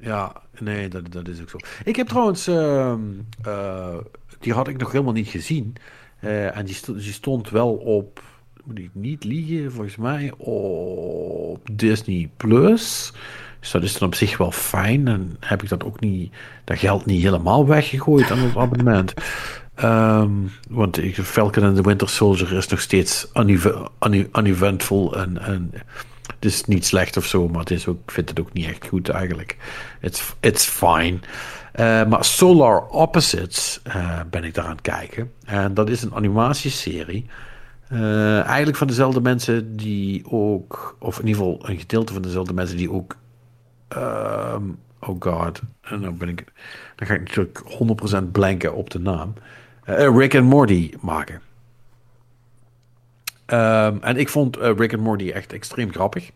[0.03, 1.57] Ja, nee, dat, dat is ook zo.
[1.83, 2.93] Ik heb trouwens, uh,
[3.47, 3.97] uh,
[4.39, 5.75] die had ik nog helemaal niet gezien.
[6.23, 8.21] Uh, en die, die stond wel op
[8.63, 13.13] moet ik niet liegen, volgens mij op Disney Plus.
[13.59, 15.07] Dus dat is dan op zich wel fijn.
[15.07, 19.13] En heb ik dat ook niet, dat geld niet helemaal weggegooid aan het abonnement.
[19.83, 23.27] Um, want Falcon and the Winter Soldier is nog steeds
[24.33, 25.71] uneventful en, en
[26.27, 28.67] het is niet slecht of zo, maar het is ook, ik vind het ook niet
[28.67, 29.57] echt goed eigenlijk.
[30.01, 31.19] It's, it's fine.
[31.75, 35.31] Uh, maar Solar Opposites uh, ben ik daar aan het kijken.
[35.45, 37.25] En dat is een animatieserie.
[37.91, 42.53] Uh, eigenlijk van dezelfde mensen die ook, of in ieder geval een gedeelte van dezelfde
[42.53, 43.15] mensen die ook,
[43.97, 46.43] um, oh god, en dan ben ik,
[46.95, 47.63] dan ga ik natuurlijk
[48.23, 49.33] 100% blanken op de naam,
[49.85, 51.41] Rick and Morty maken.
[53.47, 56.31] Um, en ik vond uh, Rick and Morty echt extreem grappig.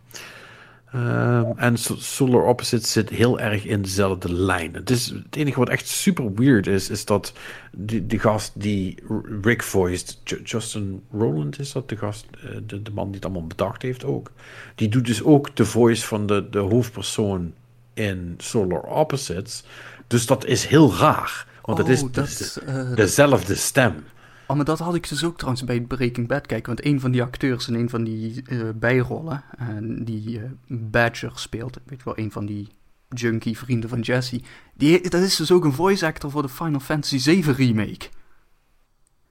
[0.95, 4.73] Um, en Solar Opposites zit heel erg in dezelfde lijn.
[4.73, 7.33] Het, is, het enige wat echt super weird is, is dat
[7.71, 8.97] die, die gast die
[9.41, 13.47] Rick voiced, Justin Roland is dat, de gast, eh, de, de man die het allemaal
[13.47, 14.31] bedacht heeft ook.
[14.75, 17.53] Die doet dus ook de voice van de, de hoofdpersoon
[17.93, 19.63] in Solar Opposites.
[20.07, 21.45] Dus dat is heel raar.
[21.61, 24.03] Want het is oh, dat, uh, dezelfde stem.
[24.47, 26.67] Oh, maar dat had ik dus ook trouwens bij Breaking Bad kijken.
[26.67, 31.31] Want een van die acteurs in een van die uh, bijrollen, uh, die uh, Badger
[31.35, 32.67] speelt, weet je wel, een van die
[33.09, 34.41] junkie vrienden van Jesse,
[34.73, 38.09] die, dat is dus ook een voice actor voor de Final Fantasy VII remake.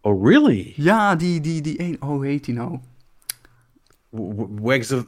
[0.01, 0.73] Oh, really?
[0.77, 2.79] Ja, die, die, die een, oh, hoe heet die nou?
[4.63, 5.05] Wedge of,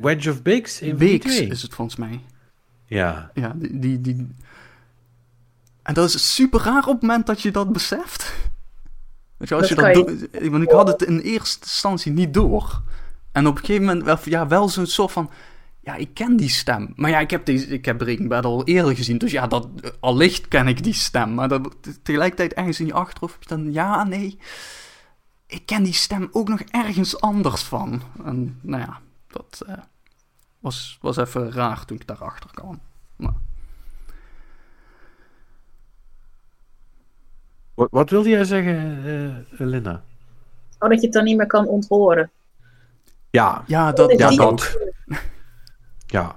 [0.00, 0.80] Wedge of Biggs?
[0.96, 2.20] Biggs is het volgens mij.
[2.86, 3.30] Ja.
[3.34, 4.34] Ja, die, die, die...
[5.82, 8.34] En dat is super raar op het moment dat je dat beseft.
[9.36, 10.28] Weet je, als je dat doet...
[10.50, 12.82] Want ik had het in eerste instantie niet door.
[13.32, 15.30] En op een gegeven moment wel, ja, wel zo'n soort van...
[15.80, 16.92] Ja, ik ken die stem.
[16.96, 19.18] Maar ja, ik heb, deze, ik heb Breaking Bad al eerder gezien.
[19.18, 19.68] Dus ja, dat,
[20.00, 21.34] allicht ken ik die stem.
[21.34, 23.72] Maar dat, tegelijkertijd ergens in je achterhoofd heb je dan...
[23.72, 24.38] Ja, nee.
[25.46, 28.02] Ik ken die stem ook nog ergens anders van.
[28.24, 29.74] En nou ja, dat uh,
[30.58, 32.80] was, was even raar toen ik daarachter kwam.
[33.16, 33.34] Maar...
[37.74, 40.02] Wat, wat wilde jij zeggen, uh, Linda?
[40.78, 42.30] Oh, dat je het dan niet meer kan onthoren.
[43.30, 44.78] Ja, ja dat, ja, dat.
[46.06, 46.36] Ja.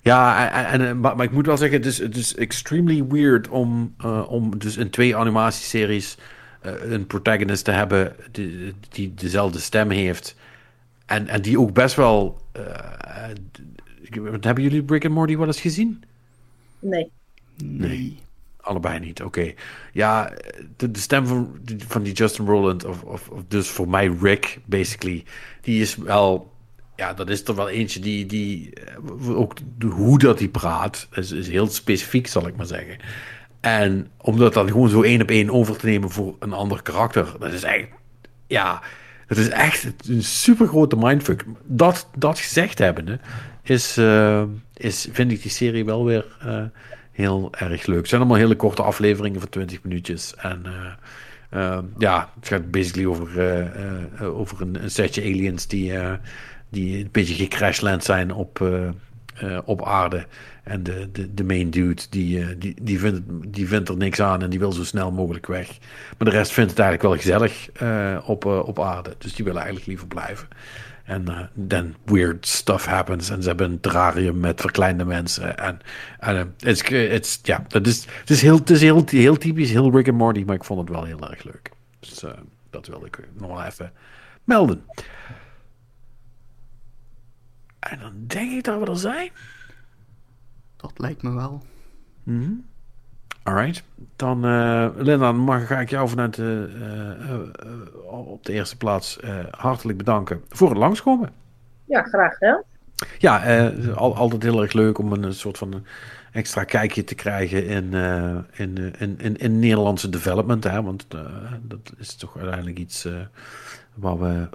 [0.00, 3.94] Ja, en, en, maar, ik moet wel zeggen, het is, het is extremely weird om,
[4.04, 6.18] uh, om dus in twee animatieseries
[6.66, 10.36] uh, een protagonist te hebben die, die dezelfde stem heeft.
[11.06, 12.40] En, en die ook best wel.
[12.56, 12.62] Uh,
[14.40, 16.04] hebben jullie Brick and Morty wel eens gezien?
[16.78, 17.10] Nee.
[17.64, 18.18] Nee.
[18.66, 19.52] Allebei niet, oké.
[19.92, 20.32] Ja,
[20.76, 24.58] de, de, stem van, van die Justin Roland, of, of, of, dus voor mij Rick,
[24.64, 25.24] basically,
[25.60, 26.54] die is wel
[26.96, 31.32] ja, dat is er wel eentje die, die eh, ook hoe dat hij praat, is,
[31.32, 32.96] is heel specifiek, zal ik maar zeggen.
[33.60, 36.82] En om dat dan gewoon zo één op één over te nemen voor een ander
[36.82, 37.88] karakter, dat is echt,
[38.46, 38.82] ja,
[39.26, 41.44] dat is echt een super grote mindfuck.
[41.64, 43.18] Dat, dat gezegd hebbende,
[43.62, 44.42] is, uh,
[44.74, 46.62] is, vind ik die serie wel weer uh,
[47.16, 47.98] heel erg leuk.
[47.98, 50.34] Het zijn allemaal hele korte afleveringen van 20 minuutjes.
[50.34, 50.62] En
[51.54, 53.70] uh, ja, het gaat basically over,
[54.20, 55.92] over een, een, setje aliens die
[56.68, 58.70] die een beetje gecrashland zijn op,
[59.64, 60.26] op aarde.
[60.62, 64.42] En de, de, de main dude, die, die, die, vindt, die vindt er niks aan
[64.42, 65.78] en die wil zo snel mogelijk weg.
[66.18, 67.68] Maar de rest vindt het eigenlijk wel gezellig
[68.26, 69.14] op, op aarde.
[69.18, 70.48] Dus die willen eigenlijk liever blijven.
[71.06, 73.30] En dan weird stuff happens.
[73.30, 75.58] En ze hebben een terrarium met verkleinde mensen.
[75.58, 75.78] En,
[76.18, 79.92] en it's, it's, ja, dat is, het is, heel, het is heel, heel typisch, heel
[79.92, 80.42] Rick and Morty.
[80.46, 81.70] Maar ik vond het wel heel erg leuk.
[82.00, 82.24] Dus
[82.70, 83.92] dat wilde ik nog wel even
[84.44, 84.84] melden.
[87.78, 89.30] En dan denk ik dat we er zijn.
[90.76, 91.66] Dat lijkt me wel.
[92.22, 92.66] Mm -hmm.
[93.46, 93.82] Alright.
[94.16, 96.68] Dan, uh, Linda, mag ga ik jou vanuit de,
[97.28, 99.18] uh, uh, op de eerste plaats
[99.50, 101.30] hartelijk bedanken voor het langskomen.
[101.84, 102.54] Ja, graag hè.
[103.18, 105.84] Ja, al, altijd heel erg leuk om een soort van
[106.32, 107.92] extra kijkje te krijgen in,
[108.52, 110.64] in, in, in, in Nederlandse development.
[110.64, 110.82] Hè?
[110.82, 111.06] Want
[111.62, 113.08] dat is toch uiteindelijk iets
[113.94, 114.48] waar, we,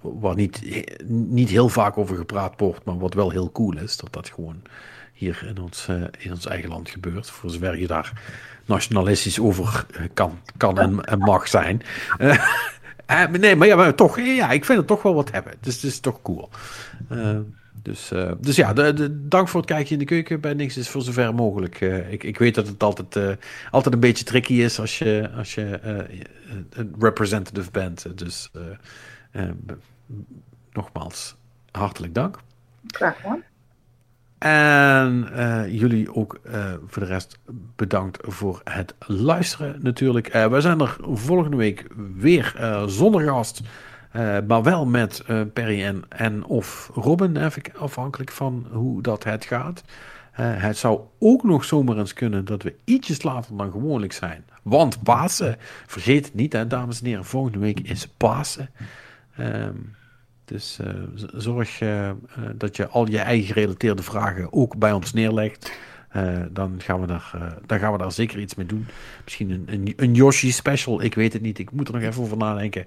[0.00, 4.12] waar niet, niet heel vaak over gepraat wordt, maar wat wel heel cool is, dat
[4.12, 4.62] dat gewoon
[5.16, 7.30] hier in ons, uh, in ons eigen land gebeurt.
[7.30, 8.12] Voor zover je daar
[8.64, 11.82] nationalistisch over kan, kan en, mag zijn.
[13.10, 15.54] Uh, nee, maar ja, maar toch, ja, ik vind het toch wel wat hebben.
[15.60, 16.48] Dus het is toch cool.
[17.82, 20.40] Dus, dus ja, de, dank voor het kijkje in de keuken.
[20.40, 21.80] Bij niks is voor zover mogelijk.
[22.10, 23.38] Ik, ik weet dat het altijd,
[23.70, 25.78] altijd een beetje tricky is als je, als je
[26.70, 28.18] een representative bent.
[28.18, 28.50] Dus
[30.72, 31.36] nogmaals,
[31.70, 32.38] hartelijk dank.
[32.86, 33.42] Graag gedaan.
[34.46, 35.28] En
[35.70, 36.40] jullie ook
[36.86, 37.38] voor de rest
[37.76, 40.32] bedankt voor het luisteren natuurlijk.
[40.32, 42.54] wij zijn er volgende week weer
[42.86, 43.60] zonder gast.
[44.46, 49.82] Maar wel met Perry en, en of Robin, even afhankelijk van hoe dat het gaat.
[50.32, 54.44] Het zou ook nog zomaar eens kunnen dat we ietsjes later dan gewoonlijk zijn.
[54.62, 58.70] Want Pasen, vergeet het niet hè, dames en heren, volgende week is Pasen.
[59.40, 59.95] Um,
[60.46, 60.78] dus
[61.34, 61.78] zorg
[62.54, 65.72] dat je al je eigen gerelateerde vragen ook bij ons neerlegt.
[66.50, 68.86] dan, gaan we daar, dan gaan we daar zeker iets mee doen.
[69.24, 71.58] Misschien een, een, een Yoshi special, ik weet het niet.
[71.58, 72.86] Ik moet er nog even over nadenken.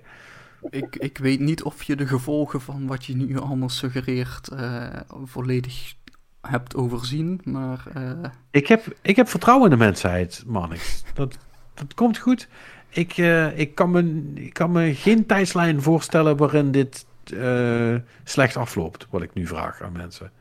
[0.70, 4.50] Ik, ik weet niet of je de gevolgen van wat je nu allemaal suggereert
[5.24, 5.94] volledig
[6.42, 7.84] hebt overzien, maar...
[8.52, 11.04] Ik, heb, ik heb vertrouwen in de mensheid, Mannix.
[11.14, 11.38] Dat,
[11.74, 12.48] dat komt goed.
[12.90, 13.18] Ik,
[13.56, 17.06] ik, kan me, ik kan me geen tijdslijn voorstellen waarin dit
[18.24, 20.32] slecht afloopt, wat ik nu vraag aan mensen.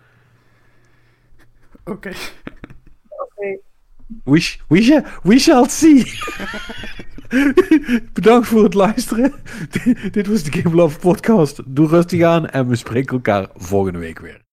[1.84, 1.90] Oké.
[1.90, 2.14] Okay.
[3.20, 3.60] Okay.
[4.24, 6.12] We, we, we shall see.
[8.12, 9.32] Bedankt voor het luisteren.
[10.10, 11.60] Dit was de Game Love podcast.
[11.66, 14.47] Doe rustig aan en we spreken elkaar volgende week weer.